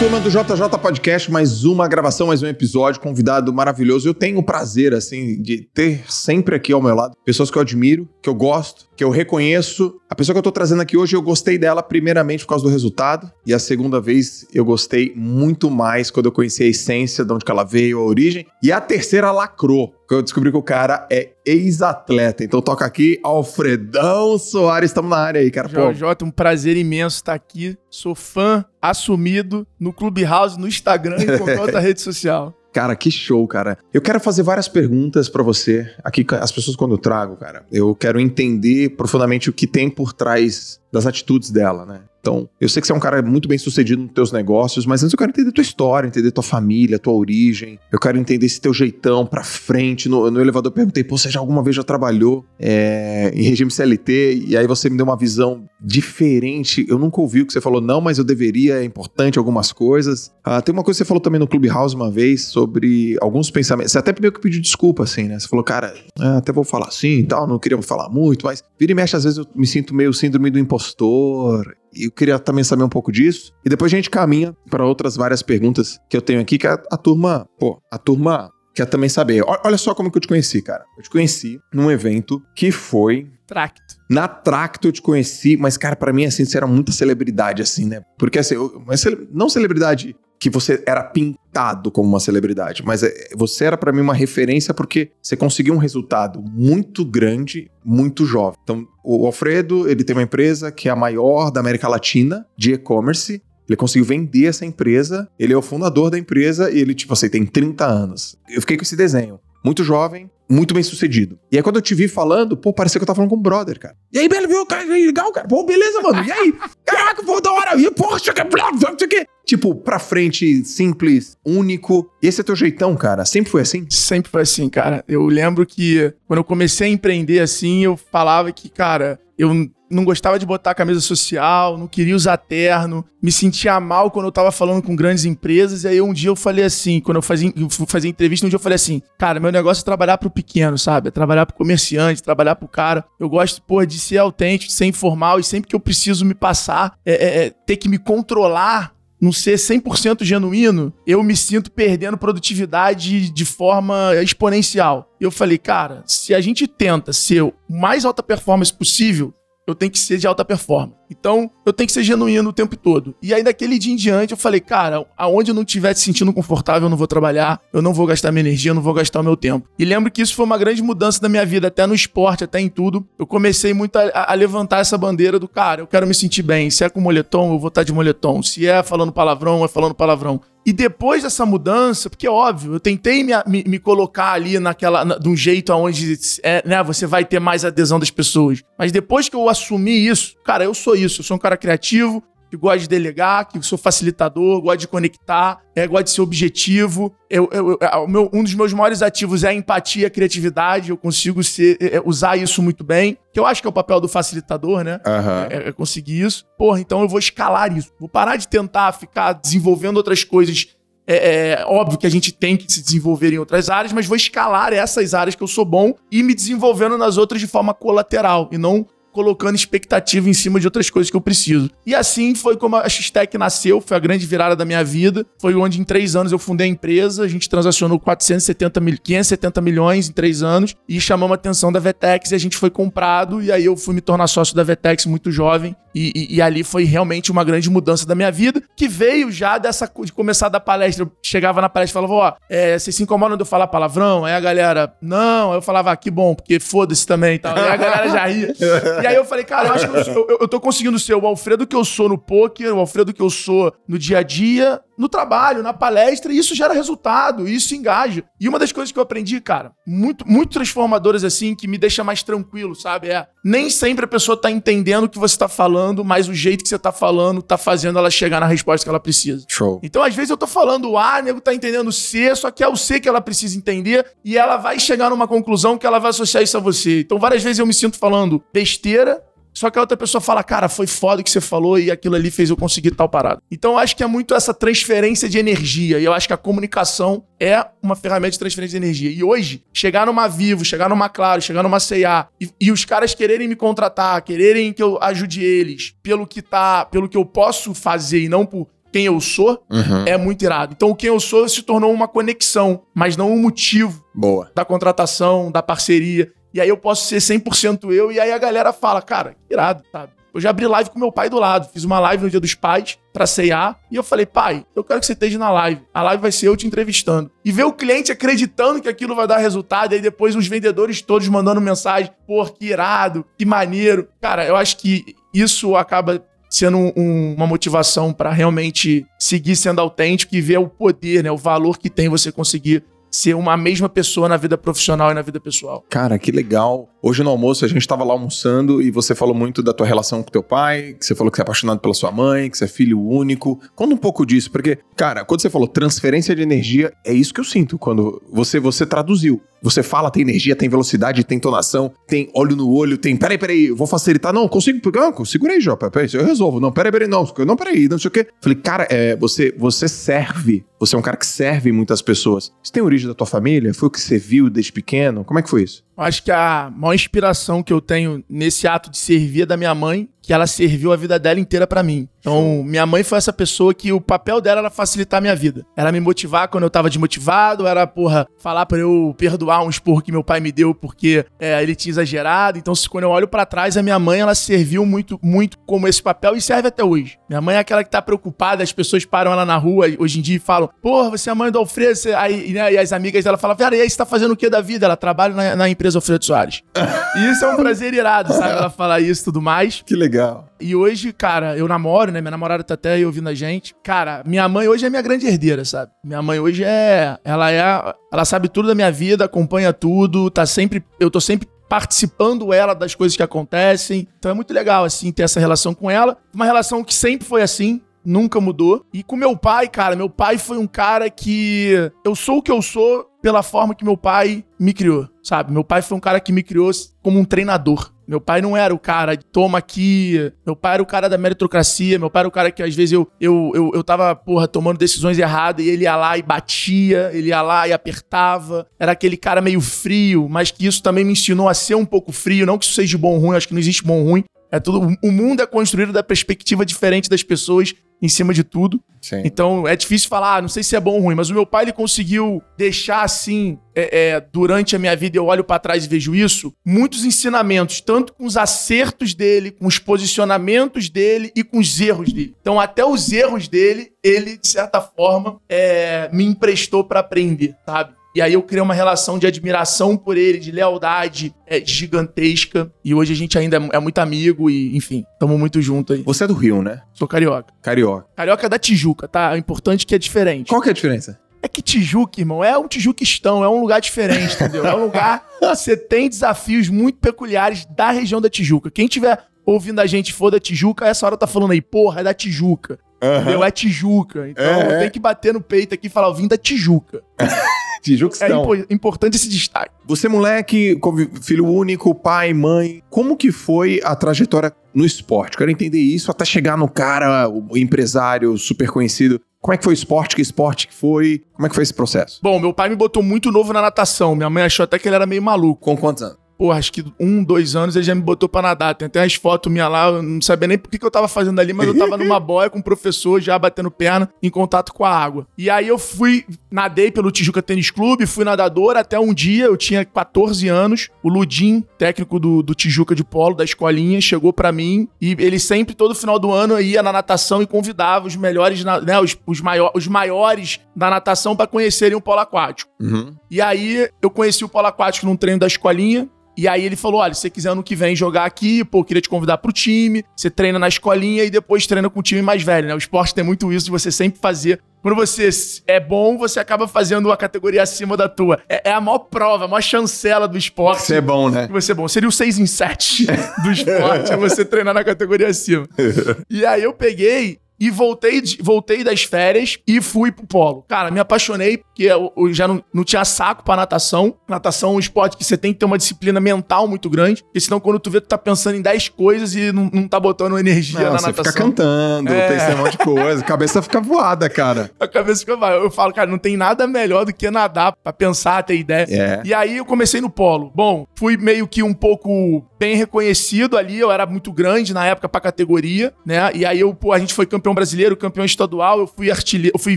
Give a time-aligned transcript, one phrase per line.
[0.00, 4.08] turma do JJ Podcast, mais uma gravação, mais um episódio, convidado maravilhoso.
[4.08, 7.60] Eu tenho o prazer, assim, de ter sempre aqui ao meu lado pessoas que eu
[7.60, 10.00] admiro, que eu gosto, que eu reconheço.
[10.08, 12.70] A pessoa que eu tô trazendo aqui hoje, eu gostei dela primeiramente por causa do
[12.70, 17.34] resultado, e a segunda vez eu gostei muito mais quando eu conheci a essência, de
[17.34, 19.92] onde ela veio, a origem, e a terceira lacrou.
[20.10, 22.42] Eu descobri que o cara é ex-atleta.
[22.42, 25.94] Então toca aqui, Alfredão Soares, estamos na área aí, cara.
[25.94, 27.78] Jota, um prazer imenso estar aqui.
[27.88, 32.52] Sou fã assumido no Clubhouse, no Instagram e em qualquer outra rede social.
[32.72, 33.78] Cara, que show, cara.
[33.92, 35.88] Eu quero fazer várias perguntas para você.
[36.04, 40.12] Aqui, as pessoas, quando eu trago, cara, eu quero entender profundamente o que tem por
[40.12, 42.00] trás das atitudes dela, né?
[42.20, 45.02] Então, eu sei que você é um cara muito bem sucedido nos teus negócios, mas
[45.02, 47.78] antes eu quero entender tua história, entender tua família, tua origem.
[47.90, 50.08] Eu quero entender esse teu jeitão pra frente.
[50.08, 53.70] No, no elevador eu perguntei, pô, você já alguma vez já trabalhou é, em regime
[53.70, 54.44] CLT?
[54.46, 56.84] E aí você me deu uma visão diferente.
[56.88, 60.30] Eu nunca ouvi o que você falou, não, mas eu deveria, é importante algumas coisas.
[60.44, 63.92] Ah, tem uma coisa que você falou também no Clubhouse uma vez sobre alguns pensamentos.
[63.92, 65.38] Você até meio que pediu desculpa, assim, né?
[65.38, 68.62] Você falou, cara, é, até vou falar assim e tal, não queria falar muito, mas
[68.78, 72.38] vira e mexe, às vezes eu me sinto meio síndrome do impostor e eu queria
[72.38, 73.52] também saber um pouco disso.
[73.64, 76.74] E depois a gente caminha para outras várias perguntas que eu tenho aqui, que a,
[76.90, 79.42] a turma, pô, a turma quer também saber.
[79.64, 80.84] Olha só como que eu te conheci, cara.
[80.96, 83.28] Eu te conheci num evento que foi.
[83.46, 83.82] Tracto.
[84.08, 87.84] Na Tracto eu te conheci, mas, cara, para mim, assim, você era muita celebridade, assim,
[87.84, 88.00] né?
[88.16, 93.12] Porque, assim, eu, mas não celebridade que você era pintado como uma celebridade, mas é,
[93.36, 98.58] você era para mim uma referência porque você conseguiu um resultado muito grande, muito jovem.
[98.64, 102.72] Então, o Alfredo, ele tem uma empresa que é a maior da América Latina de
[102.72, 103.42] e-commerce.
[103.68, 107.28] Ele conseguiu vender essa empresa, ele é o fundador da empresa e ele, tipo assim,
[107.28, 108.36] tem 30 anos.
[108.48, 109.38] Eu fiquei com esse desenho.
[109.62, 111.38] Muito jovem, muito bem sucedido.
[111.52, 113.42] E aí, quando eu te vi falando, pô, parecia que eu tava falando com um
[113.42, 113.94] brother, cara.
[114.12, 114.64] E aí, beleza, viu?
[114.66, 115.46] Cara, legal, cara.
[115.46, 116.24] Pô, beleza, mano.
[116.24, 116.54] E aí?
[116.84, 117.76] Caraca, pô, da hora.
[117.78, 119.26] E, poxa, que blá, blá, que.
[119.50, 122.08] Tipo, pra frente, simples, único.
[122.22, 123.24] Esse é teu jeitão, cara?
[123.24, 123.84] Sempre foi assim?
[123.90, 125.04] Sempre foi assim, cara.
[125.08, 130.04] Eu lembro que quando eu comecei a empreender assim, eu falava que, cara, eu não
[130.04, 134.52] gostava de botar camisa social, não queria usar terno, me sentia mal quando eu tava
[134.52, 135.82] falando com grandes empresas.
[135.82, 137.52] E aí um dia eu falei assim, quando eu fazia,
[137.88, 141.08] fazia entrevista, um dia eu falei assim, cara, meu negócio é trabalhar pro pequeno, sabe?
[141.08, 143.04] É trabalhar pro comerciante, trabalhar pro cara.
[143.18, 146.34] Eu gosto, porra, de ser autêntico, de ser informal e sempre que eu preciso me
[146.34, 151.70] passar, é, é, é ter que me controlar não ser 100% genuíno, eu me sinto
[151.70, 155.10] perdendo produtividade de forma exponencial.
[155.20, 159.34] Eu falei, cara, se a gente tenta ser o mais alta performance possível,
[159.70, 161.00] eu tenho que ser de alta performance.
[161.10, 163.14] Então, eu tenho que ser genuíno o tempo todo.
[163.20, 166.32] E aí, daquele dia em diante, eu falei, cara, aonde eu não estiver se sentindo
[166.32, 169.20] confortável, eu não vou trabalhar, eu não vou gastar minha energia, eu não vou gastar
[169.20, 169.68] o meu tempo.
[169.78, 172.60] E lembro que isso foi uma grande mudança da minha vida, até no esporte, até
[172.60, 173.04] em tudo.
[173.18, 176.70] Eu comecei muito a, a levantar essa bandeira do, cara, eu quero me sentir bem.
[176.70, 178.40] Se é com moletom, eu vou estar de moletom.
[178.42, 180.40] Se é falando palavrão, é falando palavrão.
[180.64, 185.04] E depois dessa mudança, porque é óbvio, eu tentei me, me, me colocar ali naquela,
[185.04, 188.62] na, de um jeito onde é, né, você vai ter mais adesão das pessoas.
[188.78, 192.22] Mas depois que eu assumi isso, cara, eu sou isso, eu sou um cara criativo,
[192.50, 197.14] que gosta de delegar, que sou facilitador, gosto de conectar, é, gosto de ser objetivo.
[197.30, 200.90] Eu, eu, eu, meu, um dos meus maiores ativos é a empatia, a criatividade.
[200.90, 203.72] Eu consigo ser, é, é, usar isso muito bem, que eu acho que é o
[203.72, 205.00] papel do facilitador, né?
[205.06, 205.64] Uhum.
[205.64, 206.44] É, é conseguir isso.
[206.58, 207.92] Porra, então eu vou escalar isso.
[207.98, 210.66] Vou parar de tentar ficar desenvolvendo outras coisas
[211.12, 214.16] é, é, óbvio que a gente tem que se desenvolver em outras áreas, mas vou
[214.16, 218.48] escalar essas áreas que eu sou bom e me desenvolvendo nas outras de forma colateral
[218.52, 221.70] e não colocando expectativa em cima de outras coisas que eu preciso.
[221.84, 225.26] E assim foi como a X-Tech nasceu, foi a grande virada da minha vida.
[225.40, 229.60] Foi onde em três anos eu fundei a empresa, a gente transacionou 470 mil, 570
[229.60, 233.42] milhões em três anos e chamamos a atenção da Vetex e a gente foi comprado
[233.42, 236.62] e aí eu fui me tornar sócio da Vetex muito jovem e, e, e, ali
[236.62, 240.60] foi realmente uma grande mudança da minha vida, que veio já dessa de começar da
[240.60, 241.04] palestra.
[241.04, 244.24] Eu chegava na palestra e falava, ó, é, vocês se incomodam de eu falar palavrão?
[244.24, 245.52] Aí a galera, não.
[245.52, 247.56] Eu falava, ah, que bom, porque foda-se também e tal.
[247.56, 248.54] Aí a galera já ria.
[249.02, 251.26] e aí eu falei, cara, eu acho que eu, eu, eu tô conseguindo ser o
[251.26, 254.80] Alfredo que eu sou no poker, o Alfredo que eu sou no dia a dia,
[255.00, 258.22] no trabalho, na palestra, e isso gera resultado, e isso engaja.
[258.38, 262.04] E uma das coisas que eu aprendi, cara, muito, muito transformadoras assim, que me deixa
[262.04, 263.08] mais tranquilo, sabe?
[263.08, 266.62] É, nem sempre a pessoa tá entendendo o que você tá falando, mas o jeito
[266.62, 269.44] que você tá falando tá fazendo ela chegar na resposta que ela precisa.
[269.48, 269.80] Show.
[269.82, 272.62] Então, às vezes eu tô falando A, o nego tá entendendo o C, só que
[272.62, 275.98] é o C que ela precisa entender, e ela vai chegar numa conclusão que ela
[275.98, 277.00] vai associar isso a você.
[277.00, 279.22] Então, várias vezes eu me sinto falando besteira,
[279.52, 282.14] só que a outra pessoa fala, cara, foi foda o que você falou e aquilo
[282.14, 283.40] ali fez eu conseguir tal parada.
[283.50, 285.98] Então eu acho que é muito essa transferência de energia.
[285.98, 289.10] E eu acho que a comunicação é uma ferramenta de transferência de energia.
[289.10, 293.14] E hoje, chegar numa Vivo, chegar numa Claro, chegar numa C&A e, e os caras
[293.14, 297.74] quererem me contratar, quererem que eu ajude eles pelo que tá, pelo que eu posso
[297.74, 300.04] fazer e não por quem eu sou, Uhum.
[300.04, 300.72] é muito irado.
[300.76, 304.50] Então, o quem eu sou se tornou uma conexão, mas não um motivo Boa.
[304.54, 306.32] da contratação, da parceria.
[306.52, 310.12] E aí eu posso ser 100% eu, e aí a galera fala, cara, irado, sabe?
[310.32, 311.68] Eu já abri live com meu pai do lado.
[311.72, 313.76] Fiz uma live no dia dos pais pra ceiar.
[313.90, 315.82] E eu falei, pai, eu quero que você esteja na live.
[315.92, 317.28] A live vai ser eu te entrevistando.
[317.44, 319.90] E ver o cliente acreditando que aquilo vai dar resultado.
[319.92, 322.12] E aí depois os vendedores todos mandando mensagem.
[322.28, 324.06] Pô, que irado, que maneiro.
[324.20, 329.80] Cara, eu acho que isso acaba sendo um- um- uma motivação pra realmente seguir sendo
[329.80, 331.30] autêntico e ver o poder, né?
[331.32, 335.22] O valor que tem você conseguir ser uma mesma pessoa na vida profissional e na
[335.22, 335.84] vida pessoal.
[335.88, 336.88] Cara, que legal.
[337.02, 340.22] Hoje no almoço a gente tava lá almoçando e você falou muito da tua relação
[340.22, 342.66] com teu pai, que você falou que você é apaixonado pela sua mãe, que você
[342.66, 343.58] é filho único.
[343.74, 347.40] Conta um pouco disso, porque, cara, quando você falou transferência de energia, é isso que
[347.40, 349.40] eu sinto quando você você traduziu.
[349.62, 353.16] Você fala, tem energia, tem velocidade, tem entonação, tem olho no olho, tem.
[353.16, 354.32] Peraí, peraí, vou facilitar.
[354.32, 354.80] Não, consigo.
[354.92, 355.90] Não, segura aí, Jota.
[355.90, 356.60] Peraí, eu resolvo.
[356.60, 357.30] Não, peraí, peraí, não.
[357.46, 358.26] Não, peraí, não sei o quê.
[358.40, 360.64] Falei, cara, é, você, você serve.
[360.78, 362.52] Você é um cara que serve muitas pessoas.
[362.62, 363.74] Isso tem origem da tua família?
[363.74, 365.24] Foi o que você viu desde pequeno?
[365.24, 365.84] Como é que foi isso?
[366.00, 369.74] Acho que a maior inspiração que eu tenho nesse ato de servir é da minha
[369.74, 372.08] mãe, que ela serviu a vida dela inteira pra mim.
[372.20, 375.64] Então, minha mãe foi essa pessoa que o papel dela era facilitar a minha vida.
[375.74, 380.02] Era me motivar quando eu tava desmotivado, era, porra, falar pra eu perdoar um esporro
[380.02, 382.58] que meu pai me deu porque é, ele tinha exagerado.
[382.58, 385.88] Então, se, quando eu olho pra trás, a minha mãe, ela serviu muito, muito como
[385.88, 387.18] esse papel e serve até hoje.
[387.28, 390.22] Minha mãe é aquela que tá preocupada, as pessoas param ela na rua hoje em
[390.22, 393.24] dia e falam, porra, você é a mãe do Alfredo, aí, né, e as amigas
[393.24, 394.84] dela falam, cara, e aí você tá fazendo o que da vida?
[394.84, 396.62] Ela trabalha na, na empresa Alfredo Soares.
[397.16, 398.52] E isso é um prazer irado, sabe?
[398.52, 399.82] Ela falar isso e tudo mais.
[399.84, 400.48] Que legal.
[400.60, 402.20] E hoje, cara, eu namoro, né?
[402.20, 403.74] Minha namorada tá até aí ouvindo a gente.
[403.82, 405.90] Cara, minha mãe hoje é minha grande herdeira, sabe?
[406.04, 407.18] Minha mãe hoje é.
[407.24, 407.94] Ela é.
[408.12, 410.84] Ela sabe tudo da minha vida, acompanha tudo, tá sempre.
[411.00, 414.08] Eu tô sempre participando ela das coisas que acontecem.
[414.18, 416.16] Então é muito legal, assim, ter essa relação com ela.
[416.34, 417.80] Uma relação que sempre foi assim.
[418.04, 418.84] Nunca mudou.
[418.92, 421.90] E com meu pai, cara, meu pai foi um cara que.
[422.04, 425.52] Eu sou o que eu sou pela forma que meu pai me criou, sabe?
[425.52, 426.70] Meu pai foi um cara que me criou
[427.02, 427.92] como um treinador.
[428.10, 430.32] Meu pai não era o cara de toma aqui.
[430.44, 431.96] Meu pai era o cara da meritocracia.
[431.96, 434.78] Meu pai era o cara que às vezes eu, eu, eu, eu tava, porra, tomando
[434.78, 438.66] decisões erradas e ele ia lá e batia, ele ia lá e apertava.
[438.80, 442.10] Era aquele cara meio frio, mas que isso também me ensinou a ser um pouco
[442.10, 442.44] frio.
[442.44, 444.24] Não que isso seja bom ou ruim, acho que não existe bom ou ruim.
[444.50, 448.82] É tudo, o mundo é construído da perspectiva diferente das pessoas em cima de tudo.
[449.00, 449.22] Sim.
[449.24, 451.46] Então é difícil falar, ah, não sei se é bom ou ruim, mas o meu
[451.46, 455.84] pai ele conseguiu deixar assim, é, é, durante a minha vida, eu olho pra trás
[455.84, 461.42] e vejo isso, muitos ensinamentos, tanto com os acertos dele, com os posicionamentos dele e
[461.44, 462.34] com os erros dele.
[462.40, 467.99] Então até os erros dele, ele de certa forma é, me emprestou pra aprender, sabe?
[468.14, 472.72] E aí eu criei uma relação de admiração por ele, de lealdade é, gigantesca.
[472.84, 476.02] E hoje a gente ainda é, é muito amigo e, enfim, tamo muito junto aí.
[476.02, 476.82] Você é do Rio, né?
[476.92, 477.54] Sou carioca.
[477.62, 478.06] Carioca.
[478.16, 479.34] Carioca é da Tijuca, tá?
[479.34, 480.48] É importante que é diferente.
[480.48, 481.20] Qual que é a diferença?
[481.42, 484.66] É que Tijuca, irmão, é um Tijuquistão, é um lugar diferente, entendeu?
[484.66, 488.70] É um lugar que você tem desafios muito peculiares da região da Tijuca.
[488.70, 492.04] Quem tiver ouvindo a gente for da Tijuca, essa hora tá falando aí, porra, é
[492.04, 492.78] da Tijuca.
[493.02, 493.42] Entendeu?
[493.44, 494.28] É Tijuca.
[494.28, 494.78] Então É, é.
[494.80, 497.02] tem que bater no peito aqui e falar, eu vim da Tijuca.
[497.80, 498.42] É Tijuquistão.
[498.54, 499.70] impo- importante esse destaque.
[499.86, 500.78] Você, moleque,
[501.22, 505.34] filho único, pai, mãe, como que foi a trajetória no esporte?
[505.38, 509.18] Quero entender isso até chegar no cara, o empresário super conhecido.
[509.40, 510.14] Como é que foi o esporte?
[510.14, 511.22] Que esporte que foi?
[511.32, 512.20] Como é que foi esse processo?
[512.22, 514.14] Bom, meu pai me botou muito novo na natação.
[514.14, 515.62] Minha mãe achou até que ele era meio maluco.
[515.62, 516.18] Com quantos anos?
[516.40, 518.74] Porra, acho que um, dois anos ele já me botou pra nadar.
[518.74, 521.06] Tem até umas fotos minhas lá, eu não sabia nem por que, que eu tava
[521.06, 524.72] fazendo ali, mas eu tava numa boia com o professor já batendo perna em contato
[524.72, 525.26] com a água.
[525.36, 529.56] E aí eu fui, nadei pelo Tijuca Tênis Clube, fui nadador até um dia, eu
[529.58, 534.50] tinha 14 anos, o Ludim, técnico do, do Tijuca de polo, da escolinha, chegou pra
[534.50, 538.64] mim e ele sempre, todo final do ano, ia na natação e convidava os melhores,
[538.64, 542.70] né, os, os, maior, os maiores da natação pra conhecerem o polo aquático.
[542.80, 543.14] Uhum.
[543.30, 546.08] E aí eu conheci o polo aquático num treino da escolinha.
[546.36, 548.84] E aí ele falou: olha, se você quiser ano que vem jogar aqui, pô, eu
[548.84, 550.04] queria te convidar pro time.
[550.16, 552.74] Você treina na escolinha e depois treina com o time mais velho, né?
[552.74, 554.60] O esporte tem muito isso de você sempre fazer.
[554.82, 555.28] Quando você
[555.66, 558.40] é bom, você acaba fazendo a categoria acima da tua.
[558.48, 560.82] É, é a maior prova, a maior chancela do esporte.
[560.82, 561.46] Você é bom, né?
[561.46, 561.86] Que você é bom.
[561.86, 563.06] Seria o 6 em 7
[563.44, 565.68] do esporte, é você treinar na categoria acima.
[566.30, 570.64] E aí eu peguei e voltei, voltei das férias e fui pro polo.
[570.68, 574.14] Cara, me apaixonei, porque eu, eu já não, não tinha saco pra natação.
[574.28, 577.40] Natação é um esporte que você tem que ter uma disciplina mental muito grande, porque
[577.40, 580.38] senão quando tu vê, tu tá pensando em 10 coisas e não, não tá botando
[580.38, 581.32] energia Não, na você natação.
[581.32, 582.28] fica cantando, É.
[582.28, 584.70] pensando em um monte de coisa, a cabeça fica voada, cara.
[584.80, 585.56] A cabeça fica vai.
[585.56, 588.86] Eu falo, cara, não tem nada melhor do que nadar pra pensar, ter ideia.
[588.88, 589.22] É.
[589.24, 590.50] E aí eu comecei no polo.
[590.54, 595.08] Bom, fui meio que um pouco bem reconhecido ali, eu era muito grande na época
[595.08, 596.30] pra categoria, né?
[596.34, 599.52] E aí eu, pô, a gente foi campeão campeão brasileiro, campeão estadual, eu fui artilheiro,
[599.54, 599.76] eu fui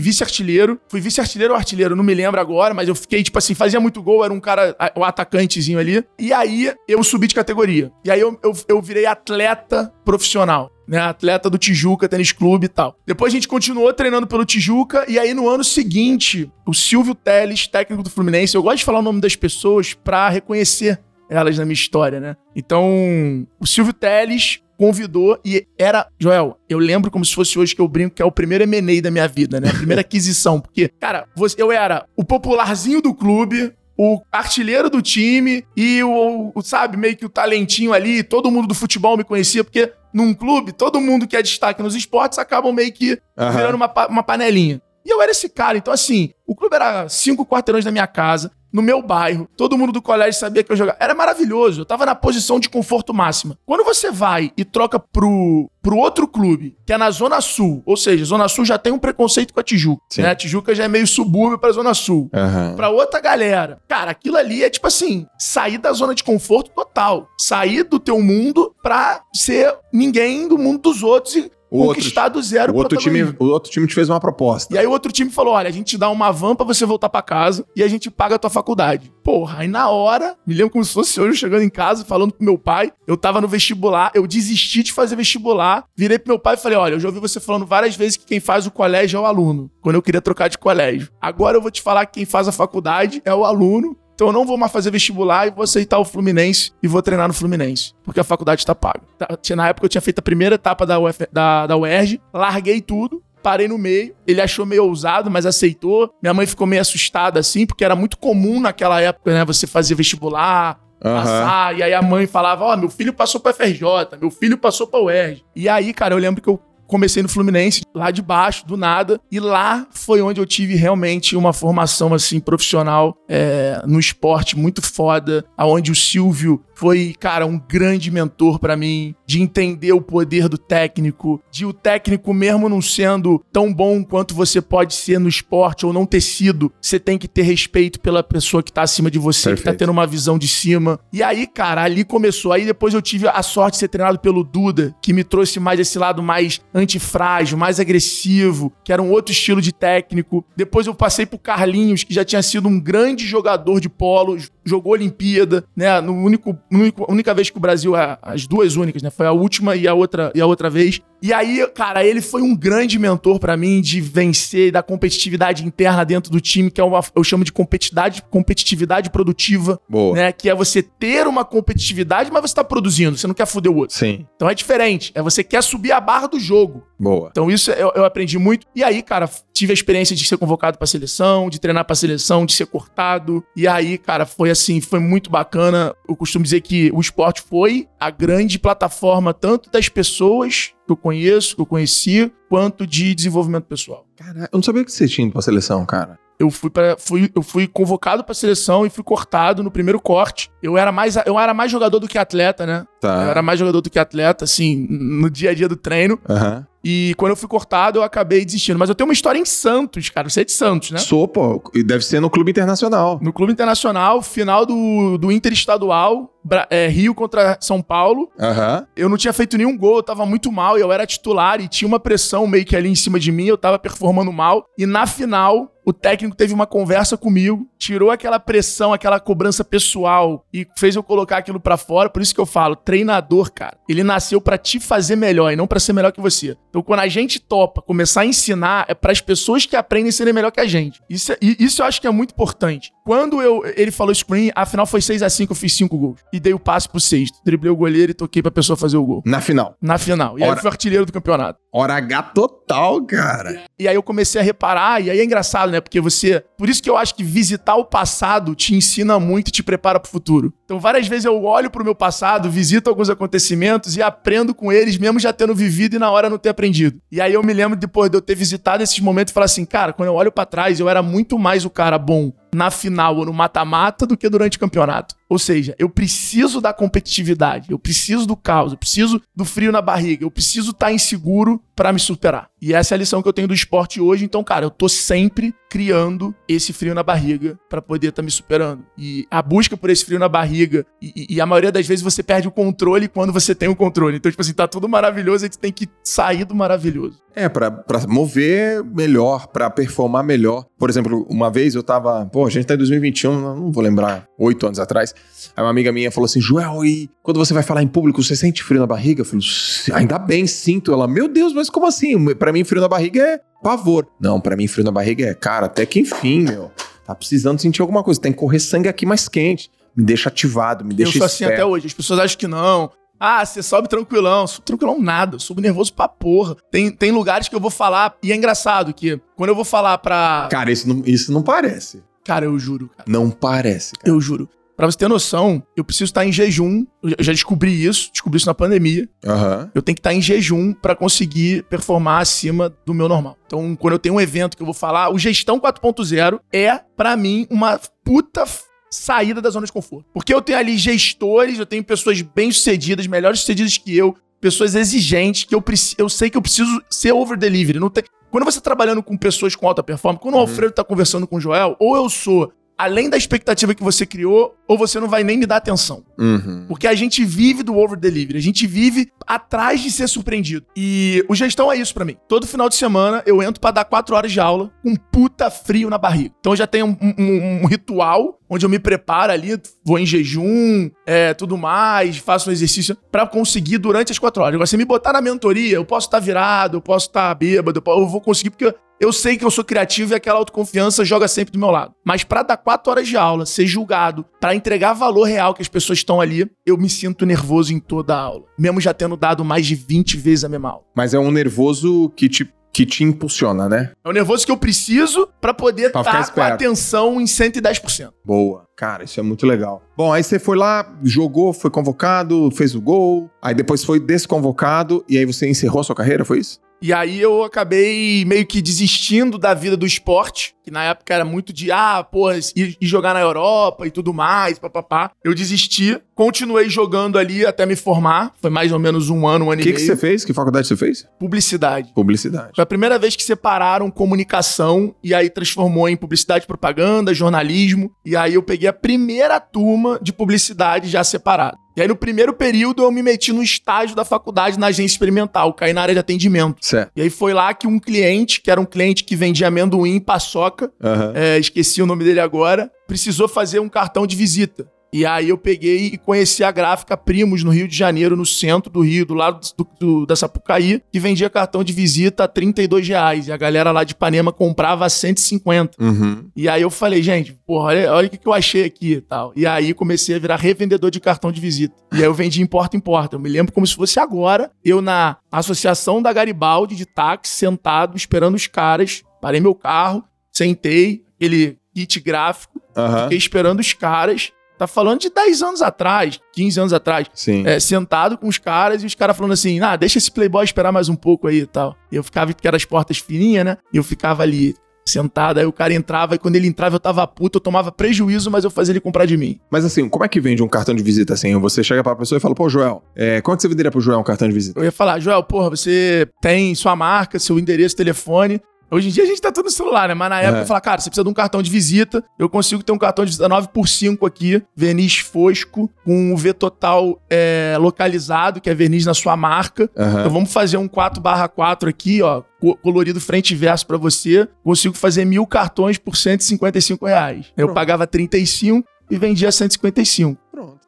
[0.00, 0.80] vice-artilheiro.
[0.88, 4.02] Fui vice-artilheiro ou artilheiro, não me lembro agora, mas eu fiquei, tipo assim, fazia muito
[4.02, 6.04] gol, era um cara, o atacantezinho ali.
[6.18, 7.92] E aí eu subi de categoria.
[8.04, 12.68] E aí eu, eu, eu virei atleta profissional né, atleta do Tijuca Tênis Clube e
[12.68, 12.94] tal.
[13.06, 17.66] Depois a gente continuou treinando pelo Tijuca e aí no ano seguinte, o Silvio Teles,
[17.66, 21.00] técnico do Fluminense, eu gosto de falar o nome das pessoas para reconhecer
[21.30, 22.36] elas na minha história, né?
[22.54, 27.80] Então, o Silvio Teles convidou e era, Joel, eu lembro como se fosse hoje que
[27.80, 29.70] eu brinco que é o primeiro M&A da minha vida, né?
[29.70, 31.26] A primeira aquisição, porque, cara,
[31.56, 37.16] eu era o popularzinho do clube, o artilheiro do time e o, o, sabe, meio
[37.16, 41.26] que o talentinho ali, todo mundo do futebol me conhecia, porque num clube, todo mundo
[41.26, 43.52] que é destaque nos esportes acabam meio que uhum.
[43.52, 44.82] virando uma, uma panelinha.
[45.02, 48.50] E eu era esse cara, então assim, o clube era cinco quarteirões da minha casa,
[48.74, 50.98] no meu bairro, todo mundo do colégio sabia que eu jogava.
[51.00, 53.56] Era maravilhoso, eu tava na posição de conforto máxima.
[53.64, 57.96] Quando você vai e troca pro, pro outro clube, que é na Zona Sul, ou
[57.96, 60.22] seja, Zona Sul já tem um preconceito com a Tijuca, Sim.
[60.22, 60.30] né?
[60.30, 62.28] A Tijuca já é meio subúrbio pra Zona Sul.
[62.34, 62.74] Uhum.
[62.74, 63.78] Pra outra galera.
[63.86, 67.28] Cara, aquilo ali é tipo assim, sair da zona de conforto total.
[67.38, 72.40] Sair do teu mundo pra ser ninguém do mundo dos outros e o conquistar outro,
[72.40, 74.72] do zero o outro time O outro time te fez uma proposta.
[74.74, 76.86] E aí o outro time falou: olha, a gente te dá uma van pra você
[76.86, 79.12] voltar para casa e a gente paga a tua faculdade.
[79.22, 82.44] Porra, aí na hora, me lembro como se fosse hoje chegando em casa, falando pro
[82.44, 86.54] meu pai, eu tava no vestibular, eu desisti de fazer vestibular, virei pro meu pai
[86.54, 89.16] e falei: olha, eu já ouvi você falando várias vezes que quem faz o colégio
[89.16, 91.08] é o aluno, quando eu queria trocar de colégio.
[91.20, 94.32] Agora eu vou te falar que quem faz a faculdade é o aluno então eu
[94.32, 97.92] não vou mais fazer vestibular e vou aceitar o Fluminense e vou treinar no Fluminense,
[98.04, 99.02] porque a faculdade está paga.
[99.18, 102.80] Tá, na época eu tinha feito a primeira etapa da, Uf, da, da UERJ, larguei
[102.80, 104.14] tudo, parei no meio.
[104.26, 106.10] Ele achou meio ousado, mas aceitou.
[106.22, 109.94] Minha mãe ficou meio assustada assim, porque era muito comum naquela época, né, você fazer
[109.94, 111.12] vestibular, Uhum.
[111.12, 113.82] Passar, e aí a mãe falava: Ó, oh, meu filho passou pra FRJ,
[114.18, 115.44] meu filho passou pra UERJ.
[115.54, 116.58] E aí, cara, eu lembro que eu
[116.94, 119.20] comecei no Fluminense, lá de baixo, do nada.
[119.28, 124.80] E lá foi onde eu tive realmente uma formação, assim, profissional é, no esporte muito
[124.80, 125.44] foda.
[125.56, 130.58] Aonde o Silvio foi, cara, um grande mentor para mim, de entender o poder do
[130.58, 135.86] técnico, de o técnico mesmo não sendo tão bom quanto você pode ser no esporte
[135.86, 139.18] ou não ter sido, você tem que ter respeito pela pessoa que tá acima de
[139.18, 139.58] você, Perfeito.
[139.58, 140.98] que tá tendo uma visão de cima.
[141.12, 142.52] E aí, cara, ali começou.
[142.52, 145.78] Aí depois eu tive a sorte de ser treinado pelo Duda, que me trouxe mais
[145.80, 150.44] esse lado mais antifrágil, mais agressivo, que era um outro estilo de técnico.
[150.56, 154.92] Depois eu passei pro Carlinhos, que já tinha sido um grande jogador de polo, jogou
[154.92, 156.00] Olimpíada, né?
[156.00, 156.58] No único
[157.06, 157.92] a única vez que o Brasil,
[158.22, 159.10] as duas únicas, né?
[159.10, 161.00] Foi a última e a outra, e a outra vez.
[161.24, 166.04] E aí, cara, ele foi um grande mentor para mim de vencer, da competitividade interna
[166.04, 169.80] dentro do time, que é uma, eu chamo de competitividade, competitividade produtiva.
[169.88, 170.14] Boa.
[170.14, 170.32] Né?
[170.32, 173.76] Que é você ter uma competitividade, mas você tá produzindo, você não quer foder o
[173.76, 173.96] outro.
[173.96, 174.26] Sim.
[174.36, 175.12] Então é diferente.
[175.14, 176.86] É você quer subir a barra do jogo.
[177.00, 177.30] Boa.
[177.30, 178.66] Então isso eu, eu aprendi muito.
[178.76, 182.44] E aí, cara, tive a experiência de ser convocado pra seleção, de treinar pra seleção,
[182.44, 183.42] de ser cortado.
[183.56, 185.94] E aí, cara, foi assim, foi muito bacana.
[186.06, 190.96] Eu costumo dizer que o esporte foi a grande plataforma tanto das pessoas que eu
[190.96, 194.06] conheço, que eu conheci, quanto de desenvolvimento pessoal.
[194.16, 196.18] Cara, eu não sabia que você tinha ido pra seleção, cara.
[196.38, 200.50] Eu fui, pra, fui, eu fui convocado pra seleção e fui cortado no primeiro corte.
[200.60, 202.84] Eu era mais, eu era mais jogador do que atleta, né?
[203.00, 203.22] Tá.
[203.22, 206.18] Eu era mais jogador do que atleta, assim, no dia a dia do treino.
[206.28, 206.64] Uhum.
[206.84, 208.78] E quando eu fui cortado, eu acabei desistindo.
[208.78, 210.28] Mas eu tenho uma história em Santos, cara.
[210.28, 210.98] Você é de Santos, né?
[210.98, 211.62] Sou, pô.
[211.74, 213.18] E deve ser no Clube Internacional.
[213.22, 216.30] No Clube Internacional, final do, do Interestadual,
[216.68, 218.30] é, Rio contra São Paulo.
[218.38, 218.86] Uhum.
[218.94, 220.76] Eu não tinha feito nenhum gol, eu tava muito mal.
[220.76, 223.46] E eu era titular e tinha uma pressão meio que ali em cima de mim.
[223.46, 224.66] Eu tava performando mal.
[224.78, 230.44] E na final, o técnico teve uma conversa comigo, tirou aquela pressão, aquela cobrança pessoal
[230.52, 232.08] e fez eu colocar aquilo para fora.
[232.08, 235.66] Por isso que eu falo, treinador, cara, ele nasceu para te fazer melhor e não
[235.66, 236.56] para ser melhor que você.
[236.74, 240.32] Então, quando a gente topa começar a ensinar, é para as pessoas que aprendem serem
[240.32, 241.00] melhor que a gente.
[241.08, 242.92] Isso, é, isso eu acho que é muito importante.
[243.04, 246.20] Quando eu, ele falou screen, afinal foi 6 a 5 eu fiz 5 gols.
[246.32, 247.38] E dei o passe pro sexto.
[247.44, 249.22] Driblei o goleiro e toquei pra pessoa fazer o gol.
[249.24, 249.76] Na final.
[249.80, 250.36] Na final.
[250.36, 250.52] E Hora...
[250.52, 251.60] aí eu fui artilheiro do campeonato.
[251.72, 253.64] Hora H total, cara.
[253.78, 255.80] E aí eu comecei a reparar, e aí é engraçado, né?
[255.80, 256.42] Porque você.
[256.56, 260.00] Por isso que eu acho que visitar o passado te ensina muito e te prepara
[260.00, 260.52] pro futuro.
[260.64, 264.96] Então, várias vezes eu olho pro meu passado, visito alguns acontecimentos e aprendo com eles,
[264.96, 266.63] mesmo já tendo vivido e na hora não ter aprendido.
[267.10, 269.64] E aí eu me lembro depois de eu ter visitado esses momentos e falar assim,
[269.64, 273.16] cara, quando eu olho para trás, eu era muito mais o cara bom na final
[273.16, 275.14] ou no mata-mata do que durante o campeonato.
[275.28, 279.82] Ou seja, eu preciso da competitividade, eu preciso do caos, eu preciso do frio na
[279.82, 282.48] barriga, eu preciso estar tá inseguro para me superar.
[282.60, 284.24] E essa é a lição que eu tenho do esporte hoje.
[284.24, 288.30] Então, cara, eu tô sempre criando esse frio na barriga para poder estar tá me
[288.30, 288.84] superando.
[288.96, 292.22] E a busca por esse frio na barriga, e, e, a maioria das vezes você
[292.22, 294.16] perde o controle quando você tem o controle.
[294.16, 297.18] Então, tipo assim, tá tudo maravilhoso, a gente tem que sair do maravilhoso.
[297.34, 300.64] É, pra mover melhor, pra performar melhor.
[300.78, 302.24] Por exemplo, uma vez eu tava.
[302.26, 305.14] Pô, a gente tá em 2021, não vou lembrar, oito anos atrás.
[305.56, 308.36] Aí uma amiga minha falou assim: Joel, e quando você vai falar em público, você
[308.36, 309.22] sente frio na barriga?
[309.22, 309.44] Eu falei,
[309.92, 310.92] ainda bem, sinto.
[310.92, 312.34] Ela, meu Deus, mas como assim?
[312.34, 314.06] Para mim, frio na barriga é pavor.
[314.20, 316.70] Não, para mim, frio na barriga é, cara, até que enfim, meu.
[317.06, 318.20] Tá precisando sentir alguma coisa.
[318.20, 319.70] Tem que correr sangue aqui mais quente.
[319.94, 321.86] Me deixa ativado, me deixa Eu sou assim até hoje.
[321.86, 322.90] As pessoas acham que não.
[323.18, 324.46] Ah, você sobe tranquilão.
[324.46, 325.38] Subo tranquilão nada.
[325.38, 326.56] Subo nervoso pra porra.
[326.70, 328.16] Tem, tem lugares que eu vou falar.
[328.22, 330.48] E é engraçado que quando eu vou falar pra.
[330.50, 332.02] Cara, isso não, isso não parece.
[332.24, 332.90] Cara, eu juro.
[332.96, 333.04] Cara.
[333.06, 333.92] Não parece.
[333.92, 334.10] Cara.
[334.10, 334.48] Eu juro.
[334.76, 336.84] Pra você ter noção, eu preciso estar em jejum.
[337.00, 339.08] Eu já descobri isso, descobri isso na pandemia.
[339.24, 339.70] Uhum.
[339.72, 343.38] Eu tenho que estar em jejum para conseguir performar acima do meu normal.
[343.46, 347.16] Então, quando eu tenho um evento que eu vou falar, o Gestão 4.0 é, para
[347.16, 348.44] mim, uma puta
[348.90, 350.06] saída da zona de conforto.
[350.12, 355.44] Porque eu tenho ali gestores, eu tenho pessoas bem-sucedidas, melhores sucedidas que eu, pessoas exigentes,
[355.44, 355.64] que eu,
[355.96, 357.80] eu sei que eu preciso ser over-delivery.
[357.80, 358.04] Não tem...
[358.30, 360.40] Quando você tá trabalhando com pessoas com alta performance, quando uhum.
[360.40, 364.04] o Alfredo tá conversando com o Joel, ou eu sou além da expectativa que você
[364.04, 366.04] criou, ou você não vai nem me dar atenção.
[366.18, 366.66] Uhum.
[366.68, 370.66] Porque a gente vive do over delivery, a gente vive atrás de ser surpreendido.
[370.76, 372.16] E o gestão é isso para mim.
[372.28, 375.88] Todo final de semana eu entro para dar quatro horas de aula com puta frio
[375.88, 376.34] na barriga.
[376.40, 380.06] Então eu já tenho um, um, um ritual onde eu me preparo ali, vou em
[380.06, 384.54] jejum, é, tudo mais, faço um exercício para conseguir durante as quatro horas.
[384.54, 387.34] Agora, se me botar na mentoria, eu posso estar tá virado, eu posso estar tá
[387.34, 391.26] bêbado, eu vou conseguir porque eu sei que eu sou criativo e aquela autoconfiança joga
[391.26, 391.94] sempre do meu lado.
[392.04, 395.68] Mas para dar quatro horas de aula, ser julgado, para entregar valor real que as
[395.68, 398.44] pessoas estão ali, eu me sinto nervoso em toda a aula.
[398.58, 400.84] Mesmo já tendo dado mais de 20 vezes a mesma aula.
[400.94, 403.92] Mas é um nervoso que te que te impulsiona, né?
[404.04, 408.10] É o nervoso que eu preciso para poder estar tá com a atenção em 110%.
[408.24, 408.66] Boa.
[408.76, 409.80] Cara, isso é muito legal.
[409.96, 415.04] Bom, aí você foi lá, jogou, foi convocado, fez o gol, aí depois foi desconvocado
[415.08, 416.58] e aí você encerrou a sua carreira, foi isso?
[416.84, 421.24] E aí eu acabei meio que desistindo da vida do esporte, que na época era
[421.24, 425.10] muito de, ah, porra, ir, jogar na Europa e tudo mais, papapá.
[425.24, 428.34] Eu desisti, continuei jogando ali até me formar.
[428.38, 429.78] Foi mais ou menos um ano, um ano que e meio.
[429.78, 430.26] O que você fez?
[430.26, 431.06] Que faculdade você fez?
[431.18, 431.90] Publicidade.
[431.94, 432.50] Publicidade.
[432.54, 437.90] Foi a primeira vez que separaram comunicação e aí transformou em publicidade, propaganda, jornalismo.
[438.04, 441.63] E aí eu peguei a primeira turma de publicidade já separada.
[441.76, 445.52] E aí, no primeiro período, eu me meti no estágio da faculdade na agência experimental,
[445.52, 446.56] caí na área de atendimento.
[446.60, 446.92] Certo.
[446.94, 450.70] E aí foi lá que um cliente, que era um cliente que vendia amendoim, paçoca,
[450.80, 451.12] uhum.
[451.14, 454.66] é, esqueci o nome dele agora, precisou fazer um cartão de visita.
[454.94, 458.70] E aí eu peguei e conheci a gráfica Primos no Rio de Janeiro, no centro
[458.70, 462.86] do Rio, do lado do, do, da Sapucaí, que vendia cartão de visita a 32
[462.86, 463.26] reais.
[463.26, 465.82] E a galera lá de Ipanema comprava a 150.
[465.82, 466.30] Uhum.
[466.36, 469.00] E aí eu falei, gente, porra, olha, olha o que, que eu achei aqui e
[469.00, 469.32] tal.
[469.34, 471.74] E aí comecei a virar revendedor de cartão de visita.
[471.92, 473.16] E aí eu vendi em porta em porta.
[473.16, 477.96] Eu me lembro como se fosse agora, eu na Associação da Garibaldi de táxi, sentado,
[477.96, 479.02] esperando os caras.
[479.20, 483.02] Parei meu carro, sentei, aquele kit gráfico, uhum.
[483.02, 484.30] fiquei esperando os caras.
[484.58, 487.08] Tá falando de 10 anos atrás, 15 anos atrás.
[487.12, 487.42] Sim.
[487.46, 490.72] É, sentado com os caras e os caras falando assim: ah, deixa esse playboy esperar
[490.72, 491.76] mais um pouco aí e tal.
[491.90, 493.56] E eu ficava, porque eram as portas fininhas, né?
[493.72, 494.54] E eu ficava ali
[494.86, 498.30] sentado, aí o cara entrava e quando ele entrava eu tava puto, eu tomava prejuízo,
[498.30, 499.40] mas eu fazia ele comprar de mim.
[499.50, 501.34] Mas assim, como é que vende um cartão de visita assim?
[501.38, 504.04] Você chega pra pessoa e fala, pô, Joel, é, que você venderia pro Joel um
[504.04, 504.60] cartão de visita?
[504.60, 508.40] Eu ia falar, Joel, porra, você tem sua marca, seu endereço, telefone,
[508.74, 509.94] Hoje em dia a gente tá tudo no celular, né?
[509.94, 510.42] Mas na época é.
[510.42, 512.02] eu falava, cara, você precisa de um cartão de visita.
[512.18, 517.00] Eu consigo ter um cartão de visita 9x5 aqui, verniz fosco, com o V total
[517.08, 519.70] é, localizado, que é verniz na sua marca.
[519.76, 520.00] Uhum.
[520.00, 522.22] Então vamos fazer um 4/4 aqui, ó,
[522.64, 524.26] colorido frente e verso para você.
[524.42, 527.26] Consigo fazer mil cartões por 155 reais.
[527.36, 530.23] Eu pagava 35 e vendia 155.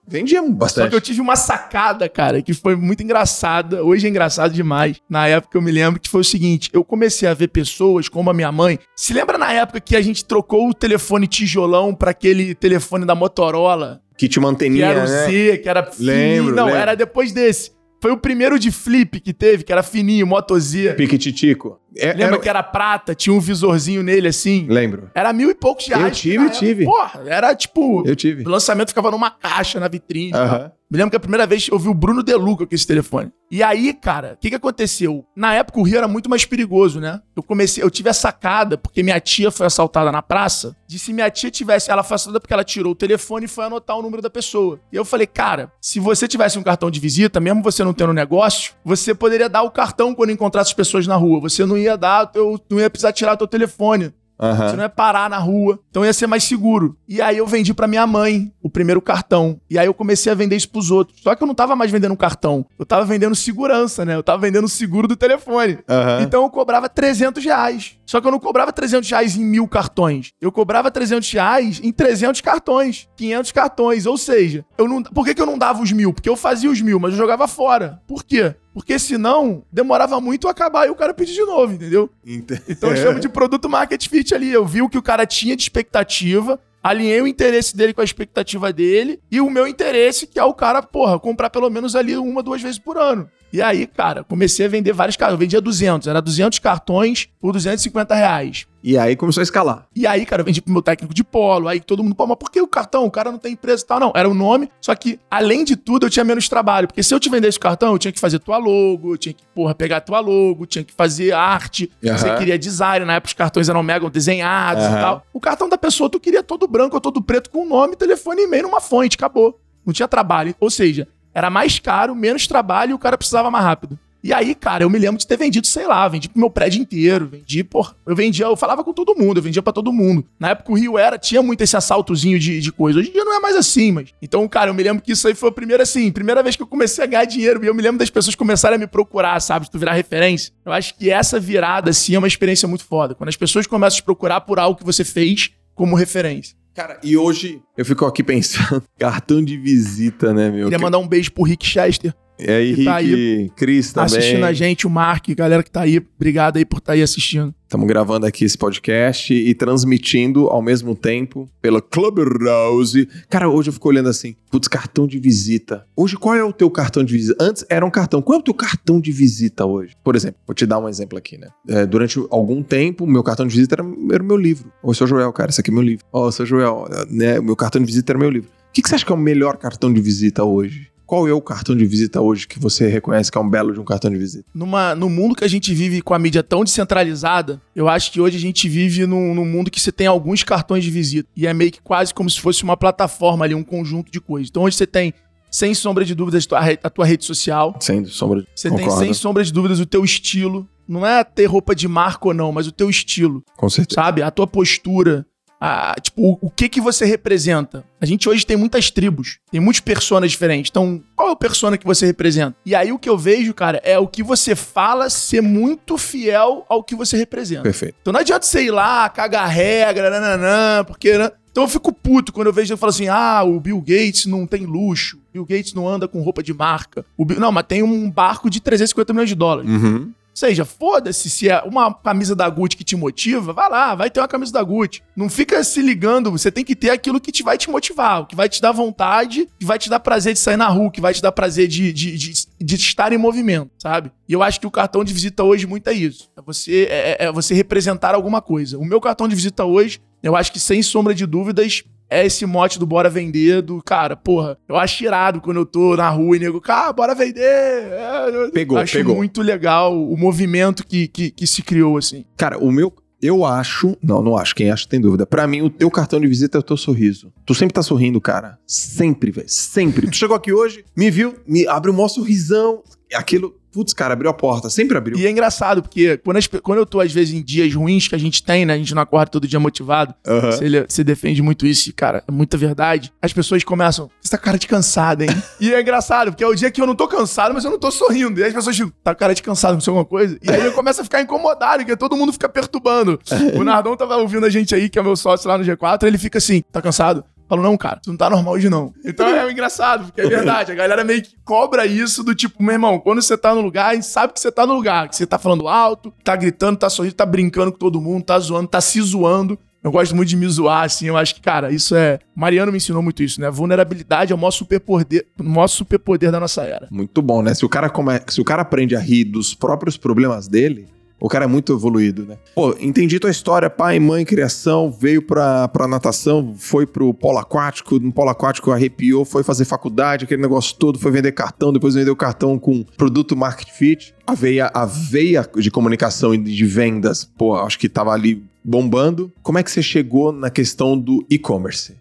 [0.09, 0.85] Vendia bastante.
[0.85, 3.83] Só que eu tive uma sacada, cara, que foi muito engraçada.
[3.83, 4.97] Hoje é engraçado demais.
[5.09, 8.31] Na época eu me lembro que foi o seguinte: eu comecei a ver pessoas como
[8.31, 8.79] a minha mãe.
[8.95, 13.15] Se lembra na época que a gente trocou o telefone tijolão para aquele telefone da
[13.15, 14.01] Motorola?
[14.17, 14.71] Que te mantinha.
[14.71, 15.27] Que era o né?
[15.27, 16.81] Z, que era lembro, Não, lembro.
[16.81, 17.73] era depois desse.
[18.01, 20.95] Foi o primeiro de flip que teve, que era fininho, Moto Z.
[20.95, 21.81] Piquititico.
[21.99, 24.67] É, Lembra era- que era prata, tinha um visorzinho nele assim?
[24.69, 25.11] Lembro.
[25.15, 26.05] Era mil e poucos reais.
[26.05, 26.59] Eu tive, na época.
[26.59, 26.85] tive.
[26.85, 28.07] Porra, era tipo.
[28.07, 28.45] Eu tive.
[28.45, 30.33] O lançamento ficava numa caixa na vitrine.
[30.33, 30.73] tal.
[30.89, 33.33] Me lembro que a primeira vez eu vi o Bruno Deluca com esse telefone.
[33.51, 35.25] E aí, cara, o que, que aconteceu?
[35.35, 37.21] Na época o Rio era muito mais perigoso, né?
[37.35, 41.13] Eu comecei, eu tive a sacada, porque minha tia foi assaltada na praça, de se
[41.13, 41.91] minha tia tivesse.
[41.91, 44.79] Ela foi assaltada porque ela tirou o telefone e foi anotar o número da pessoa.
[44.93, 48.13] E eu falei, cara, se você tivesse um cartão de visita, mesmo você não tendo
[48.13, 51.41] negócio, você poderia dar o cartão quando encontrasse as pessoas na rua.
[51.41, 54.13] Você não ia dar, o teu, não ia precisar tirar o teu telefone.
[54.39, 54.69] Aham.
[54.69, 55.79] Você não ia parar na rua.
[55.91, 56.97] Então ia ser mais seguro.
[57.09, 59.59] E aí eu vendi pra minha mãe o primeiro cartão.
[59.69, 61.21] E aí eu comecei a vender isso pros outros.
[61.23, 62.67] Só que eu não tava mais vendendo cartão.
[62.79, 64.15] Eu tava vendendo segurança, né?
[64.15, 65.79] Eu tava vendendo o seguro do telefone.
[65.89, 66.23] Aham.
[66.23, 67.97] Então eu cobrava 300 reais.
[68.05, 70.33] Só que eu não cobrava 300 reais em mil cartões.
[70.41, 74.07] Eu cobrava 300 reais em 300 cartões, 500 cartões.
[74.07, 76.13] Ou seja, eu não, por que, que eu não dava os mil?
[76.13, 78.03] Porque eu fazia os mil, mas eu jogava fora.
[78.07, 78.55] Por quê?
[78.77, 82.11] Porque senão demorava muito a acabar e o cara pedir de novo, entendeu?
[82.27, 84.53] Ente- Então eu chamo de produto market fit ali.
[84.53, 88.05] Eu vi o que o cara tinha de expectativa, alinhei o interesse dele com a
[88.05, 92.19] expectativa dele e o meu interesse, que é o cara, porra, comprar pelo menos ali
[92.19, 93.31] uma, duas vezes por ano.
[93.53, 95.35] E aí, cara, comecei a vender vários cartões.
[95.35, 98.67] Eu vendia 200, era 200 cartões por 250 reais.
[98.83, 99.87] E aí começou a escalar.
[99.97, 101.67] E aí, cara, eu vendi pro meu técnico de polo.
[101.67, 103.05] Aí todo mundo, pô, mas por que o cartão?
[103.05, 103.99] O cara não tem empresa e tal.
[103.99, 104.71] Não, era o nome.
[104.81, 106.87] Só que, além de tudo, eu tinha menos trabalho.
[106.87, 109.33] Porque se eu te vendesse o cartão, eu tinha que fazer tua logo, eu tinha
[109.33, 111.91] que, porra, pegar tua logo, tinha que fazer arte.
[112.05, 112.17] Aham.
[112.19, 114.99] Você queria design, na época os cartões eram mega desenhados Aham.
[114.99, 115.27] e tal.
[115.33, 118.45] O cartão da pessoa, tu queria todo branco ou todo preto com nome, telefone e
[118.45, 119.59] e-mail numa fonte, acabou.
[119.85, 120.55] Não tinha trabalho.
[120.61, 123.99] Ou seja, era mais caro, menos trabalho e o cara precisava mais rápido.
[124.25, 126.81] E aí, cara, eu me lembro de ter vendido, sei lá, vendi pro meu prédio
[126.81, 127.95] inteiro, vendi, por.
[128.07, 130.25] Eu vendia, eu falava com todo mundo, eu vendia pra todo mundo.
[130.41, 133.01] Na época o Rio era, tinha muito esse assaltozinho de, de coisa.
[133.01, 134.15] Hoje em dia não é mais assim, mas.
[134.23, 136.63] Então, cara, eu me lembro que isso aí foi a primeira, assim, primeira vez que
[136.63, 137.63] eu comecei a ganhar dinheiro.
[137.63, 139.71] E eu me lembro das pessoas começarem a me procurar, sabe?
[139.71, 140.55] Tu virar referência.
[140.65, 143.15] Eu acho que essa virada, assim, é uma experiência muito foda.
[143.15, 146.57] Quando as pessoas começam a te procurar por algo que você fez como referência.
[146.77, 150.65] Cara, e hoje eu fico aqui pensando, cartão de visita, né, meu?
[150.65, 154.07] Queria mandar um beijo pro Rick Chester, É que tá Henrique, Cris também.
[154.07, 156.03] assistindo a gente, o Mark, galera que tá aí.
[156.17, 157.55] Obrigado aí por estar aí assistindo.
[157.65, 163.09] Estamos gravando aqui esse podcast e transmitindo ao mesmo tempo pela Clubhouse.
[163.29, 165.85] Cara, hoje eu fico olhando assim, putz, cartão de visita.
[165.97, 167.37] Hoje, qual é o teu cartão de visita?
[167.43, 168.23] Antes era um cartão.
[168.23, 169.95] Qual é o teu cartão de visita hoje?
[170.05, 171.49] Por exemplo, vou te dar um exemplo aqui, né?
[171.69, 174.71] É, durante algum tempo, meu cartão de visita era, era o meu livro.
[174.81, 176.05] Ô, seu Joel, cara, esse aqui é meu livro.
[176.13, 177.41] Ó, seu Joel, né?
[177.41, 178.49] Meu cartão de visita era meu livro.
[178.49, 180.89] O que, que você acha que é o melhor cartão de visita hoje?
[181.07, 183.79] Qual é o cartão de visita hoje que você reconhece que é um belo de
[183.79, 184.45] um cartão de visita?
[184.53, 188.21] Numa, no mundo que a gente vive com a mídia tão descentralizada, eu acho que
[188.21, 191.29] hoje a gente vive num, num mundo que você tem alguns cartões de visita.
[191.37, 194.49] E é meio que quase como se fosse uma plataforma ali, um conjunto de coisas.
[194.51, 195.15] Então hoje você tem,
[195.49, 196.47] sem sombra de dúvidas,
[196.83, 197.77] a tua, rede social.
[197.79, 199.05] Sem sombra de Você tem, Concordo.
[199.05, 200.69] sem sombra de dúvidas, o teu estilo.
[200.89, 204.01] Não é ter roupa de marca ou não, mas o teu estilo, Com certeza.
[204.01, 204.23] sabe?
[204.23, 205.25] A tua postura.
[205.61, 207.85] A- tipo, o, o que que você representa?
[208.01, 210.71] A gente hoje tem muitas tribos, tem muitos personas diferentes.
[210.71, 212.55] Então, qual é o persona que você representa?
[212.65, 216.65] E aí o que eu vejo, cara, é o que você fala ser muito fiel
[216.69, 217.63] ao que você representa.
[217.63, 217.97] Perfeito.
[218.01, 221.17] Então não adianta você ir lá, cagar regra, nananã, porque.
[221.17, 221.31] né?
[221.51, 224.47] Então eu fico puto quando eu vejo eu falo assim: ah, o Bill Gates não
[224.47, 227.03] tem luxo, o Bill Gates não anda com roupa de marca.
[227.17, 229.71] O Bill- Não, mas tem um barco de 350 milhões de dólares.
[229.71, 230.13] Uhum.
[230.37, 234.21] Seja, foda-se se é uma camisa da Gucci que te motiva, vai lá, vai ter
[234.21, 235.03] uma camisa da Gucci.
[235.17, 238.27] Não fica se ligando, você tem que ter aquilo que te vai te motivar, o
[238.27, 241.01] que vai te dar vontade, que vai te dar prazer de sair na rua, que
[241.01, 244.13] vai te dar prazer de, de, de, de estar em movimento, sabe?
[244.29, 246.31] E eu acho que o cartão de visita hoje muito é isso.
[246.37, 248.77] É você, é, é você representar alguma coisa.
[248.77, 252.47] O meu cartão de visita hoje, eu acho que sem sombra de dúvidas, é esse
[252.47, 256.37] mote do bora vender, do cara, porra, eu acho irado quando eu tô na rua
[256.37, 257.43] e nego, cara, bora vender.
[257.43, 259.17] É, Pegou, acho pegou.
[259.17, 262.25] muito legal o movimento que, que, que se criou, assim.
[262.37, 262.93] Cara, o meu.
[263.21, 263.97] Eu acho.
[264.03, 264.55] Não, não acho.
[264.55, 265.27] Quem acha tem dúvida.
[265.27, 267.33] Pra mim, o teu cartão de visita é o teu sorriso.
[267.47, 268.59] Tu sempre tá sorrindo, cara.
[268.67, 269.49] Sempre, velho.
[269.49, 270.07] Sempre.
[270.07, 272.83] Tu chegou aqui hoje, me viu, me abriu um maior sorrisão.
[273.15, 273.55] Aquilo.
[273.77, 274.71] Putz, cara, abriu a porta.
[274.71, 275.19] Sempre abriu.
[275.19, 278.15] E é engraçado, porque quando, as quando eu tô, às vezes, em dias ruins que
[278.15, 278.73] a gente tem, né?
[278.73, 280.15] A gente não acorda todo dia motivado.
[280.27, 280.51] Aham.
[280.51, 283.13] Você, você defende muito isso, e, cara, é muita verdade.
[283.21, 285.29] As pessoas começam, você tá cara de cansado, hein?
[285.61, 287.79] e é engraçado, porque é o dia que eu não tô cansado, mas eu não
[287.79, 288.41] tô sorrindo.
[288.41, 290.39] E aí as pessoas ficam, tá com cara de cansado, aconteceu alguma coisa?
[290.43, 293.21] E aí eu começo a ficar incomodado, porque todo mundo fica perturbando.
[293.55, 296.17] o Nardão tava ouvindo a gente aí, que é meu sócio lá no G4, ele
[296.17, 297.23] fica assim, tá cansado?
[297.49, 298.93] Falo, não, cara, tu não tá normal hoje não.
[299.05, 300.73] Então é engraçado, porque é verdade.
[300.73, 303.91] A galera meio que cobra isso do tipo, meu irmão, quando você tá no lugar,
[303.91, 306.77] a gente sabe que você tá no lugar, que você tá falando alto, tá gritando,
[306.77, 309.59] tá sorrindo, tá brincando com todo mundo, tá zoando, tá se zoando.
[309.85, 311.07] Eu gosto muito de me zoar, assim.
[311.07, 312.19] Eu acho que, cara, isso é.
[312.35, 313.49] Mariano me ensinou muito isso, né?
[313.49, 316.89] Vulnerabilidade é o maior superpoder, o maior superpoder da nossa era.
[316.91, 317.55] Muito bom, né?
[317.55, 318.21] Se o, cara come...
[318.27, 322.27] Se o cara aprende a rir dos próprios problemas dele, O cara é muito evoluído,
[322.27, 322.37] né?
[322.55, 327.99] Pô, entendi tua história, pai, mãe, criação, veio pra, pra natação, foi pro polo aquático,
[327.99, 332.15] no polo aquático arrepiou, foi fazer faculdade, aquele negócio todo, foi vender cartão, depois vendeu
[332.15, 334.15] cartão com produto Market Fit.
[334.27, 339.33] A veia, a veia de comunicação e de vendas, pô, acho que tava ali bombando.
[339.43, 341.95] Como é que você chegou na questão do e-commerce?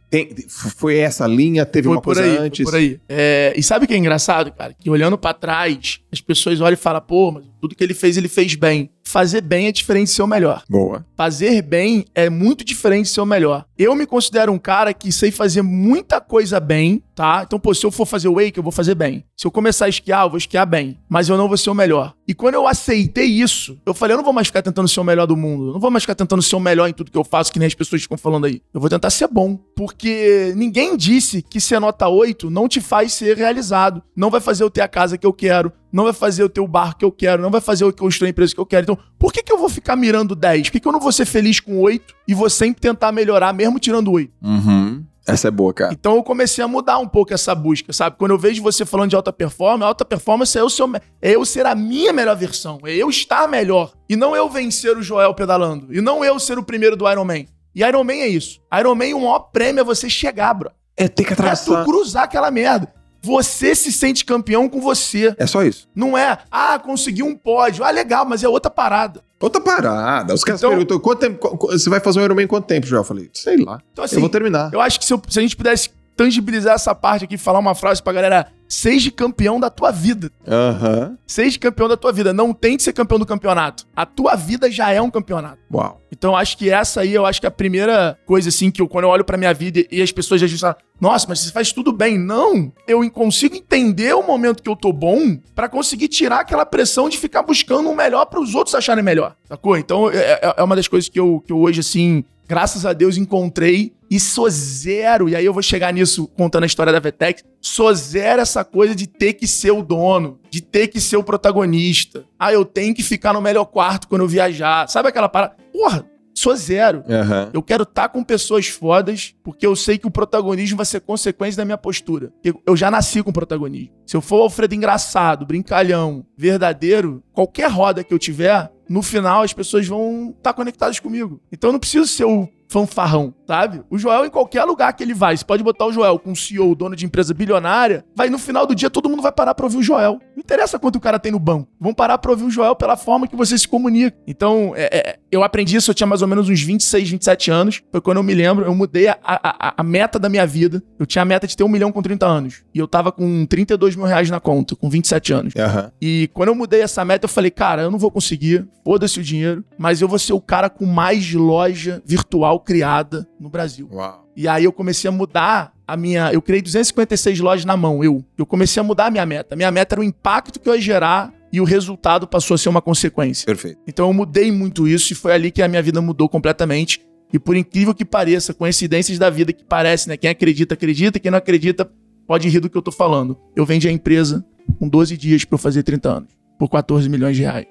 [0.47, 1.65] Foi essa linha?
[1.65, 2.65] Teve foi uma coisa aí, antes?
[2.65, 2.99] Por aí.
[3.07, 4.73] É, e sabe o que é engraçado, cara?
[4.73, 8.17] Que olhando para trás, as pessoas olham e falam, pô, mas tudo que ele fez,
[8.17, 8.89] ele fez bem.
[9.03, 10.63] Fazer bem é diferente de ser o melhor.
[10.67, 11.05] Boa.
[11.15, 13.65] Fazer bem é muito diferente de ser o melhor.
[13.77, 17.43] Eu me considero um cara que sei fazer muita coisa bem, tá?
[17.45, 19.23] Então, pô, se eu for fazer wake, eu vou fazer bem.
[19.35, 20.99] Se eu começar a esquiar, eu vou esquiar bem.
[21.09, 22.13] Mas eu não vou ser o melhor.
[22.27, 25.03] E quando eu aceitei isso, eu falei, eu não vou mais ficar tentando ser o
[25.03, 25.69] melhor do mundo.
[25.69, 27.59] Eu não vou mais ficar tentando ser o melhor em tudo que eu faço, que
[27.59, 28.61] nem as pessoas ficam falando aí.
[28.73, 29.57] Eu vou tentar ser bom.
[29.75, 34.03] Porque ninguém disse que ser nota 8 não te faz ser realizado.
[34.15, 36.67] Não vai fazer eu ter a casa que eu quero não vai fazer o teu
[36.67, 38.65] barco que eu quero, não vai fazer o que eu estou a empresa que eu
[38.65, 38.83] quero.
[38.83, 40.63] Então, por que, que eu vou ficar mirando 10?
[40.63, 43.53] Por que, que eu não vou ser feliz com 8 e vou sempre tentar melhorar,
[43.53, 44.29] mesmo tirando 8?
[44.43, 45.05] Uhum.
[45.27, 45.91] Essa é boa, cara.
[45.91, 48.15] Então eu comecei a mudar um pouco essa busca, sabe?
[48.17, 50.83] Quando eu vejo você falando de alta performance, alta performance é eu, ser,
[51.21, 53.93] é eu ser a minha melhor versão, é eu estar melhor.
[54.07, 55.93] E não eu vencer o Joel pedalando.
[55.93, 57.47] E não eu ser o primeiro do Ironman.
[57.73, 58.61] E Ironman é isso.
[58.77, 60.71] Ironman, o maior prêmio é você chegar, bro.
[60.95, 61.81] É ter que atravessar.
[61.81, 62.93] É tu cruzar aquela merda.
[63.25, 65.35] Você se sente campeão com você.
[65.39, 65.89] É só isso.
[65.95, 67.83] Não é, ah, consegui um pódio.
[67.83, 69.23] Ah, legal, mas é outra parada.
[69.39, 70.31] Outra parada.
[70.33, 73.01] Os caras então, perguntam, quanto tempo, você vai fazer um Ironman em quanto tempo, Joel?
[73.01, 73.81] Eu falei, sei lá.
[73.91, 74.71] Então, assim, eu vou terminar.
[74.71, 77.73] Eu acho que se, eu, se a gente pudesse tangibilizar essa parte aqui, falar uma
[77.73, 80.31] frase pra galera Seja campeão da tua vida.
[80.45, 81.17] Uhum.
[81.25, 82.33] Seja campeão da tua vida.
[82.33, 83.85] Não tente ser campeão do campeonato.
[83.95, 85.59] A tua vida já é um campeonato.
[85.71, 86.01] Uau.
[86.11, 88.87] Então, acho que essa aí, eu acho que é a primeira coisa, assim, que eu,
[88.87, 91.71] quando eu olho pra minha vida e as pessoas já dizem, nossa, mas você faz
[91.71, 92.17] tudo bem.
[92.17, 92.71] Não.
[92.87, 97.17] Eu consigo entender o momento que eu tô bom para conseguir tirar aquela pressão de
[97.17, 99.35] ficar buscando o melhor para os outros acharem melhor.
[99.43, 99.77] Sacou?
[99.77, 102.93] Então, é, é, é uma das coisas que eu, que eu hoje, assim, graças a
[102.93, 105.27] Deus, encontrei e sou zero.
[105.29, 107.43] E aí eu vou chegar nisso contando a história da Vetex.
[107.61, 111.23] Sou zero essa coisa de ter que ser o dono, de ter que ser o
[111.23, 112.25] protagonista.
[112.39, 114.87] Ah, eu tenho que ficar no melhor quarto quando eu viajar.
[114.87, 115.55] Sabe aquela parada?
[115.71, 116.05] Porra,
[116.35, 116.99] sou zero.
[117.07, 117.49] Uhum.
[117.53, 120.99] Eu quero estar tá com pessoas fodas, porque eu sei que o protagonismo vai ser
[121.01, 122.31] consequência da minha postura.
[122.65, 123.95] Eu já nasci com protagonismo.
[124.05, 129.53] Se eu for Alfredo engraçado, brincalhão, verdadeiro, qualquer roda que eu tiver, no final as
[129.53, 131.39] pessoas vão estar tá conectadas comigo.
[131.51, 133.81] Então eu não preciso ser o fanfarrão, sabe?
[133.89, 136.35] O Joel, em qualquer lugar que ele vai, você pode botar o Joel com um
[136.35, 139.65] CEO, dono de empresa bilionária, vai no final do dia todo mundo vai parar pra
[139.65, 140.19] ouvir o Joel.
[140.35, 141.67] Não interessa quanto o cara tem no banco.
[141.79, 144.17] Vão parar pra ouvir o Joel pela forma que você se comunica.
[144.27, 147.81] Então, é, é, eu aprendi isso, eu tinha mais ou menos uns 26, 27 anos.
[147.91, 150.81] Foi quando eu me lembro, eu mudei a, a, a meta da minha vida.
[150.97, 152.63] Eu tinha a meta de ter um milhão com 30 anos.
[152.73, 155.53] E eu tava com 32 mil reais na conta, com 27 anos.
[155.55, 155.91] Uhum.
[156.01, 159.23] E quando eu mudei essa meta, eu falei, cara, eu não vou conseguir, foda-se o
[159.23, 163.87] dinheiro, mas eu vou ser o cara com mais loja virtual criada no Brasil.
[163.91, 164.27] Uau.
[164.35, 166.33] E aí eu comecei a mudar a minha.
[166.33, 168.25] Eu criei 256 lojas na mão, eu.
[168.37, 169.55] Eu comecei a mudar a minha meta.
[169.55, 172.69] Minha meta era o impacto que eu ia gerar e o resultado passou a ser
[172.69, 173.45] uma consequência.
[173.45, 173.79] Perfeito.
[173.87, 176.99] Então eu mudei muito isso e foi ali que a minha vida mudou completamente.
[177.31, 180.17] E por incrível que pareça, coincidências da vida que parece, né?
[180.17, 181.89] Quem acredita, acredita, quem não acredita,
[182.27, 183.37] pode rir do que eu tô falando.
[183.55, 184.45] Eu vendi a empresa
[184.79, 187.67] com 12 dias para eu fazer 30 anos por 14 milhões de reais.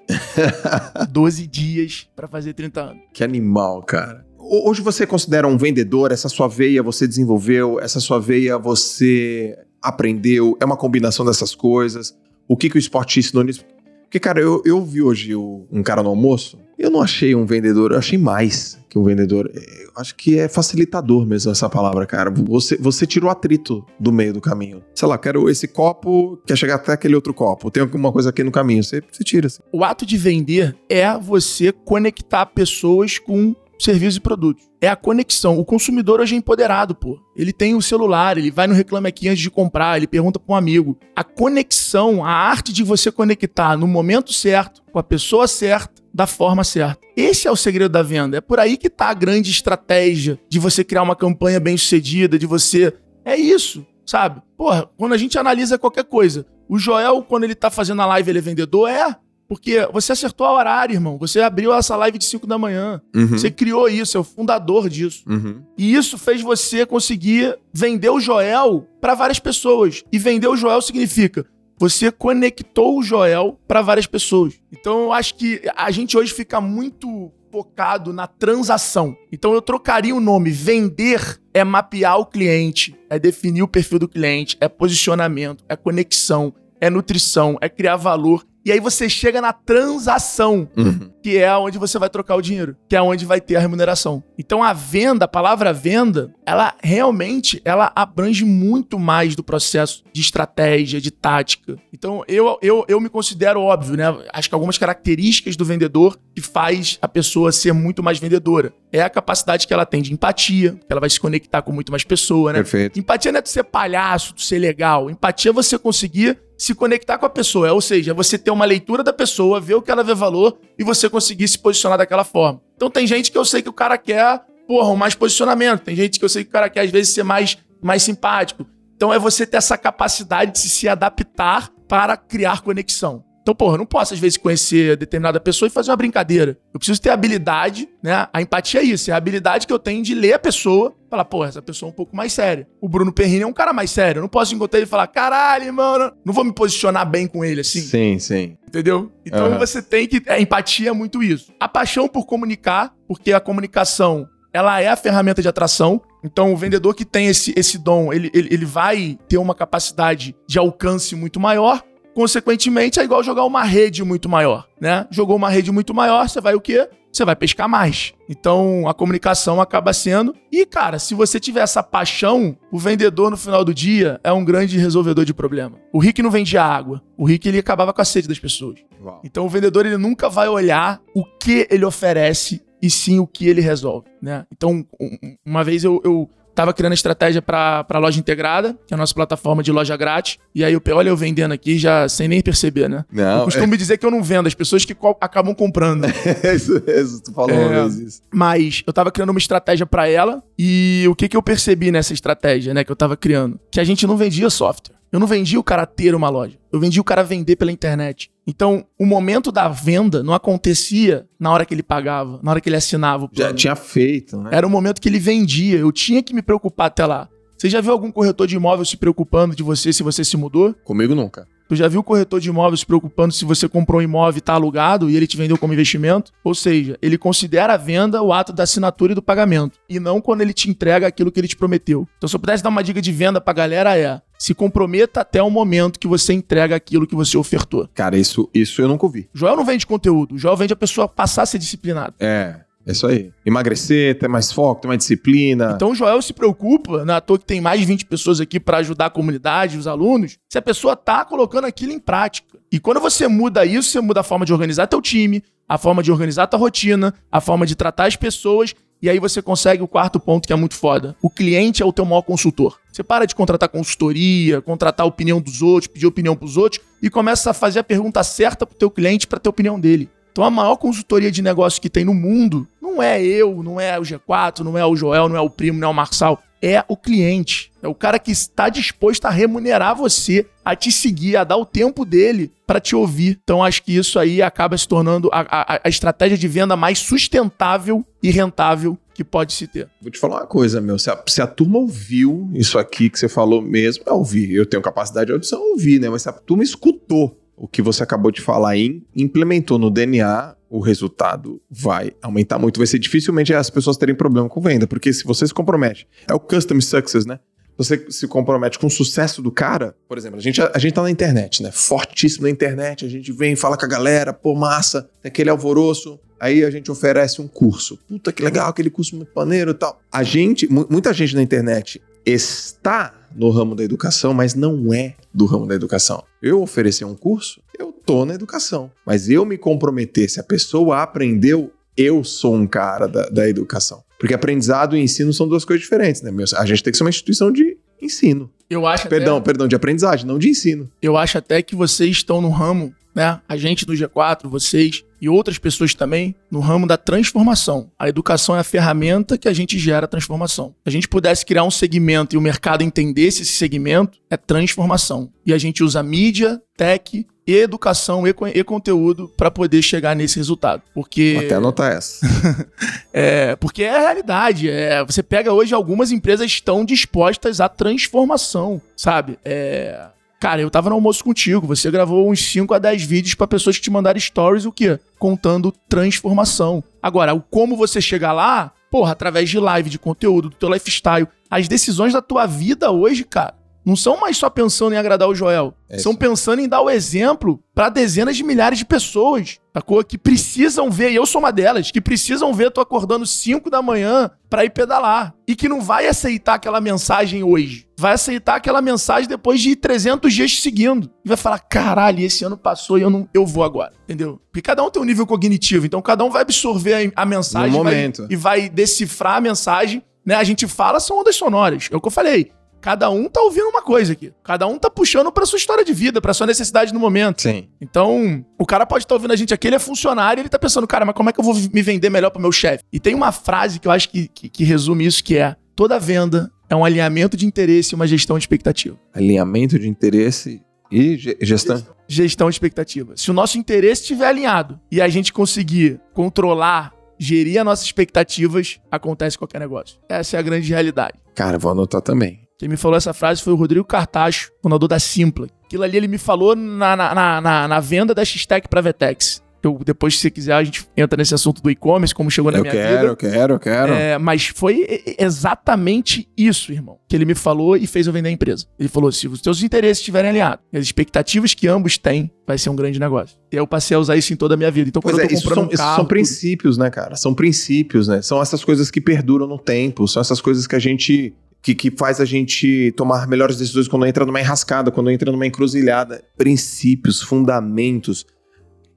[1.11, 3.03] 12 dias para fazer 30 anos.
[3.13, 4.27] Que animal, cara.
[4.47, 10.57] Hoje você considera um vendedor, essa sua veia você desenvolveu, essa sua veia você aprendeu,
[10.61, 12.15] é uma combinação dessas coisas.
[12.47, 13.65] O que, que o esporte te ensinou nisso?
[14.03, 17.93] Porque, cara, eu, eu vi hoje um cara no almoço, eu não achei um vendedor,
[17.93, 19.51] eu achei mais que um vendedor.
[19.55, 22.31] Eu acho que é facilitador mesmo essa palavra, cara.
[22.31, 24.85] Você, você tira o atrito do meio do caminho.
[24.95, 27.71] Sei lá, quero esse copo, quer chegar até aquele outro copo.
[27.71, 29.47] Tem alguma coisa aqui no caminho, você, você tira.
[29.47, 29.63] Assim.
[29.73, 34.65] O ato de vender é você conectar pessoas com serviços e produtos.
[34.81, 35.59] É a conexão.
[35.59, 37.19] O consumidor hoje é empoderado, pô.
[37.37, 40.55] Ele tem o celular, ele vai no Reclame Aqui antes de comprar, ele pergunta para
[40.55, 40.99] um amigo.
[41.15, 46.27] A conexão, a arte de você conectar no momento certo, com a pessoa certa, da
[46.27, 47.01] forma certa.
[47.17, 48.37] Esse é o segredo da venda.
[48.37, 52.39] É por aí que tá a grande estratégia de você criar uma campanha bem sucedida,
[52.39, 52.93] de você.
[53.25, 54.41] É isso, sabe?
[54.57, 58.31] Porra, quando a gente analisa qualquer coisa, o Joel, quando ele tá fazendo a live,
[58.31, 58.89] ele é vendedor?
[58.89, 59.17] É.
[59.49, 61.19] Porque você acertou a horário, irmão.
[61.19, 63.01] Você abriu essa live de 5 da manhã.
[63.15, 63.29] Uhum.
[63.29, 65.25] Você criou isso, é o fundador disso.
[65.29, 65.63] Uhum.
[65.77, 70.03] E isso fez você conseguir vender o Joel para várias pessoas.
[70.11, 74.55] E vender o Joel significa você conectou o Joel para várias pessoas.
[74.73, 79.17] Então eu acho que a gente hoje fica muito focado na transação.
[79.33, 84.09] Então eu trocaria o nome vender é mapear o cliente, é definir o perfil do
[84.09, 86.53] cliente, é posicionamento, é conexão,
[86.85, 91.11] é nutrição, é criar valor E aí você chega na transação, Uhum.
[91.23, 94.23] que é onde você vai trocar o dinheiro, que é onde vai ter a remuneração.
[94.38, 100.20] Então a venda, a palavra venda, ela realmente ela abrange muito mais do processo de
[100.23, 101.77] estratégia, de tática.
[101.92, 104.05] Então eu, eu, eu me considero óbvio, né?
[104.33, 109.03] Acho que algumas características do vendedor que faz a pessoa ser muito mais vendedora é
[109.03, 112.03] a capacidade que ela tem de empatia, que ela vai se conectar com muito mais
[112.05, 112.61] pessoa, né?
[112.61, 112.99] Perfeito.
[112.99, 115.11] Empatia não é tu ser palhaço, tu ser legal.
[115.11, 117.73] Empatia é você conseguir se conectar com a pessoa.
[117.73, 120.85] Ou seja, você ter uma leitura da pessoa, ver o que ela vê valor e
[120.85, 122.61] você conseguir se posicionar daquela forma.
[122.77, 125.83] Então tem gente que eu sei que o cara quer, porra, um mais posicionamento.
[125.83, 128.67] Tem gente que eu sei que o cara quer, às vezes, ser mais, mais simpático.
[128.97, 133.25] Então é você ter essa capacidade de se adaptar para criar conexão.
[133.45, 136.57] Então, porra, eu não posso, às vezes, conhecer determinada pessoa e fazer uma brincadeira.
[136.73, 138.27] Eu preciso ter habilidade, né?
[138.33, 141.11] A empatia é isso, é a habilidade que eu tenho de ler a pessoa e
[141.11, 142.67] falar, porra, essa pessoa é um pouco mais séria.
[142.81, 144.21] O Bruno Perrini é um cara mais sério.
[144.21, 147.45] Eu não posso encontrar ele e falar, caralho, mano, não vou me posicionar bem com
[147.45, 147.83] ele, assim.
[147.83, 148.57] Sim, sim.
[148.67, 149.13] Entendeu?
[149.27, 149.59] Então Aham.
[149.59, 150.23] você tem que.
[150.27, 151.53] A empatia é muito isso.
[151.61, 156.01] A paixão por comunicar, porque a comunicação ela é a ferramenta de atração.
[156.23, 160.35] Então, o vendedor que tem esse, esse dom, ele, ele, ele vai ter uma capacidade
[160.49, 161.83] de alcance muito maior.
[162.14, 165.07] Consequentemente, é igual jogar uma rede muito maior, né?
[165.11, 166.88] Jogou uma rede muito maior, você vai o quê?
[167.12, 168.12] Você vai pescar mais.
[168.29, 170.35] Então, a comunicação acaba sendo.
[170.50, 174.44] E, cara, se você tiver essa paixão, o vendedor no final do dia é um
[174.44, 175.77] grande resolvedor de problema.
[175.92, 177.00] O Rick não vendia água.
[177.16, 178.81] O Rick ele acabava com a sede das pessoas.
[179.00, 179.20] Uau.
[179.22, 183.46] Então o vendedor ele nunca vai olhar o que ele oferece e sim o que
[183.48, 184.44] ele resolve, né?
[184.53, 188.99] Então um- uma vez eu, eu tava criando estratégia para loja integrada, que é a
[188.99, 192.40] nossa plataforma de loja grátis, e aí eu olha eu vendendo aqui já sem nem
[192.40, 193.05] perceber, né?
[193.12, 196.05] eu Não, costumo dizer que eu não vendo, as pessoas que co- acabam comprando.
[196.43, 197.59] é isso, é isso, tu falou É.
[197.59, 198.23] uma vez isso.
[198.33, 202.12] Mas eu tava criando uma estratégia para ela e o que que eu percebi nessa
[202.12, 203.59] estratégia, né, que eu tava criando?
[203.71, 204.95] Que a gente não vendia software.
[205.12, 206.57] Eu não vendia o cara ter uma loja.
[206.73, 208.31] Eu vendia o cara vender pela internet.
[208.47, 212.69] Então, o momento da venda não acontecia na hora que ele pagava, na hora que
[212.69, 213.55] ele assinava o Já plano.
[213.57, 214.51] tinha feito, né?
[214.53, 215.79] Era o momento que ele vendia.
[215.79, 217.29] Eu tinha que me preocupar até lá.
[217.57, 220.75] Você já viu algum corretor de imóvel se preocupando de você se você se mudou?
[220.85, 221.47] Comigo nunca.
[221.67, 224.41] Tu já viu o corretor de imóvel se preocupando se você comprou um imóvel e
[224.43, 226.31] tá alugado e ele te vendeu como investimento?
[226.45, 230.21] Ou seja, ele considera a venda o ato da assinatura e do pagamento, e não
[230.21, 232.07] quando ele te entrega aquilo que ele te prometeu.
[232.19, 235.42] Então, se eu pudesse dar uma dica de venda pra galera é: se comprometa até
[235.42, 237.88] o momento que você entrega aquilo que você ofertou.
[237.94, 239.29] Cara, isso, isso eu nunca ouvi.
[239.33, 242.14] Joel não vende conteúdo, Joel vende a pessoa passar a ser disciplinada.
[242.18, 243.33] É, é isso aí.
[243.44, 245.73] Emagrecer, ter mais foco, ter mais disciplina.
[245.75, 248.79] Então o Joel se preocupa, na toa que tem mais de 20 pessoas aqui para
[248.79, 252.59] ajudar a comunidade, os alunos, se a pessoa tá colocando aquilo em prática.
[252.70, 256.03] E quando você muda isso, você muda a forma de organizar teu time, a forma
[256.03, 259.89] de organizar tua rotina, a forma de tratar as pessoas, e aí você consegue o
[259.89, 261.15] quarto ponto que é muito foda.
[261.21, 262.79] O cliente é o teu maior consultor.
[262.91, 267.11] Você para de contratar consultoria, contratar a opinião dos outros, pedir opinião pros outros e
[267.11, 270.09] começa a fazer a pergunta certa pro teu cliente para ter a opinião dele.
[270.35, 273.97] Então a maior consultoria de negócio que tem no mundo não é eu, não é
[273.97, 276.42] o G4, não é o Joel, não é o primo, não é o Marçal.
[276.61, 277.70] É o cliente.
[277.81, 281.64] É o cara que está disposto a remunerar você, a te seguir, a dar o
[281.64, 283.38] tempo dele para te ouvir.
[283.44, 286.99] Então acho que isso aí acaba se tornando a, a- a estratégia de venda mais
[286.99, 289.88] sustentável e rentável que pode se ter.
[290.03, 290.99] Vou te falar uma coisa, meu.
[290.99, 294.51] Se a, se a turma ouviu isso aqui que você falou mesmo, é ouvir.
[294.53, 296.09] Eu tenho capacidade de audição, ouvir, né?
[296.09, 300.55] Mas se a turma escutou o que você acabou de falar e implementou no DNA,
[300.69, 302.79] o resultado vai aumentar muito.
[302.79, 306.35] Vai ser dificilmente as pessoas terem problema com venda, porque se você se compromete, é
[306.35, 307.38] o custom success, né?
[307.77, 311.03] Você se compromete com o sucesso do cara, por exemplo, a gente, a, gente tá
[311.03, 311.71] na internet, né?
[311.73, 316.19] Fortíssimo na internet, a gente vem, fala com a galera, pô, massa, tem aquele alvoroço.
[316.40, 317.99] Aí a gente oferece um curso.
[318.09, 320.01] Puta que legal, aquele curso muito maneiro e tal.
[320.12, 325.15] A gente, mu- muita gente na internet está no ramo da educação, mas não é
[325.33, 326.23] do ramo da educação.
[326.41, 328.91] Eu oferecer um curso, eu tô na educação.
[329.05, 334.03] Mas eu me comprometer, se a pessoa aprendeu, eu sou um cara da, da educação.
[334.19, 336.31] Porque aprendizado e ensino são duas coisas diferentes, né?
[336.57, 338.51] A gente tem que ser uma instituição de ensino.
[338.71, 340.91] Eu acho Perdão, perdão, de aprendizagem, não de ensino.
[341.03, 343.41] eu acho até que vocês estão no ramo, né?
[343.49, 347.91] A gente do G4, vocês e outras pessoas também, no ramo da transformação.
[347.99, 350.75] A educação é a ferramenta que a gente gera a transformação.
[350.83, 355.33] Se a gente pudesse criar um segmento e o mercado entendesse esse segmento, é transformação.
[355.47, 360.37] E a gente usa mídia, tech, e educação e, e conteúdo para poder chegar nesse
[360.37, 360.83] resultado.
[360.93, 362.27] Porque Vou até anotar essa.
[363.13, 364.69] é, porque é a realidade.
[364.69, 369.39] É, você pega hoje, algumas empresas estão dispostas à transformação, sabe?
[369.45, 370.07] É,
[370.45, 371.67] cara, eu tava no almoço contigo.
[371.69, 375.01] Você gravou uns 5 a 10 vídeos para pessoas que te mandaram stories, o quê?
[375.19, 376.85] Contando transformação.
[377.03, 381.27] Agora, o como você chegar lá, porra, através de live, de conteúdo, do teu lifestyle.
[381.51, 383.55] As decisões da tua vida hoje, cara,
[383.85, 385.75] não são mais só pensando em agradar o Joel.
[385.89, 390.03] É são pensando em dar o exemplo para dezenas de milhares de pessoas, sacou?
[390.03, 393.83] Que precisam ver, e eu sou uma delas, que precisam ver tu acordando 5 da
[393.83, 395.35] manhã pra ir pedalar.
[395.47, 397.87] E que não vai aceitar aquela mensagem hoje.
[397.99, 401.11] Vai aceitar aquela mensagem depois de 300 dias seguindo.
[401.25, 403.93] E vai falar, caralho, esse ano passou e eu não eu vou agora.
[404.05, 404.41] Entendeu?
[404.51, 407.71] Porque cada um tem um nível cognitivo, então cada um vai absorver a, a mensagem
[407.77, 408.27] No vai- momento.
[408.31, 410.03] e vai decifrar a mensagem.
[410.25, 410.35] Né?
[410.35, 411.89] A gente fala, são ondas sonoras.
[411.93, 412.51] É o que eu falei.
[412.85, 414.31] Cada um tá ouvindo uma coisa aqui.
[414.45, 417.41] Cada um tá puxando pra sua história de vida, pra sua necessidade no momento.
[417.41, 417.67] Sim.
[417.81, 420.87] Então, o cara pode estar ouvindo a gente aqui, ele é funcionário, ele tá pensando,
[420.87, 422.85] cara, mas como é que eu vou me vender melhor pro meu chefe?
[422.93, 425.99] E tem uma frase que eu acho que, que, que resume isso, que é: toda
[425.99, 428.99] venda é um alinhamento de interesse e uma gestão de expectativa.
[429.15, 430.61] Alinhamento de interesse
[430.93, 431.83] e ge- gestão.
[432.07, 433.15] Gestão de expectativa.
[433.17, 438.79] Se o nosso interesse estiver alinhado e a gente conseguir controlar, gerir as nossas expectativas,
[438.91, 439.97] acontece qualquer negócio.
[440.07, 441.15] Essa é a grande realidade.
[441.35, 442.44] Cara, vou anotar também.
[442.65, 445.46] Quem me falou essa frase foi o Rodrigo Cartacho, fundador da Simpla.
[445.67, 449.44] Aquilo ali ele me falou na, na, na, na- venda da X-Tech pra Vetex.
[449.62, 452.58] Eu, depois, se você quiser, a gente entra nesse assunto do e-commerce, como chegou na
[452.58, 453.06] Eu minha quero, vida.
[453.06, 453.92] eu quero, eu quero.
[453.92, 454.87] É, mas foi
[455.19, 458.67] exatamente isso, irmão, que ele me falou e fez eu vender a empresa.
[458.79, 462.69] Ele falou: se os teus interesses estiverem alinhados, as expectativas que ambos têm, vai ser
[462.71, 463.37] um grande negócio.
[463.50, 464.88] E aí eu passei a usar isso em toda a minha vida.
[464.88, 467.17] Então, Pois quando é, eu tô comprando são, um carro, são tudo- princípios, né, cara?
[467.17, 468.21] São princípios, né?
[468.21, 471.35] São essas coisas que perduram no tempo, são essas coisas que a gente.
[471.65, 475.46] Que, que faz a gente tomar melhores decisões quando entra numa enrascada, quando entra numa
[475.46, 476.23] encruzilhada.
[476.37, 478.27] Princípios, fundamentos.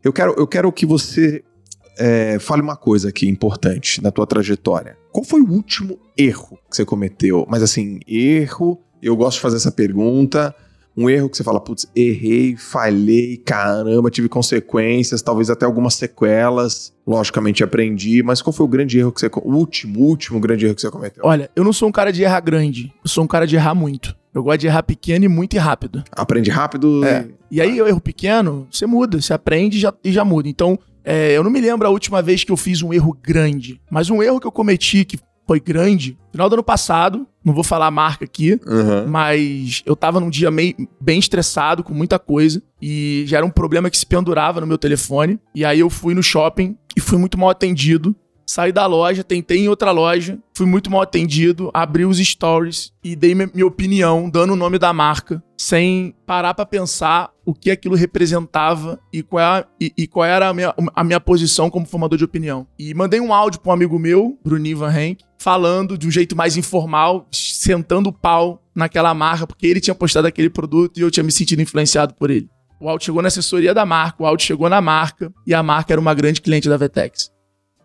[0.03, 1.43] Eu quero, eu quero que você
[1.97, 4.97] é, fale uma coisa aqui importante na tua trajetória.
[5.11, 7.45] Qual foi o último erro que você cometeu?
[7.49, 10.53] Mas assim, erro, eu gosto de fazer essa pergunta.
[10.97, 16.91] Um erro que você fala, putz, errei, falhei, caramba, tive consequências, talvez até algumas sequelas.
[17.05, 19.29] Logicamente aprendi, mas qual foi o grande erro que você.
[19.43, 21.23] O último, último grande erro que você cometeu?
[21.23, 23.75] Olha, eu não sou um cara de errar grande, eu sou um cara de errar
[23.75, 24.15] muito.
[24.33, 26.03] Eu gosto de errar pequeno e muito e rápido.
[26.11, 27.27] Aprende rápido É.
[27.51, 27.57] e.
[27.57, 30.49] E aí, eu erro pequeno, você muda, você aprende e já, e já muda.
[30.49, 33.79] Então, é, eu não me lembro a última vez que eu fiz um erro grande,
[33.89, 35.17] mas um erro que eu cometi que
[35.47, 39.05] foi grande, final do ano passado, não vou falar a marca aqui, Aham.
[39.07, 43.49] mas eu tava num dia meio, bem estressado com muita coisa e já era um
[43.49, 45.39] problema que se pendurava no meu telefone.
[45.55, 48.13] E aí eu fui no shopping e fui muito mal atendido.
[48.49, 53.13] Saí da loja, tentei em outra loja, fui muito mal atendido, abri os stories e
[53.13, 57.69] dei mi- minha opinião, dando o nome da marca, sem parar pra pensar o que
[57.69, 61.69] aquilo representava e qual, é a- e- e qual era a minha, a minha posição
[61.69, 62.65] como formador de opinião.
[62.79, 66.33] E mandei um áudio pra um amigo meu, Bruninho Van Henk, falando de um jeito
[66.35, 71.11] mais informal, sentando o pau naquela marca, porque ele tinha postado aquele produto e eu
[71.11, 72.47] tinha me sentido influenciado por ele.
[72.79, 75.93] O áudio chegou na assessoria da marca, o áudio chegou na marca e a marca
[75.93, 77.29] era uma grande cliente da Vetex.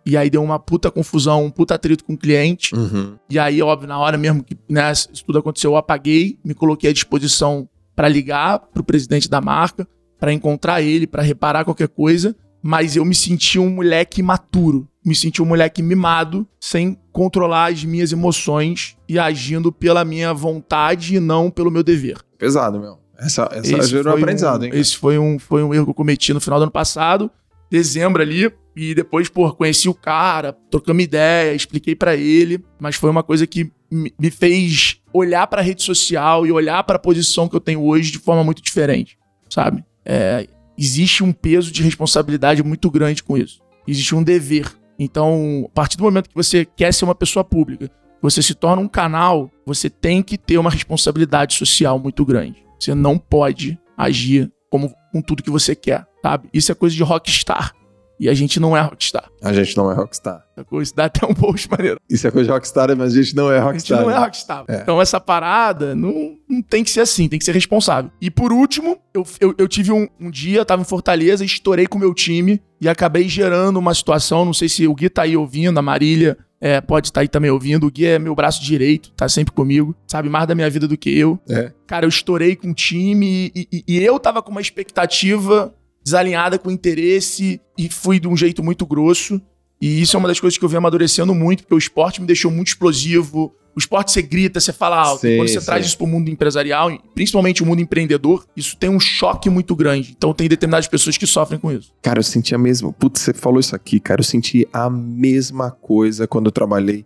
[0.05, 2.75] E aí deu uma puta confusão, um puta atrito com o cliente.
[2.75, 3.17] Uhum.
[3.31, 6.91] E aí, óbvio, na hora mesmo que né, isso tudo aconteceu, eu apaguei, me coloquei
[6.91, 9.87] à disposição para ligar pro presidente da marca,
[10.19, 12.35] para encontrar ele, para reparar qualquer coisa.
[12.63, 17.85] Mas eu me senti um moleque imaturo, me senti um moleque mimado, sem controlar as
[17.85, 22.19] minhas emoções e agindo pela minha vontade e não pelo meu dever.
[22.39, 22.99] Pesado, meu.
[23.19, 24.71] Essa, essa Esse gerou foi aprendizado, um, hein?
[24.71, 24.81] cara?
[24.81, 27.31] Esse foi um, foi um erro que eu cometi no final do ano passado,
[27.73, 28.53] dezembro ali.
[28.77, 32.63] E depois, pô, conheci o cara, trocamos ideia, expliquei pra ele.
[32.79, 37.49] Mas foi uma coisa que me fez olhar pra rede social e olhar pra posição
[37.49, 39.19] que eu tenho hoje de forma muito diferente,
[39.51, 39.85] sabe?
[40.05, 40.47] É,
[40.79, 43.61] existe um peso de responsabilidade muito grande com isso.
[43.87, 44.73] Existe um dever.
[44.99, 47.91] Então, a partir do momento que você quer ser uma pessoa pública,
[48.23, 52.65] você se torna um canal, você tem que ter uma responsabilidade social muito grande.
[52.79, 56.49] Você não pode agir como com tudo que você quer, sabe?
[56.53, 57.73] Isso é coisa de rockstar.
[58.21, 59.29] E a gente não é rockstar.
[59.43, 60.45] A gente não é rockstar.
[60.81, 61.99] Isso dá até um post maneiro.
[62.09, 64.01] Isso é coisa de rockstar, mas a gente não é A gente rockstar.
[64.03, 64.21] não é né?
[64.21, 64.65] rockstar.
[64.69, 64.77] É.
[64.83, 68.13] Então essa parada não, não tem que ser assim, tem que ser responsável.
[68.21, 71.97] E por último, eu, eu, eu tive um, um dia, tava em Fortaleza, estourei com
[71.99, 75.37] o meu time e acabei gerando uma situação, não sei se o Gui tá aí
[75.37, 77.89] ouvindo, a Marília é, pode estar aí também ouvindo.
[77.89, 80.97] O Gui é meu braço direito, tá sempre comigo, sabe mais da minha vida do
[80.97, 81.41] que eu.
[81.49, 81.73] É.
[81.89, 85.75] Cara, eu estourei com o time e, e- e eu tava com uma expectativa
[86.05, 89.41] desalinhada com o interesse e fui de um jeito muito grosso.
[89.81, 92.27] E isso é uma das coisas que eu venho amadurecendo muito, porque o esporte me
[92.27, 93.53] deixou muito explosivo.
[93.75, 95.23] O esporte você grita, você fala alto.
[95.23, 99.51] Quando você traz isso pro mundo empresarial, principalmente o mundo empreendedor, isso tem um choque
[99.51, 100.15] muito grande.
[100.17, 101.93] Então tem determinadas pessoas que sofrem com isso.
[102.01, 102.93] Cara, eu senti a mesma.
[102.93, 104.21] Putz, você falou isso aqui, cara.
[104.21, 107.05] Eu senti a mesma coisa quando eu trabalhei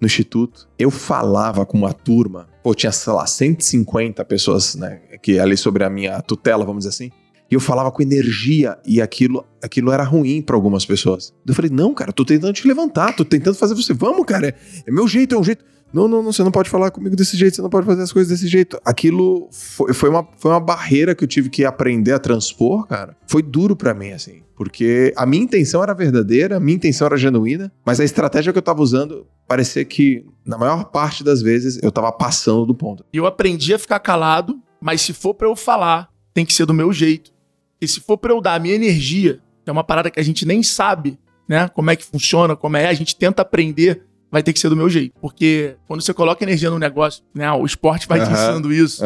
[0.00, 0.68] no instituto.
[0.78, 5.84] Eu falava com uma turma, pô, tinha, sei lá, 150 pessoas, né, que ali sobre
[5.84, 7.12] a minha tutela, vamos dizer assim.
[7.50, 11.34] E eu falava com energia e aquilo, aquilo era ruim pra algumas pessoas.
[11.44, 13.92] Eu falei, não, cara, tô tentando te levantar, tô tentando fazer você.
[13.92, 14.54] Vamos, cara, é,
[14.86, 15.64] é meu jeito, é um jeito.
[15.92, 18.12] Não, não, não, você não pode falar comigo desse jeito, você não pode fazer as
[18.12, 18.80] coisas desse jeito.
[18.84, 23.16] Aquilo foi, foi, uma, foi uma barreira que eu tive que aprender a transpor, cara.
[23.26, 24.42] Foi duro para mim, assim.
[24.54, 28.58] Porque a minha intenção era verdadeira, a minha intenção era genuína, mas a estratégia que
[28.58, 33.04] eu tava usando parecia que, na maior parte das vezes, eu tava passando do ponto.
[33.12, 36.66] E eu aprendi a ficar calado, mas se for para eu falar, tem que ser
[36.66, 37.32] do meu jeito.
[37.80, 40.22] E se for para eu dar a minha energia, que é uma parada que a
[40.22, 41.18] gente nem sabe,
[41.48, 41.68] né?
[41.68, 44.76] Como é que funciona, como é, a gente tenta aprender vai ter que ser do
[44.76, 45.12] meu jeito.
[45.20, 47.50] Porque quando você coloca energia no negócio, né?
[47.52, 49.04] O esporte vai te ensinando isso.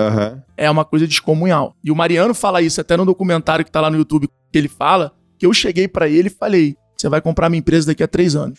[0.56, 1.74] É uma coisa descomunhal.
[1.82, 4.68] E o Mariano fala isso até no documentário que tá lá no YouTube, que ele
[4.68, 8.08] fala, que eu cheguei para ele e falei: você vai comprar minha empresa daqui a
[8.08, 8.58] três anos.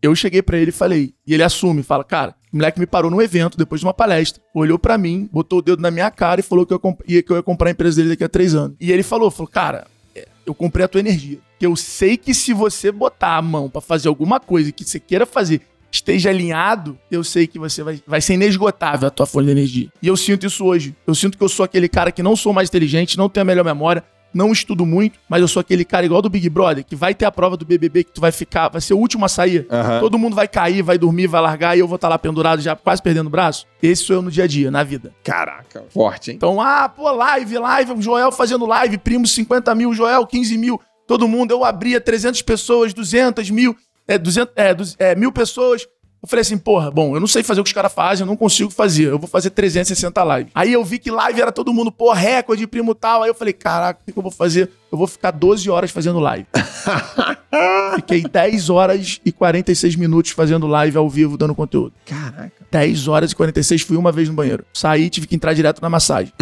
[0.00, 3.10] Eu cheguei para ele e falei, e ele assume, fala, cara, o moleque me parou
[3.10, 6.40] no evento, depois de uma palestra, olhou para mim, botou o dedo na minha cara
[6.40, 8.54] e falou que eu, ia, que eu ia comprar a empresa dele daqui a três
[8.54, 8.76] anos.
[8.80, 11.38] E ele falou, falou, cara, é, eu comprei a tua energia.
[11.58, 15.00] Que eu sei que se você botar a mão para fazer alguma coisa que você
[15.00, 19.46] queira fazer esteja alinhado, eu sei que você vai, vai ser inesgotável a tua fonte
[19.46, 19.88] de energia.
[20.02, 20.94] E eu sinto isso hoje.
[21.06, 23.44] Eu sinto que eu sou aquele cara que não sou mais inteligente, não tenho a
[23.46, 26.94] melhor memória, não estudo muito, mas eu sou aquele cara igual do Big Brother, que
[26.94, 29.28] vai ter a prova do BBB que tu vai ficar, vai ser o último a
[29.28, 29.66] sair.
[29.70, 30.00] Uhum.
[30.00, 32.60] Todo mundo vai cair, vai dormir, vai largar e eu vou estar tá lá pendurado
[32.60, 33.66] já quase perdendo o braço.
[33.82, 35.12] Esse sou eu no dia a dia, na vida.
[35.24, 36.36] Caraca, forte, hein?
[36.36, 40.80] Então, ah, pô, live, live, o Joel fazendo live, primo 50 mil, Joel 15 mil,
[41.06, 43.76] todo mundo, eu abria 300 pessoas, 200 mil,
[44.06, 45.86] é, 200, é, é, mil pessoas,
[46.20, 48.26] eu falei assim, porra, bom, eu não sei fazer o que os caras fazem, eu
[48.26, 49.04] não consigo fazer.
[49.04, 50.52] Eu vou fazer 360 lives.
[50.52, 53.22] Aí eu vi que live era todo mundo, pô, recorde, primo tal.
[53.22, 54.68] Aí eu falei, caraca, o que, que eu vou fazer?
[54.90, 56.46] Eu vou ficar 12 horas fazendo live.
[57.96, 61.92] Fiquei 10 horas e 46 minutos fazendo live ao vivo, dando conteúdo.
[62.04, 62.52] Caraca.
[62.70, 64.64] 10 horas e 46, fui uma vez no banheiro.
[64.74, 66.32] Saí, tive que entrar direto na massagem.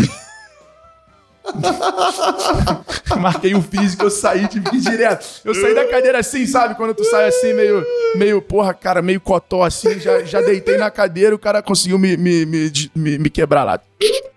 [3.21, 5.27] Marquei o físico, eu saí, tive que ir direto.
[5.45, 6.75] Eu saí da cadeira assim, sabe?
[6.75, 7.85] Quando tu sai assim, meio,
[8.17, 12.17] meio porra, cara, meio cotó assim, já, já deitei na cadeira, o cara conseguiu me,
[12.17, 13.81] me, me, me, me quebrar lá.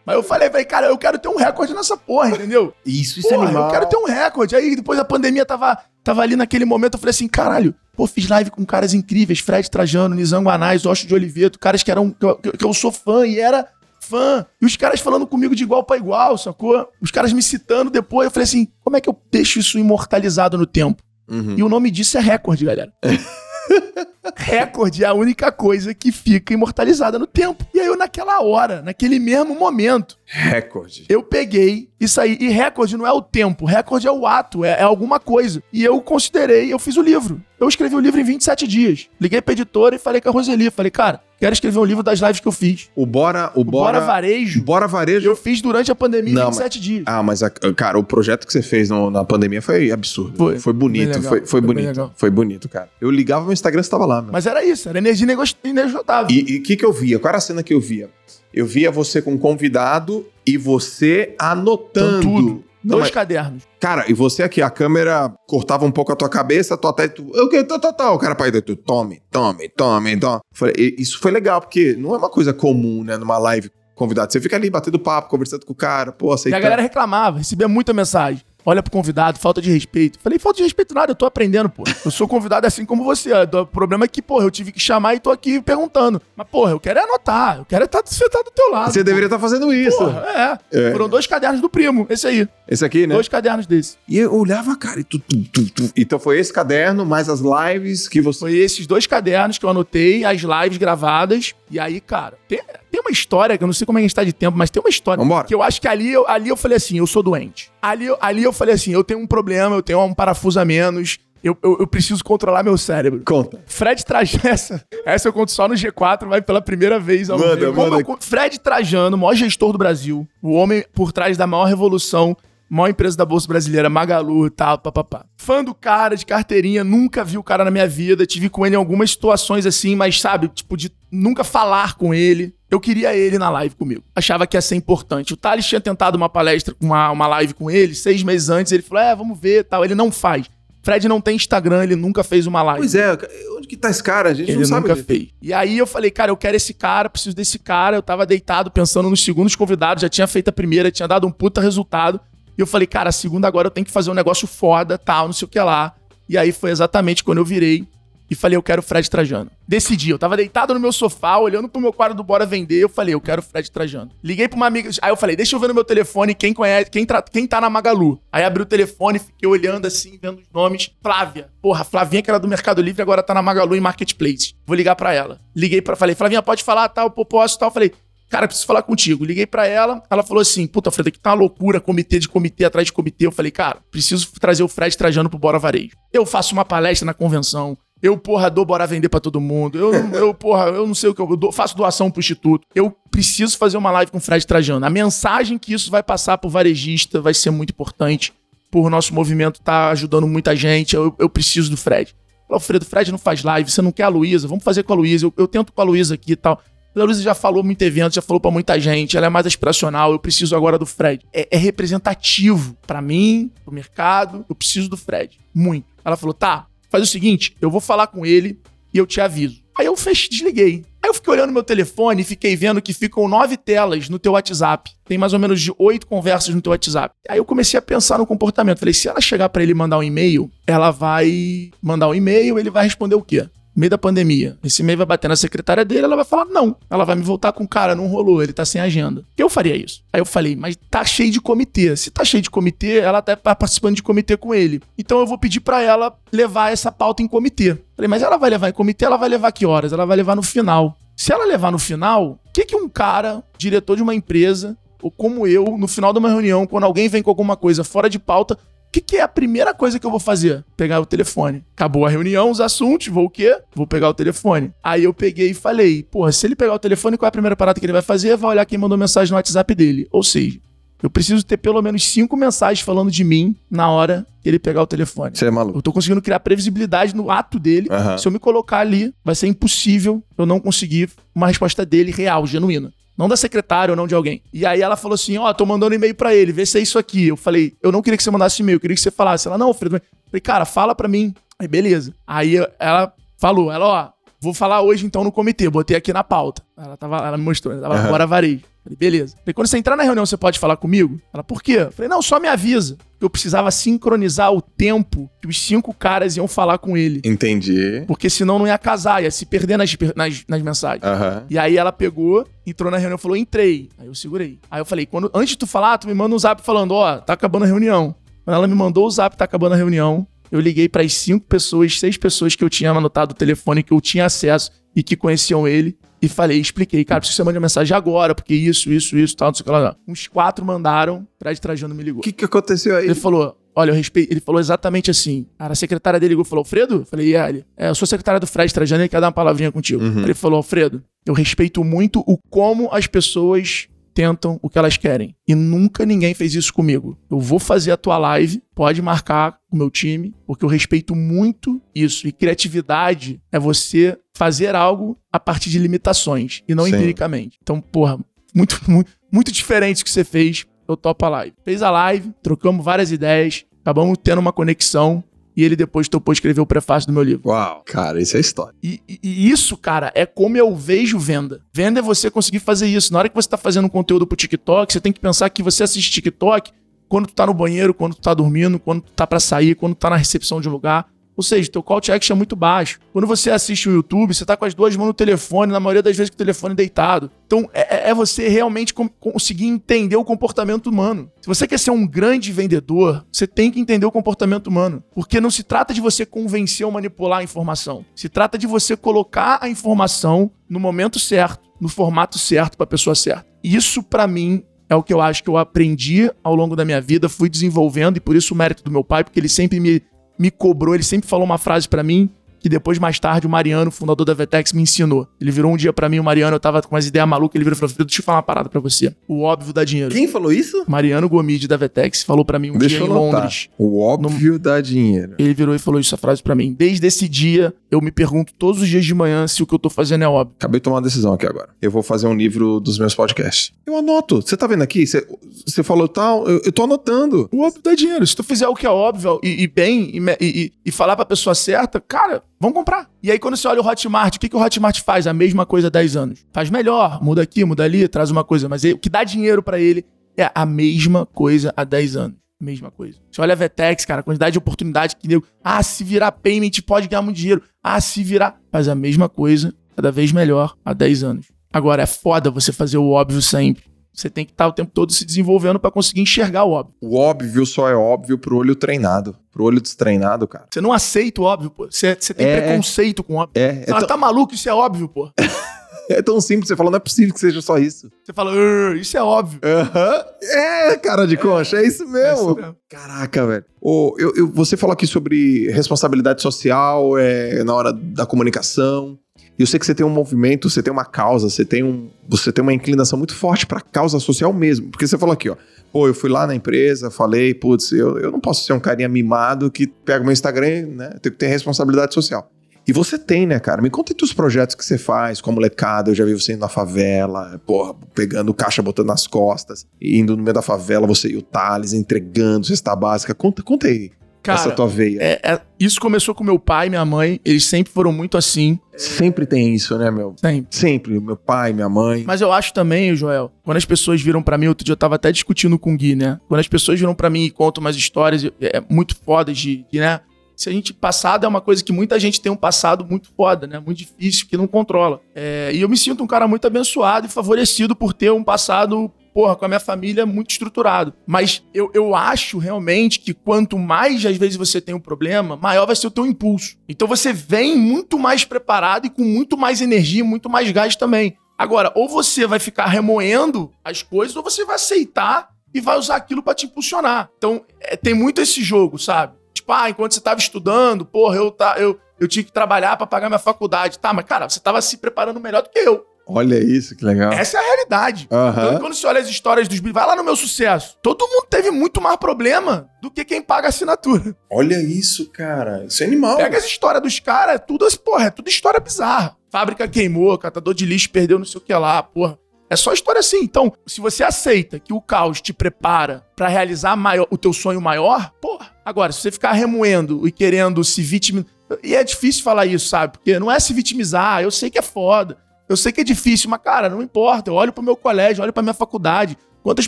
[0.05, 2.73] Mas eu falei, falei, cara, eu quero ter um recorde nessa porra, entendeu?
[2.85, 3.65] Isso, isso é animal.
[3.65, 4.55] Eu quero ter um recorde.
[4.55, 8.27] Aí depois da pandemia tava, tava ali naquele momento, eu falei assim, caralho, pô, fiz
[8.27, 12.25] live com caras incríveis, Fred Trajano, Nizango Anais, Ocho de Oliveto, caras que eram, que
[12.25, 13.67] eu, que eu sou fã e era
[13.99, 14.45] fã.
[14.61, 16.89] E os caras falando comigo de igual para igual, sacou?
[17.01, 18.25] Os caras me citando depois.
[18.25, 21.03] Eu falei assim: como é que eu deixo isso imortalizado no tempo?
[21.29, 21.55] Uhum.
[21.57, 22.91] E o nome disso é recorde, galera.
[24.35, 27.65] recorde é a única coisa que fica imortalizada no tempo.
[27.73, 30.17] E aí eu, naquela hora, naquele mesmo momento.
[30.25, 31.05] Recorde.
[31.09, 32.37] Eu peguei e saí.
[32.39, 35.61] E recorde não é o tempo, recorde é o ato, é, é alguma coisa.
[35.71, 37.41] E eu considerei, eu fiz o livro.
[37.59, 39.09] Eu escrevi o livro em 27 dias.
[39.19, 40.71] Liguei pra editora e falei com a Roseli.
[40.71, 42.89] Falei, cara, quero escrever um livro das lives que eu fiz.
[42.95, 43.51] O Bora.
[43.53, 44.63] O, o Bora, Bora Varejo.
[44.63, 45.27] Bora Varejo.
[45.27, 47.03] Eu fiz durante a pandemia Não, em 27 mas, dias.
[47.05, 50.37] Ah, mas, a, cara, o projeto que você fez no, na pandemia foi absurdo.
[50.37, 50.57] Foi.
[50.57, 51.21] Foi bonito.
[51.21, 52.11] Foi, foi, foi, bonito.
[52.15, 52.87] Foi bonito, cara.
[53.01, 54.31] Eu ligava no Instagram, você tava lá, meu.
[54.31, 55.27] Mas era isso, era energia
[55.63, 56.29] inesgotável.
[56.29, 57.19] E o que, que eu via?
[57.19, 58.09] Qual era a cena que eu via?
[58.53, 62.19] Eu via você com um convidado e você anotando.
[62.19, 62.63] Então, tudo.
[62.83, 63.11] Não, Dois mas...
[63.11, 63.63] cadernos.
[63.79, 67.07] Cara, e você aqui, a câmera cortava um pouco a tua cabeça, tu até.
[67.07, 67.63] Tu, o que?
[67.63, 68.11] Tá, tá, tá.
[68.11, 70.39] O cara pai tu, tome, tome, tome, tome.
[70.53, 74.31] Falei, isso foi legal, porque não é uma coisa comum, né, numa live convidado.
[74.31, 76.55] Você fica ali batendo papo, conversando com o cara, pô, aceitando.
[76.55, 80.19] E a galera reclamava, recebia muita mensagem olha pro convidado, falta de respeito.
[80.21, 81.83] Falei, falta de respeito nada, eu tô aprendendo, pô.
[82.03, 83.31] Eu sou convidado assim como você.
[83.33, 86.21] O problema é que, porra, eu tive que chamar e tô aqui perguntando.
[86.35, 88.91] Mas, porra, eu quero é anotar, eu quero é estar tá, tá do teu lado.
[88.91, 89.97] Você deveria estar tá fazendo isso.
[89.97, 90.79] Porra, é.
[90.79, 90.91] é.
[90.91, 92.47] Foram dois cadernos do primo, esse aí.
[92.67, 93.15] Esse aqui, né?
[93.15, 93.97] Dois cadernos desse.
[94.07, 97.41] E eu olhava, cara, e tu, tu, tu, tu, Então foi esse caderno, mais as
[97.41, 98.39] lives que você.
[98.39, 101.53] Foi esses dois cadernos que eu anotei, as lives gravadas.
[101.71, 102.59] E aí, cara, tem,
[102.91, 104.57] tem uma história, que eu não sei como é que a gente tá de tempo,
[104.57, 105.21] mas tem uma história.
[105.23, 105.47] Vambora.
[105.47, 107.71] Que eu acho que ali, eu, ali eu falei assim, eu sou doente.
[107.81, 111.17] Ali, ali eu falei assim, eu tenho um problema, eu tenho um parafuso a menos.
[111.41, 113.21] Eu, eu, eu, preciso controlar meu cérebro.
[113.23, 113.63] Conta.
[113.65, 117.55] Fred Trajano, essa, essa eu conto só no G4, vai pela primeira vez ao manda,
[117.55, 117.73] vivo.
[117.73, 118.03] Manda.
[118.19, 122.35] Fred Trajano, maior gestor do Brasil, o homem por trás da maior revolução
[122.69, 125.25] maior empresa da Bolsa Brasileira, Magalu e tal, papapá.
[125.35, 128.75] Fã do cara, de carteirinha, nunca vi o cara na minha vida, tive com ele
[128.75, 132.53] em algumas situações assim, mas sabe, tipo, de nunca falar com ele.
[132.69, 134.03] Eu queria ele na live comigo.
[134.15, 135.33] Achava que ia ser importante.
[135.33, 138.83] O Thales tinha tentado uma palestra, uma, uma live com ele, seis meses antes, ele
[138.83, 139.83] falou, é, vamos ver tal.
[139.83, 140.45] Ele não faz.
[140.81, 142.79] Fred não tem Instagram, ele nunca fez uma live.
[142.79, 143.17] Pois é,
[143.57, 144.29] onde que tá esse cara?
[144.29, 144.85] A gente ele não sabe.
[144.85, 145.27] Ele nunca fez.
[145.41, 147.97] E aí eu falei, cara, eu quero esse cara, preciso desse cara.
[147.97, 151.31] Eu tava deitado pensando nos segundos convidados, já tinha feito a primeira, tinha dado um
[151.31, 152.19] puta resultado.
[152.59, 155.33] E eu falei, cara, segunda agora eu tenho que fazer um negócio foda, tal, não
[155.33, 155.95] sei o que lá.
[156.27, 157.87] E aí foi exatamente quando eu virei
[158.29, 159.49] e falei, eu quero o Fred Trajano.
[159.65, 162.89] Decidi, eu tava deitado no meu sofá, olhando pro meu quadro do Bora Vender, eu
[162.89, 164.11] falei, eu quero o Fred Trajano.
[164.21, 166.91] Liguei pra uma amiga, aí eu falei, deixa eu ver no meu telefone quem conhece,
[166.91, 168.21] quem, tra, quem tá na Magalu.
[168.29, 170.91] Aí abri o telefone, fiquei olhando assim, vendo os nomes.
[171.01, 171.47] Flávia.
[171.61, 174.53] Porra, Flavinha que era do Mercado Livre, agora tá na Magalu em Marketplace.
[174.67, 175.39] Vou ligar pra ela.
[175.55, 177.71] Liguei pra, falei, Flavinha, pode falar, tal, tá, posso, tal.
[177.71, 177.93] Falei,
[178.29, 179.25] cara, preciso falar contigo.
[179.25, 182.65] Liguei para ela, ela falou assim: puta, Fred, aqui tá uma loucura, comitê de comitê
[182.65, 183.25] atrás de comitê.
[183.25, 185.95] Eu falei, cara, preciso trazer o Fred Trajano pro Bora Varejo.
[186.13, 187.77] Eu faço uma palestra na convenção.
[188.01, 189.77] Eu, porra, dou bora vender para todo mundo.
[189.77, 192.65] Eu, eu, porra, eu não sei o que eu, faço doação pro instituto.
[192.73, 194.85] Eu preciso fazer uma live com o Fred Trajano.
[194.85, 198.33] A mensagem que isso vai passar pro varejista vai ser muito importante.
[198.71, 200.95] Por nosso movimento tá ajudando muita gente.
[200.95, 202.15] Eu, eu preciso do Fred.
[202.47, 204.47] Falei, Fredo, Fred não faz live, você não quer a Luísa?
[204.47, 205.25] Vamos fazer com a Luísa.
[205.25, 206.61] Eu, eu tento com a Luísa aqui e tal.
[206.95, 210.11] A Luísa já falou muito evento, já falou para muita gente, ela é mais aspiracional,
[210.11, 211.23] eu preciso agora do Fred.
[211.31, 215.39] É, é representativo para mim, pro mercado, eu preciso do Fred.
[215.53, 215.85] Muito.
[216.03, 218.59] Ela falou, tá, faz o seguinte, eu vou falar com ele
[218.93, 219.61] e eu te aviso.
[219.77, 220.83] Aí eu fech, desliguei.
[221.01, 224.33] Aí eu fiquei olhando meu telefone e fiquei vendo que ficam nove telas no teu
[224.33, 224.91] WhatsApp.
[225.05, 227.15] Tem mais ou menos de oito conversas no teu WhatsApp.
[227.29, 228.79] Aí eu comecei a pensar no comportamento.
[228.79, 232.69] Falei, se ela chegar para ele mandar um e-mail, ela vai mandar um e-mail, ele
[232.69, 233.47] vai responder o quê?
[233.75, 236.75] Meio da pandemia, esse e-mail vai bater na secretária dele, ela vai falar não.
[236.89, 239.23] Ela vai me voltar com cara, não rolou, ele tá sem agenda.
[239.37, 240.03] Eu faria isso.
[240.11, 241.95] Aí eu falei, mas tá cheio de comitê.
[241.95, 244.81] Se tá cheio de comitê, ela tá participando de comitê com ele.
[244.97, 247.77] Então eu vou pedir para ela levar essa pauta em comitê.
[247.95, 249.93] Falei, mas ela vai levar em comitê, ela vai levar que horas?
[249.93, 250.97] Ela vai levar no final.
[251.15, 255.11] Se ela levar no final, o que, que um cara, diretor de uma empresa, ou
[255.11, 258.19] como eu, no final de uma reunião, quando alguém vem com alguma coisa fora de
[258.19, 258.57] pauta,
[258.89, 260.65] o que, que, é a primeira coisa que eu vou fazer?
[260.75, 261.63] Pegar o telefone.
[261.75, 263.55] Acabou a reunião, os assuntos, vou o quê?
[263.75, 264.73] Vou pegar o telefone.
[264.83, 267.55] Aí eu peguei e falei, porra, se ele pegar o telefone, qual é a primeira
[267.55, 268.35] parada que ele vai fazer?
[268.35, 270.07] Vai olhar quem mandou mensagem no WhatsApp dele.
[270.09, 270.59] Ou seja,
[271.03, 274.81] eu preciso ter pelo menos cinco mensagens falando de mim na hora que ele pegar
[274.81, 275.37] o telefone.
[275.37, 275.77] Você é maluco.
[275.77, 277.89] Eu tô conseguindo criar previsibilidade no ato dele.
[277.91, 278.17] Uhum.
[278.17, 282.47] Se eu me colocar ali, vai ser impossível eu não conseguir uma resposta dele real,
[282.47, 282.91] genuína.
[283.19, 284.41] Não da secretária ou não de alguém.
[284.53, 286.81] E aí ela falou assim: Ó, oh, tô mandando e-mail para ele, vê se é
[286.81, 287.27] isso aqui.
[287.27, 289.45] Eu falei: Eu não queria que você mandasse e-mail, eu queria que você falasse.
[289.45, 289.97] Ela, não, Fredo.
[289.97, 290.01] Eu
[290.31, 291.33] falei, cara, fala pra mim.
[291.59, 292.13] Aí, beleza.
[292.25, 294.09] Aí ela falou: Ela, ó,
[294.39, 296.61] vou falar hoje então no comitê, botei aqui na pauta.
[296.77, 298.05] Ela, tava, ela me mostrou, ela tava uhum.
[298.07, 298.61] agora varejo.
[298.83, 299.35] Falei, beleza.
[299.37, 301.19] Falei, quando você entrar na reunião, você pode falar comigo?
[301.33, 301.89] Ela, por quê?
[301.91, 302.97] Falei, não, só me avisa.
[303.19, 307.21] Eu precisava sincronizar o tempo que os cinco caras iam falar com ele.
[307.25, 308.03] Entendi.
[308.07, 311.03] Porque senão não ia casar, ia se perder nas, nas, nas mensagens.
[311.03, 311.43] Uhum.
[311.49, 313.89] E aí ela pegou, entrou na reunião e falou, entrei.
[313.97, 314.59] Aí eu segurei.
[314.71, 317.15] Aí eu falei, quando, antes de tu falar, tu me manda um zap falando, ó,
[317.15, 318.15] oh, tá acabando a reunião.
[318.45, 321.45] Quando ela me mandou o zap, tá acabando a reunião, eu liguei para as cinco
[321.45, 325.15] pessoas, seis pessoas que eu tinha anotado o telefone, que eu tinha acesso e que
[325.15, 328.91] conheciam ele e falei, expliquei, cara, preciso que você mande uma mensagem agora, porque isso,
[328.91, 329.95] isso, isso, tal, não sei o que lá.
[330.07, 332.19] Uns quatro mandaram, Fred Trajano me ligou.
[332.19, 333.05] O que, que aconteceu aí?
[333.05, 334.31] Ele falou, olha, eu respeito.
[334.31, 335.45] Ele falou exatamente assim.
[335.57, 336.95] Cara, a secretária dele ligou e falou, Alfredo?
[336.95, 339.33] Eu falei, é, ele, é, eu sou secretária do Fred Trajano, ele quer dar uma
[339.33, 340.03] palavrinha contigo.
[340.03, 340.23] Uhum.
[340.23, 343.87] Ele falou, Alfredo, eu respeito muito o como as pessoas
[344.19, 345.33] tentam o que elas querem.
[345.47, 347.17] E nunca ninguém fez isso comigo.
[347.31, 351.81] Eu vou fazer a tua live, pode marcar o meu time, porque eu respeito muito
[351.95, 352.27] isso.
[352.27, 356.95] E criatividade é você fazer algo a partir de limitações e não Sim.
[356.95, 357.57] empiricamente.
[357.63, 358.19] Então, porra,
[358.53, 360.65] muito, muito, muito diferente do que você fez.
[360.85, 361.55] Eu topo a live.
[361.63, 365.23] Fez a live, trocamos várias ideias, acabamos tendo uma conexão
[365.59, 367.49] e ele depois topou escrever o prefácio do meu livro.
[367.49, 368.73] Uau, cara, isso é história.
[368.81, 371.61] E, e, e, isso, cara, é como eu vejo venda.
[371.73, 373.11] Venda é você conseguir fazer isso.
[373.11, 375.61] Na hora que você tá fazendo um conteúdo pro TikTok, você tem que pensar que
[375.61, 376.71] você assiste TikTok
[377.09, 379.95] quando tu tá no banheiro, quando tu tá dormindo, quando tu tá para sair, quando
[379.95, 381.09] tu tá na recepção de um lugar.
[381.39, 382.99] Ou seja, teu call to action é muito baixo.
[383.13, 386.03] Quando você assiste o YouTube, você tá com as duas mãos no telefone, na maioria
[386.03, 387.31] das vezes com o telefone deitado.
[387.47, 391.31] Então, é, é, é você realmente conseguir entender o comportamento humano.
[391.39, 395.01] Se você quer ser um grande vendedor, você tem que entender o comportamento humano.
[395.15, 398.05] Porque não se trata de você convencer ou manipular a informação.
[398.13, 402.87] Se trata de você colocar a informação no momento certo, no formato certo para a
[402.87, 403.45] pessoa certa.
[403.63, 406.99] Isso, para mim, é o que eu acho que eu aprendi ao longo da minha
[406.99, 410.01] vida, fui desenvolvendo, e por isso o mérito do meu pai, porque ele sempre me
[410.39, 412.29] me cobrou, ele sempre falou uma frase para mim
[412.59, 415.27] que depois, mais tarde, o Mariano, fundador da Vetex, me ensinou.
[415.39, 417.63] Ele virou um dia para mim, o Mariano, eu tava com umas ideias malucas, ele
[417.63, 419.15] virou e falou, deixa eu falar uma parada pra você.
[419.27, 420.11] O óbvio dá dinheiro.
[420.11, 420.83] Quem falou isso?
[420.87, 423.69] Mariano Gomide, da Vetex, falou para mim um deixa dia em Londres.
[423.77, 424.59] O óbvio no...
[424.59, 425.35] dá dinheiro.
[425.37, 426.73] Ele virou e falou essa frase para mim.
[426.73, 429.79] Desde esse dia, eu me pergunto todos os dias de manhã se o que eu
[429.79, 430.55] tô fazendo é óbvio.
[430.57, 431.69] Acabei de tomar uma decisão aqui agora.
[431.81, 433.71] Eu vou fazer um livro dos meus podcasts.
[433.85, 434.41] Eu anoto.
[434.41, 435.05] Você tá vendo aqui?
[435.05, 435.25] Você,
[435.65, 437.49] você falou tal, eu, eu tô anotando.
[437.51, 438.25] O óbvio dá dinheiro.
[438.25, 441.25] Se tu fizer o que é óbvio e, e bem, e, e, e falar pra
[441.25, 443.09] pessoa certa, cara, vamos comprar.
[443.21, 445.27] E aí, quando você olha o Hotmart, o que, que o Hotmart faz?
[445.27, 446.45] A mesma coisa há 10 anos.
[446.51, 448.67] Faz melhor, muda aqui, muda ali, traz uma coisa.
[448.67, 450.05] Mas o que dá dinheiro para ele
[450.37, 452.37] é a mesma coisa há 10 anos.
[452.61, 453.17] Mesma coisa.
[453.31, 455.41] Você olha a Vetex, cara, a quantidade de oportunidade que deu.
[455.63, 457.63] Ah, se virar payment pode ganhar muito dinheiro.
[457.81, 458.59] Ah, se virar.
[458.69, 461.47] Faz a mesma coisa, cada vez melhor, há 10 anos.
[461.71, 463.83] Agora, é foda você fazer o óbvio sempre.
[464.19, 466.93] Você tem que estar o tempo todo se desenvolvendo para conseguir enxergar o óbvio.
[467.01, 469.35] O óbvio só é óbvio pro olho treinado.
[469.51, 470.65] Pro olho destreinado, cara.
[470.71, 471.87] Você não aceita o óbvio, pô.
[471.89, 472.61] Você, você tem É.
[472.61, 473.53] preconceito com o óbvio.
[473.61, 474.53] É, é, Você fala, tão, tá maluco?
[474.53, 475.31] Isso é óbvio, pô.
[476.09, 476.67] é tão simples.
[476.67, 478.09] Você fala, não é possível que seja só isso.
[478.23, 479.59] Você fala, "Ah, isso é óbvio.
[479.63, 480.25] Aham.
[480.41, 482.45] É, cara de concha, é isso É mesmo.
[482.51, 482.75] isso mesmo.
[482.89, 483.65] Caraca, velho.
[483.81, 489.17] Ô, eu, eu- você falou aqui sobre responsabilidade social é, na hora da comunicação.
[489.59, 492.09] E eu sei que você tem um movimento, você tem uma causa, você tem, um,
[492.25, 494.87] você tem uma inclinação muito forte pra causa social mesmo.
[494.89, 495.57] Porque você falou aqui, ó.
[495.91, 499.09] Pô, eu fui lá na empresa, falei, putz, eu, eu não posso ser um carinha
[499.09, 501.09] mimado que pega o meu Instagram, né?
[501.21, 502.49] Tenho que ter responsabilidade social.
[502.87, 503.81] E você tem, né, cara?
[503.81, 506.09] Me conta aí dos projetos que você faz com a molecada.
[506.09, 510.41] Eu já vi você indo na favela, porra, pegando caixa, botando nas costas, indo no
[510.41, 513.35] meio da favela, você e o Thales, entregando cesta básica.
[513.35, 514.11] Conta, conta aí
[514.43, 515.17] essa Cara, tua veia.
[515.21, 517.39] é- é- isso começou com meu pai e minha mãe.
[517.45, 518.79] Eles sempre foram muito assim.
[518.97, 520.35] Sempre tem isso, né, meu?
[520.37, 520.67] Sempre.
[520.77, 521.19] Sempre.
[521.19, 522.23] Meu pai, minha mãe.
[522.25, 525.15] Mas eu acho também, Joel, quando as pessoas viram pra mim, outro dia eu tava
[525.15, 526.39] até discutindo com o Gui, né?
[526.47, 529.99] Quando as pessoas viram pra mim e contam umas histórias é, muito fodas de, de,
[529.99, 530.19] né?
[530.55, 533.65] Se a gente passado é uma coisa que muita gente tem um passado muito foda,
[533.65, 533.79] né?
[533.79, 535.21] Muito difícil, que não controla.
[535.33, 539.09] É, e eu me sinto um cara muito abençoado e favorecido por ter um passado,
[539.33, 541.13] porra, com a minha família muito estruturado.
[541.25, 545.85] Mas eu, eu acho realmente que quanto mais às vezes você tem um problema, maior
[545.85, 546.77] vai ser o teu impulso.
[546.87, 551.35] Então você vem muito mais preparado e com muito mais energia, muito mais gás também.
[551.57, 556.15] Agora, ou você vai ficar remoendo as coisas, ou você vai aceitar e vai usar
[556.15, 557.29] aquilo pra te impulsionar.
[557.37, 559.37] Então, é, tem muito esse jogo, sabe?
[559.53, 563.05] Tipo, ah, enquanto você tava estudando, porra, eu, tá, eu, eu tinha que trabalhar pra
[563.05, 563.99] pagar minha faculdade.
[563.99, 566.05] Tá, mas cara, você tava se preparando melhor do que eu.
[566.31, 567.33] Olha isso, que legal.
[567.33, 568.27] Essa é a realidade.
[568.69, 569.79] Então, quando você olha as histórias dos...
[569.79, 570.95] Vai lá no meu sucesso.
[571.01, 574.35] Todo mundo teve muito mais problema do que quem paga a assinatura.
[574.51, 575.85] Olha isso, cara.
[575.85, 576.37] Isso é animal.
[576.37, 579.35] Pega as histórias dos caras, é tudo, porra, é tudo história bizarra.
[579.51, 582.37] Fábrica queimou, catador de lixo perdeu não sei o que lá, porra.
[582.69, 583.39] É só história assim.
[583.41, 587.81] Então, se você aceita que o caos te prepara pra realizar maior- o teu sonho
[587.81, 588.69] maior, porra.
[588.85, 591.49] Agora, se você ficar remoendo e querendo se vitimizar.
[591.83, 593.13] E é difícil falar isso, sabe?
[593.13, 595.37] Porque não é se vitimizar, eu sei que é foda.
[595.69, 597.49] Eu sei que é difícil, mas, cara, não importa.
[597.51, 599.37] Eu olho pro meu colégio, olho pra minha faculdade.
[599.61, 599.87] Quantas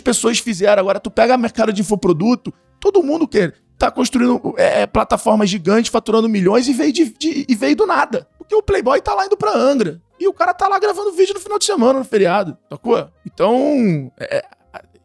[0.00, 0.80] pessoas fizeram?
[0.80, 6.28] Agora, tu pega mercado de infoproduto, todo mundo quer tá construindo é, plataformas gigantes, faturando
[6.28, 8.28] milhões e veio, de- de- e veio do nada.
[8.38, 10.00] Porque o Playboy tá lá indo pra Angra.
[10.20, 12.56] E o cara tá lá gravando vídeo no final de semana, no feriado.
[12.70, 13.08] Sacou?
[13.26, 14.44] Então, é, é,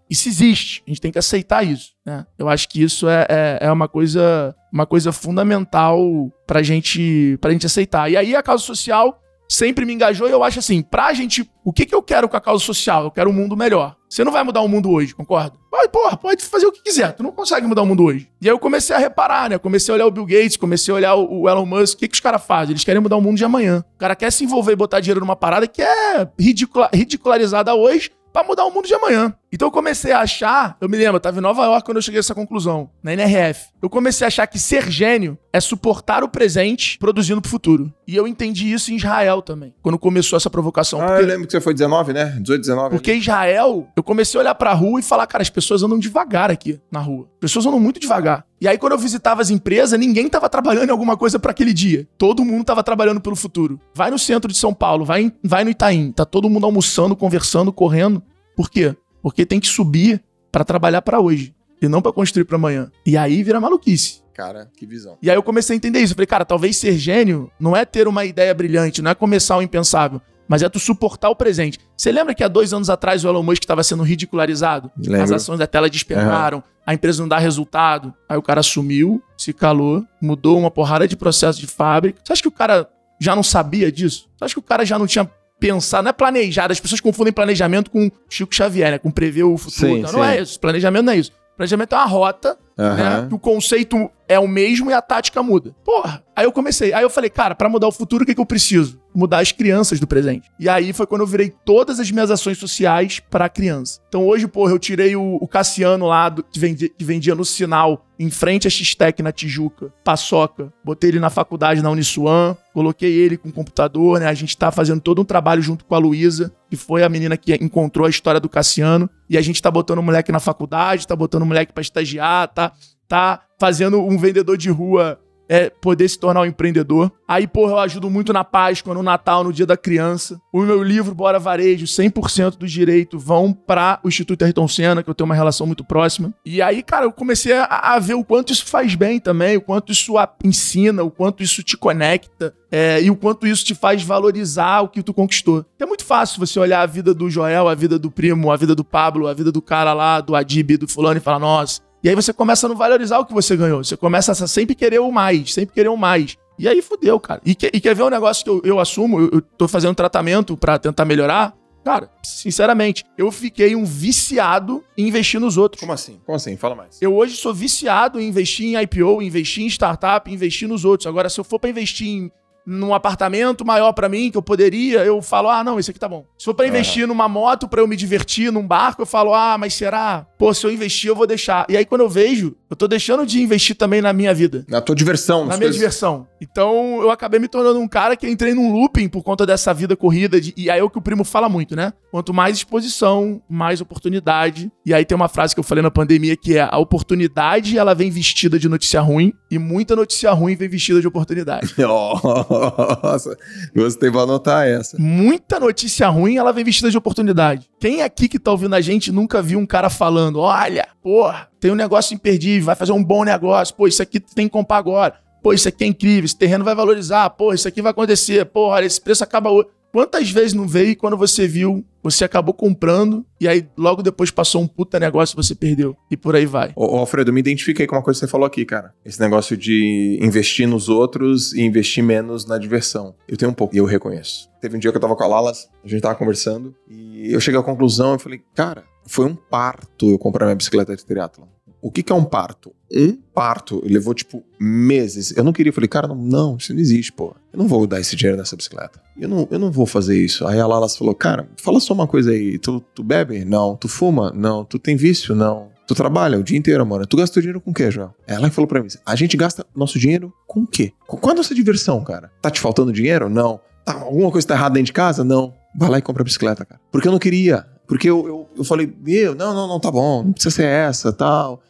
[0.08, 0.84] isso existe.
[0.86, 1.94] A gente tem que aceitar isso.
[2.06, 2.24] Né?
[2.38, 7.52] Eu acho que isso é, é, é uma coisa uma coisa fundamental pra gente, pra
[7.52, 8.12] gente aceitar.
[8.12, 11.72] E aí a causa social sempre me engajou e eu acho assim, pra gente, o
[11.72, 13.04] que que eu quero com a causa social?
[13.06, 13.96] Eu quero um mundo melhor.
[14.10, 15.54] Você não vai mudar o mundo hoje, concorda?
[15.72, 18.30] Vai, porra, pode fazer o que quiser, tu não consegue mudar o mundo hoje.
[18.42, 19.58] E aí eu comecei a reparar, né?
[19.58, 22.16] Comecei a olhar o Bill Gates, comecei a olhar o Elon Musk, o que que
[22.16, 22.72] os caras fazem?
[22.74, 23.84] Eles querem mudar o mundo de amanhã.
[23.96, 28.12] O cara quer se envolver e botar dinheiro numa parada que é ridicula- ridicularizada hoje
[28.32, 29.34] pra mudar o mundo de amanhã.
[29.52, 32.02] Então eu comecei a achar, eu me lembro, eu tava em Nova York quando eu
[32.02, 33.68] cheguei a essa conclusão, na NRF.
[33.82, 37.94] Eu comecei a achar que ser gênio é suportar o presente produzindo pro futuro.
[38.06, 41.00] E eu entendi isso em Israel também, quando começou essa provocação.
[41.02, 42.38] Ah, porque, eu lembro que você foi 19, né?
[42.42, 42.90] 18, 19.
[42.96, 46.52] porque Israel, eu comecei a olhar pra rua e falar, cara, as pessoas andam devagar
[46.52, 47.28] aqui na rua.
[47.36, 48.46] As pessoas andam muito devagar.
[48.60, 51.74] E aí quando eu visitava as empresas, ninguém tava trabalhando em alguma coisa pra aquele
[51.74, 52.08] dia.
[52.18, 53.80] Todo mundo tava trabalhando pelo futuro.
[53.94, 57.16] Vai no centro de São Paulo, vai, em- vai no Itaim, tá todo mundo almoçando,
[57.16, 58.22] conversando, correndo.
[58.56, 58.96] Por quê?
[59.28, 62.90] Porque tem que subir pra trabalhar pra hoje e não pra construir pra amanhã.
[63.06, 64.22] E aí vira maluquice.
[64.34, 65.18] Cara, que visão.
[65.22, 66.14] E aí eu comecei a entender isso.
[66.14, 69.58] Eu falei, cara, talvez ser gênio não é ter uma ideia brilhante, não é começar
[69.58, 71.78] o impensável, mas é tu suportar o presente.
[71.98, 74.90] Você lembra que há dois anos atrás o Elon Musk estava sendo ridicularizado?
[74.98, 75.24] Lembro.
[75.24, 78.14] As ações da tela despencaram, a empresa não dá resultado.
[78.30, 82.22] Aí o cara sumiu, se calou, mudou uma porrada de processo de fábrica.
[82.24, 84.30] Você acha que o cara já não sabia disso?
[84.38, 85.30] Você acha que o cara já não tinha
[85.60, 86.04] pensado?
[86.04, 86.72] Não é planejado.
[86.72, 88.98] As pessoas confundem planejamento com Chico Xavier, né?
[88.98, 89.96] Com prever o futuro.
[89.96, 90.44] Sim, não, não é sim.
[90.44, 90.60] isso.
[90.60, 91.32] Planejamento não é isso.
[91.56, 92.86] Planejamento é uma rota né?
[92.86, 93.28] Aham.
[93.28, 95.76] Que o conceito é o mesmo e a tática muda.
[95.84, 96.24] Porra.
[96.36, 96.94] Aí eu comecei.
[96.94, 99.02] Aí eu falei, cara, pra mudar o futuro, o que, que eu preciso?
[99.20, 100.48] Mudar as crianças do presente.
[100.60, 104.00] E aí foi quando eu virei todas as minhas ações sociais pra criança.
[104.08, 107.44] Então hoje, porra, eu tirei o, o Cassiano lá, do- que, vendia, que vendia no
[107.44, 110.72] sinal, em frente à X-Tech na Tijuca, paçoca.
[110.86, 114.28] Botei ele na faculdade na Uniswan, coloquei ele com computador, né?
[114.28, 117.36] A gente tá fazendo todo um trabalho junto com a Luísa, que foi a menina
[117.38, 119.10] que encontrou a história do Cassiano.
[119.30, 122.48] E a gente tá botando o moleque na faculdade, tá botando o moleque pra estagiar,
[122.50, 122.72] tá
[123.08, 125.18] tá fazendo um vendedor de rua
[125.50, 127.12] é poder se tornar um empreendedor.
[127.28, 130.40] Aí, porra, eu ajudo muito na Páscoa, no Natal, no Dia da Criança.
[130.52, 135.10] O meu livro, Bora Varejo, 100% do direito vão para o Instituto Ayrton Senna, que
[135.10, 136.34] eu tenho uma relação muito próxima.
[136.46, 139.62] E aí, cara, eu comecei a, a ver o quanto isso faz bem também, o
[139.62, 142.54] quanto isso ensina, o quanto isso te conecta.
[142.70, 145.66] É, e o quanto isso te faz valorizar o que tu conquistou.
[145.80, 148.76] É muito fácil você olhar a vida do Joel, a vida do primo, a vida
[148.76, 152.10] do Pablo, a vida do cara lá, do Adib, do fulano e falar, nossa, e
[152.10, 153.84] aí você começa a não valorizar o que você ganhou.
[153.84, 156.38] Você começa a sempre querer o mais, sempre querer o mais.
[156.60, 157.42] E aí fudeu, cara.
[157.46, 159.20] E, que, e quer ver um negócio que eu, eu assumo?
[159.20, 161.56] Eu, eu tô fazendo tratamento para tentar melhorar.
[161.84, 165.80] Cara, sinceramente, eu fiquei um viciado em investir nos outros.
[165.80, 166.20] Como assim?
[166.26, 166.58] Como assim?
[166.58, 167.02] Fala mais.
[167.02, 171.08] Eu hoje sou viciado em investir em IPO, investir em startup, investir nos outros.
[171.08, 172.32] Agora, se eu for para investir em
[172.68, 176.10] num apartamento maior para mim, que eu poderia, eu falo, ah, não, esse aqui tá
[176.10, 176.26] bom.
[176.38, 177.08] Se for pra investir uhum.
[177.08, 180.28] numa moto para eu me divertir, num barco, eu falo, ah, mas será?
[180.38, 181.66] Pô, se eu investir, eu vou deixar.
[181.70, 184.66] E aí, quando eu vejo, eu tô deixando de investir também na minha vida.
[184.68, 185.46] Na tua diversão.
[185.46, 185.76] Na minha coisas...
[185.76, 186.28] diversão.
[186.42, 189.96] Então, eu acabei me tornando um cara que entrei num looping por conta dessa vida
[189.96, 190.40] corrida.
[190.40, 190.54] De...
[190.56, 191.94] E aí é o que o primo fala muito, né?
[192.12, 194.72] Quanto mais exposição, mais oportunidade.
[194.86, 197.94] E aí tem uma frase que eu falei na pandemia que é a oportunidade, ela
[197.94, 201.74] vem vestida de notícia ruim e muita notícia ruim vem vestida de oportunidade.
[201.78, 203.38] Nossa,
[203.76, 204.98] gostei, vou anotar essa.
[205.00, 207.70] Muita notícia ruim, ela vem vestida de oportunidade.
[207.80, 211.72] Quem aqui que tá ouvindo a gente nunca viu um cara falando: olha, porra, tem
[211.72, 215.27] um negócio imperdível, vai fazer um bom negócio, pô, isso aqui tem que comprar agora.
[215.48, 218.68] Pô, isso aqui é incrível, esse terreno vai valorizar, pô, isso aqui vai acontecer, pô,
[218.68, 219.70] olha, esse preço acaba hoje.
[219.94, 224.30] Quantas vezes não veio e quando você viu, você acabou comprando e aí logo depois
[224.30, 225.96] passou um puta negócio e você perdeu.
[226.12, 226.74] E por aí vai.
[226.76, 228.94] Ô, Alfredo, me identifiquei com uma coisa que você falou aqui, cara.
[229.06, 233.16] Esse negócio de investir nos outros e investir menos na diversão.
[233.26, 234.50] Eu tenho um pouco e eu reconheço.
[234.60, 237.40] Teve um dia que eu tava com a Lalas, a gente tava conversando e eu
[237.40, 241.48] cheguei à conclusão e falei, cara, foi um parto eu comprar minha bicicleta de triatlon.
[241.88, 242.74] O que, que é um parto?
[242.92, 245.36] Um parto levou, tipo, meses.
[245.38, 247.34] Eu não queria, falei, cara, não, não, isso não existe, pô.
[247.54, 249.02] Eu não vou dar esse dinheiro nessa bicicleta.
[249.18, 250.46] Eu não, eu não vou fazer isso.
[250.46, 252.60] Aí a Lala falou, cara, fala só uma coisa aí.
[252.60, 253.46] Tu, tu bebe?
[253.46, 253.78] Não.
[253.78, 254.34] Tu fuma?
[254.36, 254.66] Não.
[254.66, 255.34] Tu tem vício?
[255.34, 255.70] Não.
[255.88, 257.08] Tu trabalha o dia inteiro, mano.
[257.08, 258.14] Tu gasta o dinheiro com o quê, João?
[258.28, 260.92] Ela falou pra mim, a gente gasta nosso dinheiro com o quê?
[261.08, 262.30] Qual é a nossa diversão, cara?
[262.42, 263.30] Tá te faltando dinheiro?
[263.30, 263.62] Não.
[263.86, 265.24] Tá, alguma coisa tá errada dentro de casa?
[265.24, 265.54] Não.
[265.80, 266.82] Vai lá e compra a bicicleta, cara.
[266.92, 267.66] Porque eu não queria.
[267.88, 271.14] Porque eu, eu, eu falei, meu, não, não, não, tá bom, não precisa ser essa,
[271.14, 271.62] tal.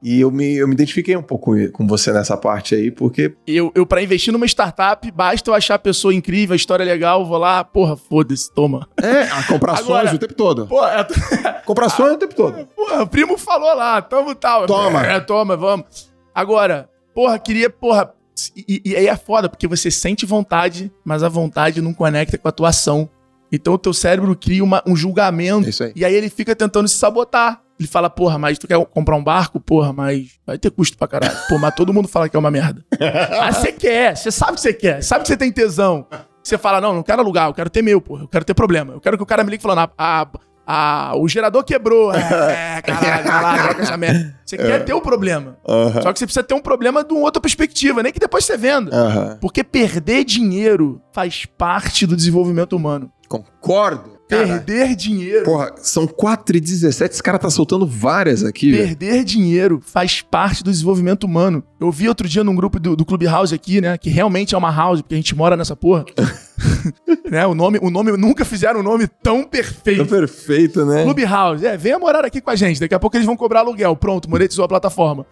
[0.00, 3.34] E eu me, eu me identifiquei um pouco com você nessa parte aí, porque.
[3.46, 6.86] Eu, eu para investir numa startup, basta eu achar a pessoa incrível, a história é
[6.86, 8.88] legal, vou lá, porra, foda-se, toma.
[9.02, 10.66] É, a comprar ações o tempo todo.
[10.68, 11.52] Porra, é...
[11.66, 12.66] comprar ações o tempo todo.
[12.76, 14.66] Porra, o primo falou lá, tamo tal.
[14.66, 15.04] Toma.
[15.04, 16.08] É, toma, vamos.
[16.34, 18.14] Agora, porra, queria, porra.
[18.56, 22.46] E, e aí é foda, porque você sente vontade, mas a vontade não conecta com
[22.46, 23.10] a tua ação.
[23.50, 25.66] Então o teu cérebro cria uma, um julgamento.
[25.66, 25.92] É isso aí.
[25.96, 27.62] E aí ele fica tentando se sabotar.
[27.78, 29.60] Ele fala, porra, mas tu quer comprar um barco?
[29.60, 31.36] Porra, mas vai ter custo pra caralho.
[31.48, 32.84] Pô, mas todo mundo fala que é uma merda.
[33.40, 36.06] ah, você quer, você sabe que você quer, sabe que você tem tesão.
[36.42, 38.94] Você fala, não, não quero alugar, eu quero ter meu, porra, eu quero ter problema.
[38.94, 40.26] Eu quero que o cara me ligue falando, ah,
[40.70, 42.12] ah, o gerador quebrou.
[42.12, 44.38] É, caralho, caralho, troca essa merda.
[44.44, 44.58] Você é.
[44.58, 45.56] quer ter o um problema.
[45.66, 46.02] Uhum.
[46.02, 48.56] Só que você precisa ter um problema de uma outra perspectiva, nem que depois você
[48.56, 48.94] venda.
[48.94, 49.38] Uhum.
[49.38, 53.10] Porque perder dinheiro faz parte do desenvolvimento humano.
[53.28, 54.17] Concordo.
[54.28, 55.44] Perder dinheiro.
[55.44, 58.70] Porra, são 4 e 17, esse cara tá soltando várias aqui.
[58.70, 59.24] Perder véio.
[59.24, 61.62] dinheiro faz parte do desenvolvimento humano.
[61.80, 63.96] Eu vi outro dia num grupo do, do Clubhouse aqui, né?
[63.96, 66.04] Que realmente é uma house, porque a gente mora nessa porra.
[67.30, 67.46] né?
[67.46, 69.98] O nome, o nome, nunca fizeram um nome tão perfeito.
[69.98, 71.04] Tão perfeito, né?
[71.04, 71.66] Clubhouse.
[71.66, 72.80] É, venha morar aqui com a gente.
[72.80, 73.94] Daqui a pouco eles vão cobrar aluguel.
[73.96, 75.26] Pronto, monetizou a plataforma.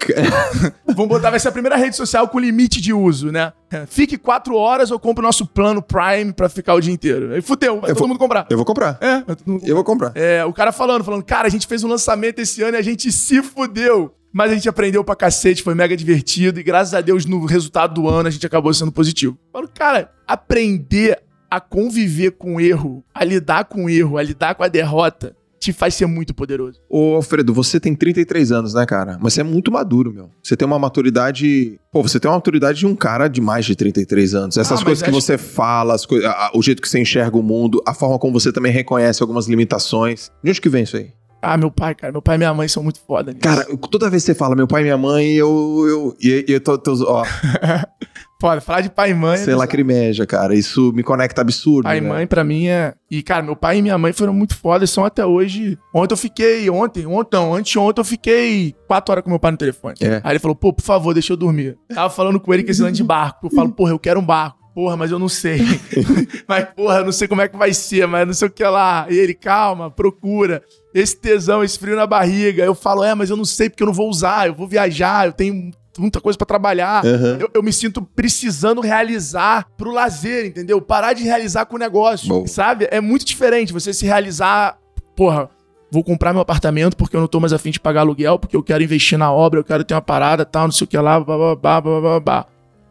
[0.95, 3.53] vão botar, vai ser a primeira rede social com limite de uso, né?
[3.89, 7.33] Fique quatro horas ou compre o nosso plano Prime pra ficar o dia inteiro.
[7.33, 8.47] Aí fudeu, vai eu todo vou, mundo comprar.
[8.49, 8.99] Eu vou comprar.
[9.01, 9.25] É,
[9.65, 10.13] eu vou comprar.
[10.15, 12.83] É, o cara falando, falando, cara, a gente fez um lançamento esse ano e a
[12.83, 14.15] gente se fudeu.
[14.37, 17.95] Mas a gente aprendeu pra cacete, foi mega divertido e graças a Deus no resultado
[17.95, 19.39] do ano a gente acabou sendo positivo.
[19.51, 21.19] Falo, cara, aprender
[21.51, 25.35] a conviver com o erro, a lidar com o erro, a lidar com a derrota,
[25.59, 26.83] te faz ser muito poderoso.
[26.87, 29.19] Ô, Alfredo, você tem 33 anos, né, cara?
[29.23, 30.29] Mas você é muito maduro, meu.
[30.43, 31.81] Você tem uma maturidade.
[31.91, 34.59] Pô, você tem uma maturidade de um cara de mais de 33 anos.
[34.59, 35.43] Essas ah, coisas que você que...
[35.43, 35.97] fala,
[36.53, 40.31] o jeito que você enxerga o mundo, a forma como você também reconhece algumas limitações.
[40.45, 41.11] De onde que vem isso aí?
[41.49, 42.13] Ah, meu pai, cara.
[42.13, 43.43] Meu pai e minha mãe são muito foda nisso.
[43.43, 45.47] Cara, toda vez que você fala meu pai e minha mãe, eu.
[45.87, 46.93] eu, eu, eu tô, tô.
[47.07, 47.25] Ó.
[48.41, 49.37] foda, falar de pai e mãe.
[49.37, 50.57] Você é lacrimeja, cara.
[50.57, 51.85] Isso me conecta absurdo.
[51.85, 52.07] Pai né?
[52.07, 52.95] e mãe, pra mim, é.
[53.09, 55.79] E, cara, meu pai e minha mãe foram muito fodas, são até hoje.
[55.95, 56.69] Ontem eu fiquei.
[56.69, 59.95] Ontem, ontem, anteontem eu fiquei quatro horas com meu pai no telefone.
[60.01, 60.21] É.
[60.25, 61.79] Aí ele falou, pô, por favor, deixa eu dormir.
[61.95, 63.47] Tava falando com ele que esse lance de barco.
[63.47, 65.63] Eu falo, porra, eu quero um barco porra, mas eu não sei.
[66.47, 69.07] mas, porra, não sei como é que vai ser, mas não sei o que lá.
[69.09, 70.63] E ele, calma, procura.
[70.97, 72.65] Esse tesão, esse frio na barriga.
[72.65, 75.27] Eu falo, é, mas eu não sei porque eu não vou usar, eu vou viajar,
[75.27, 77.05] eu tenho muita coisa pra trabalhar.
[77.05, 77.37] Aham.
[77.39, 80.81] Eu, eu me sinto precisando realizar pro lazer, entendeu?
[80.81, 82.47] Parar de realizar com o negócio, Boa.
[82.47, 82.89] sabe?
[82.91, 84.79] É muito diferente você se realizar,
[85.15, 85.51] porra,
[85.91, 88.63] vou comprar meu apartamento porque eu não tô mais afim de pagar aluguel, porque eu
[88.63, 91.21] quero investir na obra, eu quero ter uma parada, tal, não sei o que lá,
[91.21, 92.47] blá, blá, blá, blá, blá, blá.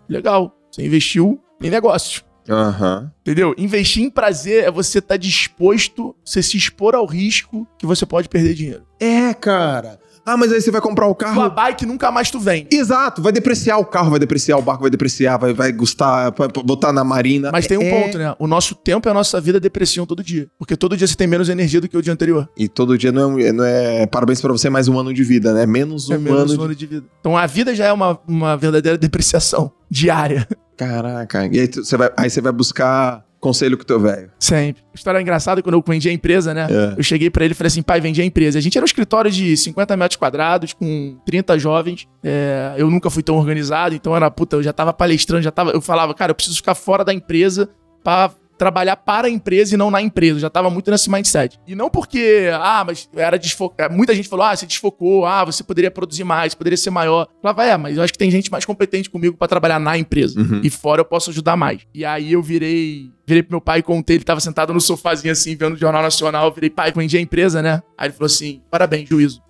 [0.08, 2.24] Legal, você investiu em negócio.
[2.50, 3.12] Aham.
[3.22, 3.54] Entendeu?
[3.58, 8.30] Investir em prazer é você estar disposto, você se expor ao risco que você pode
[8.30, 8.86] perder dinheiro.
[9.00, 10.00] É, cara.
[10.26, 11.50] Ah, mas aí você vai comprar o Tua carro.
[11.52, 12.68] bike nunca mais tu vende.
[12.72, 16.64] Exato, vai depreciar o carro, vai depreciar o barco, vai depreciar, vai, vai pra- pra
[16.64, 17.52] botar na marina.
[17.52, 18.36] Mas tem um É- ponto, né?
[18.40, 20.48] O nosso tempo e a nossa vida depreciam todo dia.
[20.58, 22.50] Porque todo dia você tem menos energia do que o dia anterior.
[22.58, 25.54] E todo dia não é, não é parabéns pra você, mais um ano de vida,
[25.54, 25.66] né?
[25.66, 26.64] Menos um é menos ano um de...
[26.64, 27.06] ano de vida.
[27.20, 30.48] Então a vida já é uma, uma verdadeira depreciação diária.
[30.76, 31.46] Caraca.
[31.52, 34.32] E aí você vai, aí você vai buscar conselho com o teu velho.
[34.40, 34.82] Sempre.
[34.92, 36.68] História engraçada, quando eu vendi a empresa, né?
[36.68, 36.96] É.
[36.98, 38.58] Eu cheguei pra ele e falei assim, pai, vendi a empresa.
[38.58, 42.08] A gente era um escritório de 50 metros quadrados, com 30 jovens.
[42.24, 45.72] É, eu nunca fui tão organizado, então era, puta, eu já tava palestrando, já tava...
[45.72, 47.70] Eu falava, cara, eu preciso ficar fora da empresa
[48.04, 50.36] pra trabalhar para a empresa e não na empresa.
[50.36, 51.60] Eu já tava muito nesse mindset.
[51.68, 53.92] E não porque, ah, mas era desfocar.
[53.92, 57.28] Muita gente falou, ah, você desfocou, ah, você poderia produzir mais, poderia ser maior.
[57.30, 59.98] Eu falava, é, mas eu acho que tem gente mais competente comigo pra trabalhar na
[59.98, 60.40] empresa.
[60.40, 60.62] Uhum.
[60.64, 61.82] E fora eu posso ajudar mais.
[61.94, 63.14] E aí eu virei.
[63.28, 66.04] Virei pro meu pai e contei, ele tava sentado no sofazinho assim, vendo o Jornal
[66.04, 66.46] Nacional.
[66.46, 67.82] Eu virei, pai, vendi a empresa, né?
[67.98, 69.42] Aí ele falou assim: parabéns, juízo.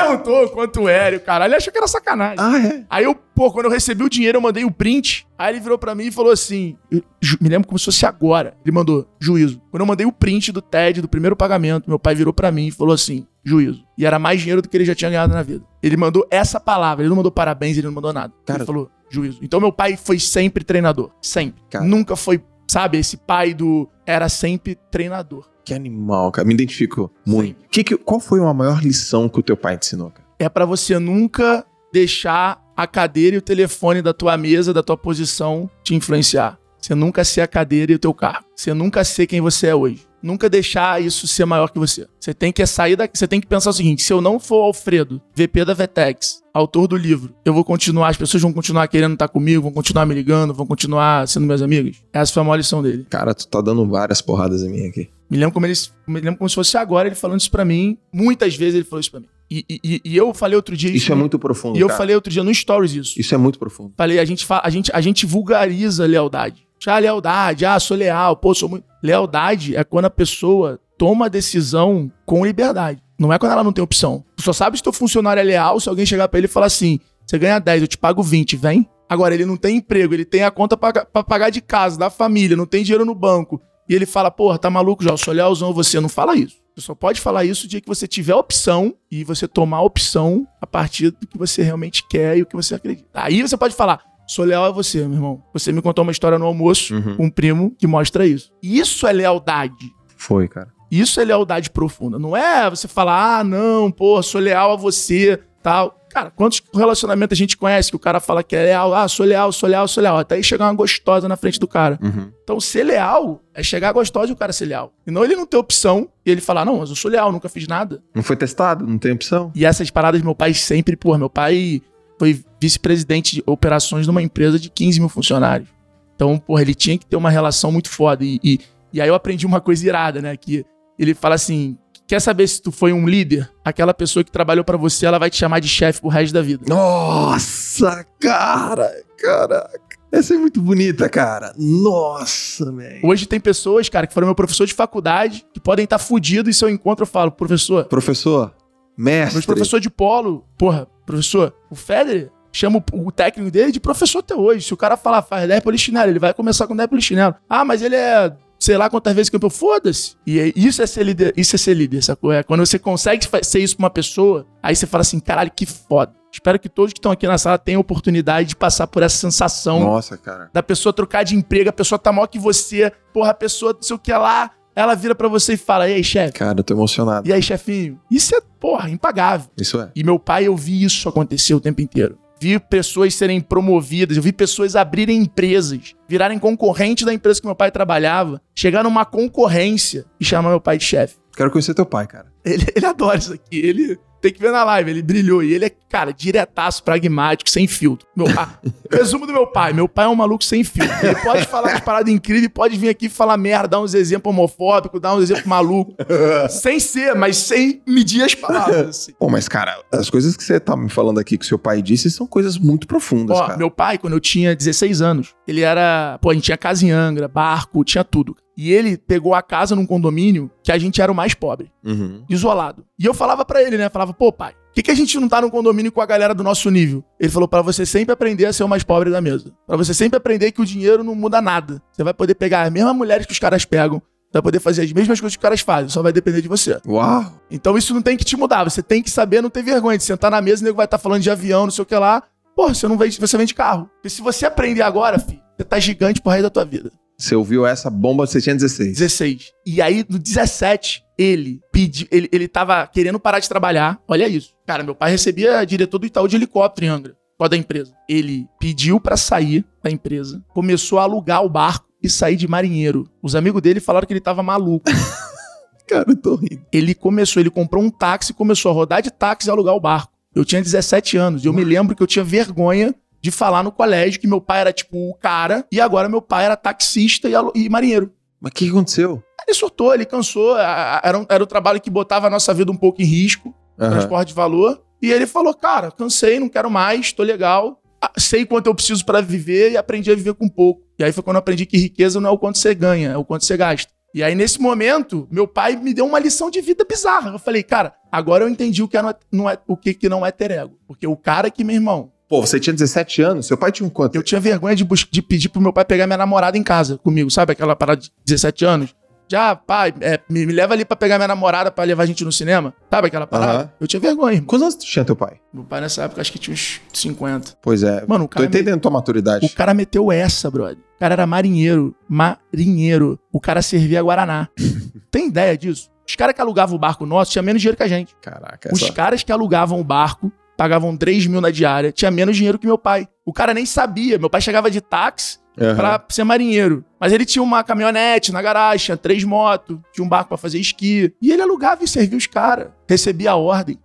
[0.00, 2.36] Ele perguntou quanto era, e o caralho, ele achou que era sacanagem.
[2.38, 2.84] Ah, é?
[2.90, 5.26] Aí eu, pô, quando eu recebi o dinheiro, eu mandei o print.
[5.38, 7.02] Aí ele virou pra mim e falou assim: eu
[7.40, 8.54] me lembro como se fosse agora.
[8.64, 9.60] Ele mandou, juízo.
[9.70, 12.66] Quando eu mandei o print do TED, do primeiro pagamento, meu pai virou pra mim
[12.66, 13.84] e falou assim: juízo.
[13.96, 15.64] E era mais dinheiro do que ele já tinha ganhado na vida.
[15.82, 18.32] Ele mandou essa palavra, ele não mandou parabéns, ele não mandou nada.
[18.44, 19.38] Cara- ele falou, juízo.
[19.42, 21.10] Então meu pai foi sempre treinador.
[21.22, 21.62] Sempre.
[21.70, 21.84] Cara.
[21.84, 23.88] Nunca foi, sabe, esse pai do.
[24.10, 25.48] Era sempre treinador.
[25.64, 26.46] Que animal, cara.
[26.46, 27.64] Me identifico muito.
[27.70, 30.30] Que que, qual foi a maior lição que o teu pai te ensinou, cara?
[30.40, 34.96] é pra você nunca deixar a cadeira e o telefone da tua mesa, da tua
[34.96, 36.58] posição te influenciar.
[36.80, 38.44] Você nunca ser a cadeira e o teu carro.
[38.56, 40.08] Você nunca ser quem você é hoje.
[40.22, 42.06] Nunca deixar isso ser maior que você.
[42.18, 44.62] Você tem que sair daqui, você tem que pensar o seguinte: se eu não for
[44.64, 49.14] Alfredo, VP da Vetex, autor do livro, eu vou continuar, as pessoas vão continuar querendo
[49.14, 52.02] estar comigo, vão continuar me ligando, vão continuar sendo meus amigos.
[52.12, 53.06] Essa foi a maior lição dele.
[53.08, 55.08] Cara, tu tá dando várias porradas em mim aqui.
[55.30, 55.72] Me lembro como ele,
[56.06, 57.96] me lembro como se fosse agora ele falando isso pra mim.
[58.12, 59.26] Muitas vezes ele falou isso pra mim.
[59.50, 61.98] E, e- e eu falei outro dia Isso é muito profundo, E eu cara.
[61.98, 63.18] falei outro dia no Stories isso.
[63.20, 63.92] Isso é muito profundo.
[63.96, 66.66] Falei, a gente, a gente, a gente vulgariza lealdade.
[66.86, 68.84] Ah, lealdade, ah, sou leal, pô, sou muito.
[69.02, 73.02] Lealdade é quando a pessoa toma a decisão com liberdade.
[73.18, 74.24] Não é quando ela não tem opção.
[74.36, 76.66] Tu só sabe se teu funcionário é leal se alguém chegar pra ele e falar
[76.66, 78.88] assim: você ganha 10, eu te pago 20, vem.
[79.08, 82.56] Agora, ele não tem emprego, ele tem a conta pra pagar de casa, da família,
[82.56, 83.60] não tem dinheiro no banco.
[83.88, 85.98] E ele fala, porra, tá maluco já, eu sou lealzão você.
[85.98, 86.56] Não fala isso.
[86.76, 89.82] Você só pode falar isso o dia que você tiver opção e você tomar a
[89.82, 93.08] opção a partir do que você realmente quer e o que você acredita.
[93.12, 94.00] Aí você pode falar,
[94.30, 95.42] sou leal a você, meu irmão.
[95.52, 97.16] Você me contou uma história no almoço Uhum.
[97.16, 98.50] com um primo que mostra isso.
[98.62, 99.74] Isso é lealdade.
[100.16, 100.68] Foi, cara.
[100.90, 102.18] Isso é lealdade profunda.
[102.18, 105.96] Não é você falar, ah, não, pô, sou leal a você, tal.
[106.12, 108.92] Cara, quantos relacionamentos a gente conhece que o cara fala que é leal?
[108.92, 110.18] Ah, sou leal, sou leal, sou leal.
[110.18, 111.96] Até aí chegar uma gostosa na frente do cara.
[112.02, 112.32] Uhum.
[112.42, 114.92] Então, ser leal é chegar gostosa e o cara ser leal.
[115.06, 117.48] E não ele não ter opção e ele falar, não, mas eu sou leal, nunca
[117.48, 118.02] fiz nada.
[118.12, 119.52] Não foi testado, não tem opção.
[119.54, 121.80] E essas paradas, meu pai sempre, pô, meu pai
[122.20, 125.70] foi vice-presidente de operações numa empresa de 15 mil funcionários.
[126.14, 128.22] Então, porra, ele tinha que ter uma relação muito foda.
[128.22, 128.60] E, e,
[128.92, 130.36] e aí eu aprendi uma coisa irada, né?
[130.36, 130.66] Que
[130.98, 133.50] ele fala assim: quer saber se tu foi um líder?
[133.64, 136.42] Aquela pessoa que trabalhou pra você, ela vai te chamar de chefe pro resto da
[136.42, 136.66] vida.
[136.68, 138.92] Nossa, cara.
[139.16, 139.80] Caraca.
[140.12, 141.54] Essa é muito bonita, cara.
[141.56, 143.00] Nossa, velho.
[143.02, 146.58] Hoje tem pessoas, cara, que foram meu professor de faculdade, que podem estar fudidos e
[146.58, 148.52] se eu encontro, eu falo, professor, Professor,
[148.98, 149.36] mestre.
[149.36, 154.34] Meus professor de polo, porra, professor, o Federer chama o, técnico dele de professor até
[154.34, 154.66] hoje.
[154.66, 157.34] Se o cara falar, faz 10 polichinelo, ele vai começar com 10 polichinelo.
[157.48, 159.50] Ah, mas ele é, sei lá quantas vezes campeão.
[159.50, 160.16] Foda-se.
[160.26, 162.32] E é- isso é ser líder, isso é ser líder, sacou?
[162.32, 165.64] É quando você consegue ser isso pra uma pessoa, aí você fala assim, caralho, que
[165.66, 166.12] foda.
[166.32, 169.80] Espero que todos que estão aqui na sala tenham oportunidade de passar por essa sensação
[169.80, 170.48] Nossa, cara.
[170.52, 173.82] da pessoa trocar de emprego, a pessoa tá maior que você, porra, a pessoa, não
[173.82, 174.50] sei o que lá,
[174.80, 176.32] ela vira pra você e fala, e aí, chefe?
[176.32, 177.28] Cara, eu tô emocionado.
[177.28, 178.00] E aí, chefinho?
[178.10, 179.48] Isso é, porra, impagável.
[179.56, 179.90] Isso é.
[179.94, 182.18] E meu pai, eu vi isso acontecer o tempo inteiro.
[182.40, 187.54] Vi pessoas serem promovidas, eu vi pessoas abrirem empresas, virarem concorrente da empresa que meu
[187.54, 191.16] pai trabalhava, chegar numa concorrência e chamar meu pai de chefe.
[191.36, 192.32] Quero conhecer teu pai, cara.
[192.42, 193.58] Ele, ele adora isso aqui.
[193.58, 195.42] Ele, tem que ver na live, ele brilhou.
[195.42, 198.06] E ele é, cara, diretaço, pragmático, sem filtro.
[198.16, 198.48] Meu pai.
[198.92, 199.72] Resumo do meu pai.
[199.72, 200.94] Meu pai é um maluco sem filtro.
[201.02, 205.00] Ele pode falar umas paradas incríveis, pode vir aqui falar merda, dar uns exemplos homofóbicos,
[205.00, 205.94] dar uns exemplos malucos.
[206.50, 208.88] sem ser, mas sem medir as palavras.
[208.88, 209.12] Assim.
[209.18, 212.10] Pô, mas, cara, as coisas que você tá me falando aqui que seu pai disse
[212.10, 213.58] são coisas muito profundas, Ó, cara.
[213.58, 216.18] meu pai, quando eu tinha 16 anos, ele era.
[216.20, 218.36] Pô, a gente tinha casa em Angra, barco, tinha tudo.
[218.62, 222.22] E ele pegou a casa num condomínio que a gente era o mais pobre, Uhum.
[222.28, 222.84] isolado.
[222.98, 223.88] E eu falava pra ele, né?
[223.88, 226.34] Falava, pô, pai, por que, que a gente não tá num condomínio com a galera
[226.34, 227.02] do nosso nível?
[227.18, 229.50] Ele falou, pra você sempre aprender a ser o mais pobre da mesa.
[229.66, 231.80] Pra você sempre aprender que o dinheiro não muda nada.
[231.90, 234.92] Você vai poder pegar as mesmas mulheres que os caras pegam, vai poder fazer as
[234.92, 236.78] mesmas coisas que os caras fazem, só vai depender de você.
[236.86, 237.32] Uau!
[237.50, 238.64] Então isso não tem que te mudar.
[238.64, 240.84] Você tem que saber não ter vergonha de sentar na mesa e o nego vai
[240.84, 242.22] estar falando de avião, não sei o que lá.
[242.54, 243.88] Porra, você não vende, você vende carro.
[243.94, 246.92] Porque se você aprender agora, filho, você tá gigante pro resto da tua vida.
[247.20, 248.96] Você ouviu essa bomba, você tinha 16.
[248.96, 249.52] 16.
[249.66, 252.08] E aí, no 17, ele pediu.
[252.10, 254.00] Ele, ele tava querendo parar de trabalhar.
[254.08, 254.54] Olha isso.
[254.66, 257.92] Cara, meu pai recebia diretor do Itaú de helicóptero em Angra, qual da empresa.
[258.08, 263.06] Ele pediu pra sair da empresa, começou a alugar o barco e sair de marinheiro.
[263.22, 264.90] Os amigos dele falaram que ele tava maluco.
[265.86, 266.64] Cara, eu tô rindo.
[266.72, 270.12] ele começou, ele comprou um táxi, começou a rodar de táxi e alugar o barco.
[270.34, 273.70] Eu tinha 17 anos e eu me lembro que eu tinha vergonha de falar no
[273.72, 277.32] colégio que meu pai era tipo o cara e agora meu pai era taxista e,
[277.54, 278.12] e marinheiro.
[278.40, 279.22] Mas o que aconteceu?
[279.46, 282.76] Ele surtou, ele cansou, era um, era um trabalho que botava a nossa vida um
[282.76, 283.90] pouco em risco, Aham.
[283.90, 284.82] transporte de valor.
[285.02, 287.80] E ele falou, cara, cansei, não quero mais, tô legal.
[288.18, 290.82] Sei quanto eu preciso pra viver e aprendi a viver com pouco.
[290.98, 293.16] E aí foi quando eu aprendi que riqueza não é o quanto você ganha, é
[293.16, 293.90] o quanto você gasta.
[294.14, 297.30] E aí, nesse momento, meu pai me deu uma lição de vida bizarra.
[297.30, 299.94] Eu falei, cara, agora eu entendi o que, é, não é- não é- o que,
[299.94, 300.76] que não é ter ego.
[300.86, 303.46] Porque o cara que, meu irmão, Pô, você tinha 17 anos?
[303.46, 304.14] Seu pai tinha um quanto?
[304.14, 307.28] eu tinha vergonha de, de pedir pro meu pai pegar minha namorada em casa comigo,
[307.28, 307.50] sabe?
[307.52, 308.94] Aquela parada de 17 anos.
[309.28, 312.24] Já, pai, é, me, me leva ali pra pegar minha namorada pra levar a gente
[312.24, 312.72] no cinema.
[312.90, 313.52] Sabe aquela parada?
[313.58, 313.70] Aham.
[313.80, 314.46] Eu tinha vergonha, irmão.
[314.46, 315.38] Quantos anos tinha teu pai?
[315.52, 317.56] Meu pai nessa época acho que tinha uns 50.
[317.62, 318.04] Pois é.
[318.08, 319.44] Mano, o Tô cara, me- entendendo tua maturidade.
[319.46, 320.78] o cara meteu essa, brother.
[320.78, 321.94] O cara era marinheiro.
[322.08, 323.18] Marinheiro.
[323.32, 324.48] O cara servia Guaraná.
[325.10, 325.90] Tem ideia disso?
[326.08, 328.16] Os caras que alugavam o barco nosso tinham menos dinheiro que a gente.
[328.20, 328.92] Caraca, Os essa...
[328.92, 332.76] caras que alugavam o barco pagavam 3 mil na diária, tinha menos dinheiro que meu
[332.76, 333.08] pai.
[333.24, 334.18] O cara nem sabia.
[334.18, 335.74] Meu pai chegava de táxi Aham.
[335.74, 336.84] pra ser marinheiro.
[337.00, 340.58] Mas ele tinha uma caminhonete na garagem, tinha três motos, tinha um barco pra fazer
[340.58, 341.14] esqui.
[341.22, 342.68] E ele alugava e servia os caras.
[342.86, 343.78] Recebia a ordem.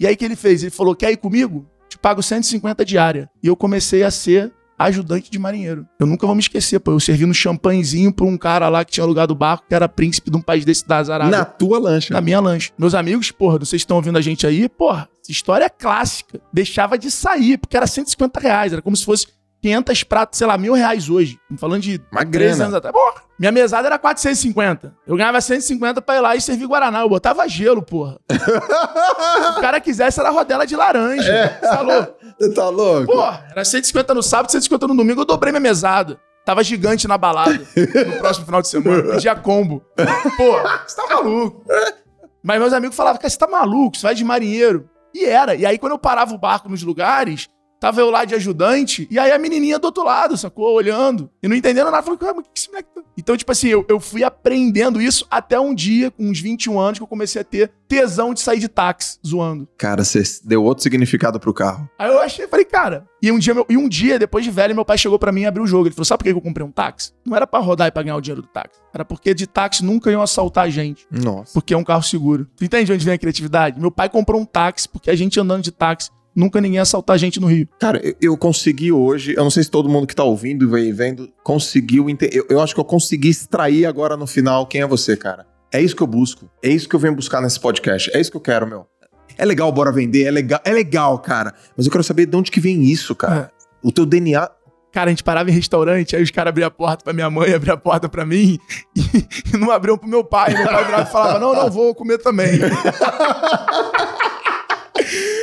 [0.00, 0.62] E aí o que ele fez?
[0.62, 1.66] Ele falou: quer ir comigo?
[1.90, 3.28] Te pago 150 diária.
[3.42, 5.86] E eu comecei a ser ajudante de marinheiro.
[5.98, 6.92] Eu nunca vou me esquecer, pô.
[6.92, 9.88] Eu servi no champanhezinho pra um cara lá que tinha alugado o barco, que era
[9.88, 12.14] príncipe de um país desse das Arábias Na tua lancha.
[12.14, 12.70] na minha lancha.
[12.78, 16.40] Meus amigos, porra, vocês estão ouvindo a gente aí, porra, essa história é clássica.
[16.52, 18.72] Deixava de sair, porque era 150 reais.
[18.72, 19.26] Era como se fosse
[19.60, 21.36] 500 pratos, sei lá, mil reais hoje.
[21.42, 22.64] Estamos falando de Uma 13 grana.
[22.64, 22.94] anos atrás.
[22.94, 24.94] Porra, minha mesada era 450.
[25.04, 27.00] Eu ganhava 150 pra ir lá e servir Guaraná.
[27.00, 28.18] Eu botava gelo, porra.
[28.30, 31.58] Se o cara quisesse, era rodela de laranja.
[31.60, 32.14] Tá louco?
[32.38, 33.06] Você tá louco?
[33.12, 36.20] Porra, era 150 no sábado, 150 no domingo, eu dobrei minha mesada.
[36.44, 39.02] Tava gigante na balada no próximo final de semana.
[39.12, 39.82] Pedia combo.
[40.36, 41.62] Porra, você tá maluco.
[42.42, 44.88] Mas meus amigos falavam, cara, você tá maluco, você vai de marinheiro.
[45.12, 45.54] E era.
[45.54, 47.48] E aí, quando eu parava o barco nos lugares,
[47.80, 50.72] tava eu lá de ajudante, e aí a menininha do outro lado, sacou?
[50.74, 51.30] Olhando.
[51.42, 52.02] E não entendendo nada.
[52.02, 53.02] Falando, cara, mas o que esse moleque tá...
[53.16, 56.98] Então, tipo assim, eu, eu fui aprendendo isso até um dia, com uns 21 anos,
[56.98, 59.66] que eu comecei a ter tesão de sair de táxi, zoando.
[59.76, 61.88] Cara, você deu outro significado pro carro.
[61.98, 63.06] Aí eu achei, falei, cara.
[63.20, 65.40] E um dia, meu- e um dia depois de velho, meu pai chegou pra mim
[65.40, 65.88] e abriu o jogo.
[65.88, 67.12] Ele falou: sabe por que eu comprei um táxi?
[67.26, 68.78] Não era pra rodar e pra ganhar o dinheiro do táxi.
[68.94, 71.04] Era porque de táxi nunca iam assaltar a gente.
[71.10, 71.52] Nossa.
[71.52, 72.46] Porque é um carro seguro.
[72.56, 73.80] Tu entende onde vem a criatividade?
[73.80, 77.18] Meu pai comprou um táxi, porque a gente andando de táxi, nunca ninguém assaltar a
[77.18, 77.68] gente no Rio.
[77.80, 80.92] Cara, eu, eu consegui hoje, eu não sei se todo mundo que tá ouvindo e
[80.92, 82.38] vendo conseguiu entender.
[82.38, 85.44] Eu, eu acho que eu consegui extrair agora no final quem é você, cara.
[85.72, 86.48] É isso que eu busco.
[86.62, 88.10] É isso que eu venho buscar nesse podcast.
[88.14, 88.86] É isso que eu quero, meu.
[89.36, 91.52] É legal, bora vender, é legal, é legal, cara.
[91.76, 93.50] Mas eu quero saber de onde que vem isso, cara.
[93.82, 94.48] O teu DNA.
[94.90, 97.52] Cara, a gente parava em restaurante, aí os caras abriam a porta pra minha mãe,
[97.54, 98.58] abriam a porta pra mim,
[98.96, 99.00] e,
[99.54, 100.54] e não abriam pro meu pai.
[100.54, 102.58] Meu pai virava e falava: não, não, vou comer também.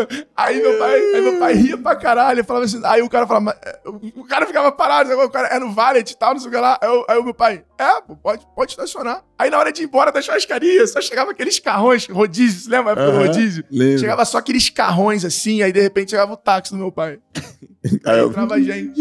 [0.00, 0.26] É.
[0.36, 3.56] Aí meu pai, aí meu pai ria pra caralho, falava assim, aí o cara falava,
[3.64, 3.80] é,
[4.14, 5.22] o cara ficava parado, sabe?
[5.22, 6.78] o cara é no valet e tal, não sei o que lá.
[6.82, 9.22] Aí, o- aí o meu pai, é, pode, pode estacionar.
[9.38, 12.92] Aí na hora de ir embora da churrascaria, só chegava aqueles carrões, rodízio, você lembra
[12.92, 13.64] época do Aham, rodízio?
[13.70, 13.98] lembro.
[13.98, 17.18] Chegava só aqueles carrões assim, aí de repente chegava o táxi do meu pai.
[18.04, 19.00] Aí entrava a gente.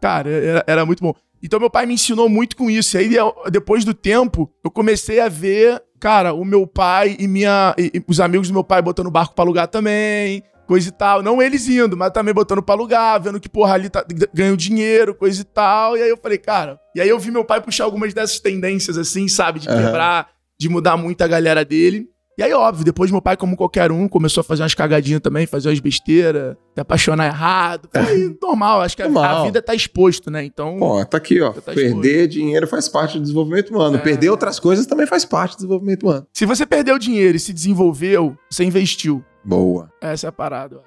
[0.00, 1.14] Cara, era, era muito bom.
[1.42, 2.98] Então meu pai me ensinou muito com isso.
[2.98, 3.16] E aí,
[3.50, 7.74] depois do tempo, eu comecei a ver, cara, o meu pai e minha.
[7.78, 10.42] e- e os amigos do meu pai botando barco pra alugar também.
[10.66, 11.20] Coisa e tal.
[11.22, 14.54] Não eles indo, mas também botando pra alugar, vendo que, porra, ali tá, g- ganham
[14.56, 15.96] dinheiro, coisa e tal.
[15.96, 16.78] E aí eu falei, cara.
[16.94, 19.58] E aí eu vi meu pai puxar algumas dessas tendências, assim, sabe?
[19.60, 20.28] De quebrar,
[20.58, 22.06] de mudar muito a galera dele.
[22.38, 25.46] E aí, óbvio, depois meu pai, como qualquer um, começou a fazer umas cagadinhas também,
[25.46, 27.88] fazer umas besteiras, se apaixonar errado.
[27.92, 29.42] Foi normal, acho que a, Normal.
[29.42, 30.42] a vida tá exposto, né?
[30.44, 31.52] Então, Pô, tá aqui, ó.
[31.52, 33.96] Tá Perder dinheiro faz parte do desenvolvimento humano.
[33.96, 34.00] É.
[34.00, 36.26] Perder outras coisas também faz parte do desenvolvimento humano.
[36.32, 39.22] se você perdeu dinheiro e se desenvolveu, você investiu.
[39.44, 39.90] Boa.
[40.00, 40.80] Essa é a parada.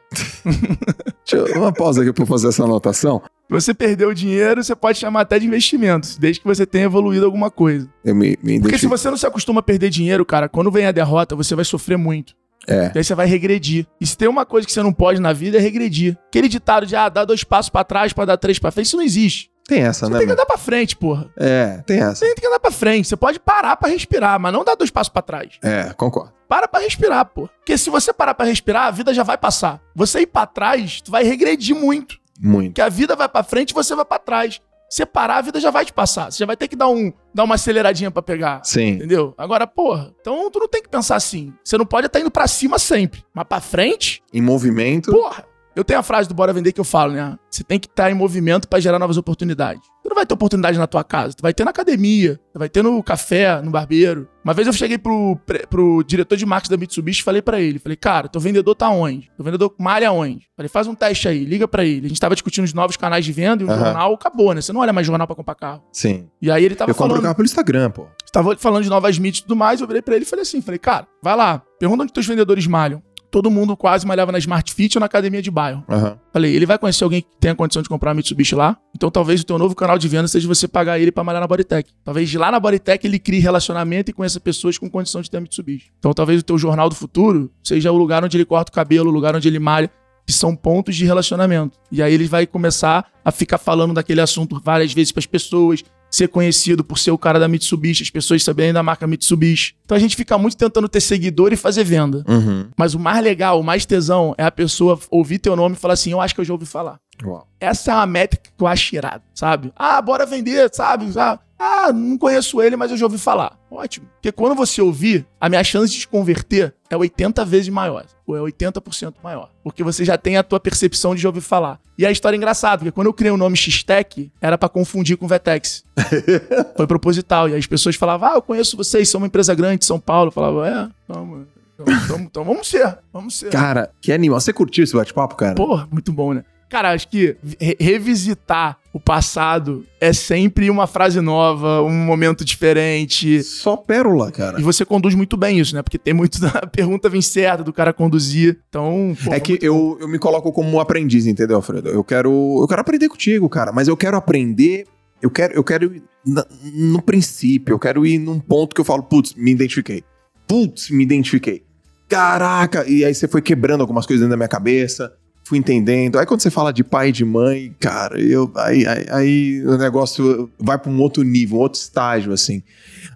[1.34, 3.22] Deixa eu, uma pausa aqui pra eu fazer essa anotação.
[3.50, 7.52] Você perdeu dinheiro, você pode chamar até de investimentos, desde que você tenha evoluído alguma
[7.52, 7.88] coisa.
[8.04, 10.86] Eu me, me Porque se você não se acostuma a perder dinheiro, cara, quando vem
[10.86, 12.34] a derrota, você vai sofrer muito.
[12.68, 12.90] É.
[12.90, 13.86] Daí você vai regredir.
[14.00, 16.18] E se tem uma coisa que você não pode na vida é regredir.
[16.28, 18.98] Aquele ditado de, ah, dá dois passos pra trás pra dar três pra frente, isso
[18.98, 19.52] não existe.
[19.68, 20.18] Tem essa, Você né?
[20.20, 21.30] tem que andar pra frente, porra.
[21.38, 22.16] É, tem essa.
[22.16, 23.08] Você tem que andar pra frente.
[23.08, 25.58] Você pode parar pra respirar, mas não dar dois passos pra trás.
[25.62, 26.34] É, concordo.
[26.50, 27.48] Para pra respirar, pô.
[27.60, 29.82] Porque se você parar pra respirar, a vida já vai passar.
[29.96, 32.18] Você ir pra trás, tu vai regredir muito.
[32.40, 32.68] Muito.
[32.70, 34.62] Porque a vida vai pra frente e você vai pra trás.
[34.90, 36.32] Você parar, a vida já vai te passar.
[36.32, 38.62] Você já vai ter que dar, um, dar uma aceleradinha pra pegar.
[38.64, 38.90] Sim.
[38.90, 39.34] Entendeu?
[39.38, 41.52] Agora, porra, então tu não tem que pensar assim.
[41.64, 43.24] Você não pode estar indo pra cima sempre.
[43.34, 45.10] Mas pra frente, Em movimento.
[45.12, 45.46] porra.
[45.76, 47.38] Eu tenho a frase do Bora Vender que eu falo, né?
[47.50, 49.82] Você tem que estar em movimento pra gerar novas oportunidades.
[50.04, 51.36] Tu não vai ter oportunidade na tua casa.
[51.36, 54.28] Tu vai ter na academia, tu vai ter no café, no barbeiro.
[54.44, 55.40] Uma vez eu cheguei pro,
[55.70, 57.80] pro diretor de marketing da Mitsubishi e falei pra ele.
[57.80, 59.32] Falei, cara, teu vendedor tá onde?
[59.36, 60.48] Teu vendedor malha onde?
[60.56, 62.06] Falei, faz um teste aí, liga pra ele.
[62.06, 63.86] A gente tava discutindo os novos canais de venda e o Aham.
[63.86, 64.62] jornal acabou, né?
[64.62, 65.84] Você não olha mais jornal pra comprar carro.
[65.92, 66.28] Sim.
[66.42, 67.24] E aí ele tava eu compro falando...
[67.24, 68.08] carro pelo Instagram, pô.
[68.32, 70.62] Tava falando de novas mídias e tudo mais, eu virei pra ele e falei assim,
[70.62, 73.02] falei, cara, vai lá, pergunta onde teus vendedores malham.
[73.34, 75.84] Todo mundo quase malhava na Smart Fit ou na academia de bairro.
[75.90, 76.20] Aham.
[76.32, 78.78] Falei, ele vai conhecer alguém que tenha condição de comprar uma Mitsubishi lá?
[78.96, 81.48] Então talvez o teu novo canal de venda seja você pagar ele pra malhar na
[81.48, 81.90] Bodytech.
[82.04, 85.42] Talvez de lá na Bodytech ele crie relacionamento e conheça pessoas com condição de ter
[85.42, 85.92] Mitsubishi.
[85.98, 89.10] Então talvez o teu jornal do futuro seja o lugar onde ele corta o cabelo,
[89.10, 89.90] o lugar onde ele malha,
[90.28, 91.76] que são pontos de relacionamento.
[91.92, 96.28] E aí ele vai começar a ficar falando daquele assunto várias vezes pras pessoas, ser
[96.28, 99.76] conhecido por ser o cara da Mitsubishi, as pessoas saberem da marca Mitsubishi.
[99.84, 102.24] Então a gente fica muito tentando ter seguidor e fazer venda.
[102.28, 102.70] Uhum.
[102.78, 105.96] Mas o mais legal, o mais tesão é a pessoa ouvir teu nome e falar
[105.96, 107.00] assim: Eu acho que eu já ouvi falar.
[107.26, 107.48] Uau.
[107.60, 109.74] Essa é uma métrica que eu acho irado, sabe?
[109.76, 111.12] Ah, bora vender, sabe?
[111.18, 113.58] Ah, ah, não conheço ele, mas eu já ouvi falar.
[113.72, 114.08] Ótimo.
[114.14, 118.06] Porque quando você ouvir, a minha chance de te converter é 80 vezes maior.
[118.28, 119.50] Ou é 80% maior.
[119.64, 121.80] Porque você já tem a tua percepção de já ouvir falar.
[121.98, 125.16] E a história é engraçada, porque quando eu criei o nome X-Tech, era pra confundir
[125.16, 125.86] com Vetex.
[126.76, 127.48] Foi proposital.
[127.48, 130.00] E aí as pessoas falavam, ah, eu conheço vocês, são uma empresa grande de São
[130.00, 130.28] Paulo.
[130.28, 131.48] Eu falava, é, vamos,
[131.80, 133.50] então, então vamos ser, vamos ser.
[133.50, 134.40] Cara, que animal.
[134.40, 135.56] Você curtiu esse bate-papo, cara?
[135.56, 136.44] Porra, muito bom, né?
[136.70, 143.42] Cara, acho que re- revisitar o passado é sempre uma frase nova, um momento diferente.
[143.44, 144.60] Só pérola, cara.
[144.60, 145.82] E você conduz muito bem isso, né?
[145.82, 148.60] Porque tem muito da pergunta vem certa do cara conduzir.
[148.70, 151.90] Então, pô, É que eu, eu me coloco como um aprendiz, entendeu, Alfredo?
[151.90, 152.32] Eu quero,
[152.62, 153.72] eu quero aprender contigo, cara.
[153.72, 154.86] Mas eu quero aprender.
[155.22, 157.74] Eu quero, eu quero ir na- no princípio.
[157.74, 160.04] Eu quero ir num ponto que eu falo, putz, me identifiquei.
[160.48, 161.64] Putz, me identifiquei.
[162.10, 162.88] Caraca!
[162.88, 165.14] E aí você foi quebrando algumas coisas dentro da minha cabeça.
[165.44, 166.18] Fui entendendo.
[166.18, 169.78] Aí quando você fala de pai e de mãe, cara, eu, aí, aí, aí o
[169.78, 172.64] negócio vai pra um outro nível, um outro estágio, assim.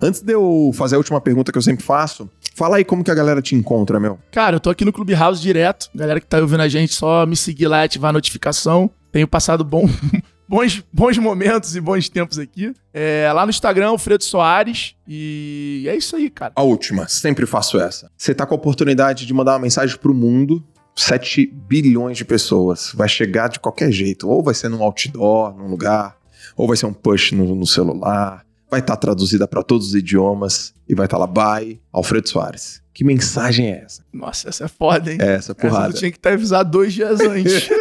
[0.02, 3.12] Antes de eu fazer a última pergunta que eu sempre faço, fala aí como que
[3.12, 4.20] a galera te encontra, meu.
[4.32, 5.90] Cara, eu tô aqui no Clubhouse direto.
[5.96, 8.90] Galera que tá ouvindo a gente, só me seguir lá e ativar a notificação.
[9.12, 9.90] Tenho passado bom,
[10.48, 12.74] bons, bons momentos e bons tempos aqui.
[12.94, 14.96] É, lá no Instagram, Alfredo Soares.
[15.08, 16.54] E é isso aí, cara.
[16.56, 18.12] A última, sempre faço essa.
[18.18, 20.64] Você tá com a oportunidade de mandar uma mensagem pro mundo,
[20.98, 22.92] 7 bilhões de pessoas.
[22.96, 24.28] Vai chegar de qualquer jeito.
[24.28, 26.18] Ou vai ser num outdoor, num lugar,
[26.56, 28.44] ou vai ser um push no, no celular.
[28.70, 32.82] Vai estar traduzida para todos os idiomas e vai estar lá, bye, Alfredo Soares.
[32.94, 34.04] Que mensagem é essa?
[34.12, 35.20] Nossa, essa é foda, hein?
[35.22, 35.90] É essa Essa porrada.
[35.90, 37.70] eu tinha que estar avisado dois dias antes.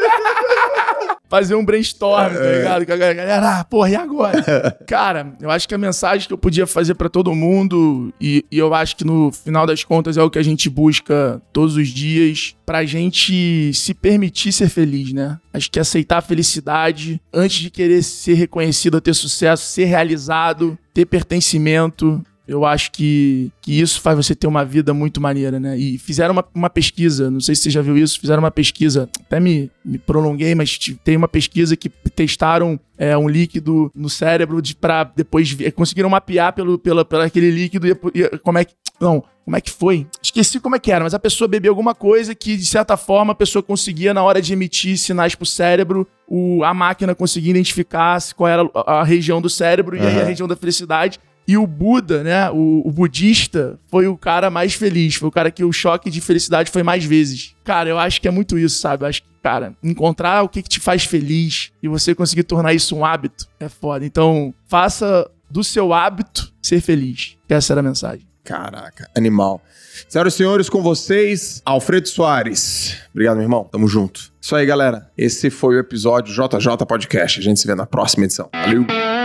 [1.28, 2.86] Fazer um brainstorm, tá ligado?
[2.86, 4.78] Com a galera, ah, porra, e agora?
[4.86, 8.58] Cara, eu acho que a mensagem que eu podia fazer pra todo mundo, e, e
[8.58, 11.88] eu acho que no final das contas é o que a gente busca todos os
[11.88, 15.38] dias, pra gente se permitir ser feliz, né?
[15.52, 21.06] Acho que aceitar a felicidade antes de querer ser reconhecido, ter sucesso, ser realizado, ter
[21.06, 22.22] pertencimento.
[22.46, 25.76] Eu acho que, que isso faz você ter uma vida muito maneira, né?
[25.76, 29.08] E fizeram uma, uma pesquisa, não sei se você já viu isso, fizeram uma pesquisa,
[29.20, 34.62] até me, me prolonguei, mas tem uma pesquisa que testaram é, um líquido no cérebro
[34.62, 38.64] de, pra depois ver, conseguiram mapear pelo, pela, pela aquele líquido e, e como é
[38.64, 38.74] que.
[38.98, 40.08] Não, como é que foi?
[40.20, 43.30] Esqueci como é que era, mas a pessoa bebeu alguma coisa que, de certa forma,
[43.30, 48.18] a pessoa conseguia, na hora de emitir sinais pro cérebro, o, a máquina conseguia identificar
[48.34, 51.20] qual era a, região do cérebro e aí a região da felicidade.
[51.46, 52.50] E o Buda, né?
[52.50, 55.14] O, o budista foi o cara mais feliz.
[55.14, 57.54] Foi o cara que o choque de felicidade foi mais vezes.
[57.64, 59.04] Cara, eu acho que é muito isso, sabe?
[59.04, 62.74] Eu acho que, cara, encontrar o que, que te faz feliz e você conseguir tornar
[62.74, 64.04] isso um hábito é foda.
[64.04, 67.36] Então, faça do seu hábito ser feliz.
[67.48, 68.26] Essa era a mensagem.
[68.42, 69.60] Caraca, animal.
[70.08, 72.96] Senhoras e senhores, com vocês, Alfredo Soares.
[73.10, 73.64] Obrigado, meu irmão.
[73.64, 74.32] Tamo junto.
[74.40, 75.10] Isso aí, galera.
[75.18, 77.40] Esse foi o episódio JJ Podcast.
[77.40, 78.48] A gente se vê na próxima edição.
[78.52, 79.15] Valeu!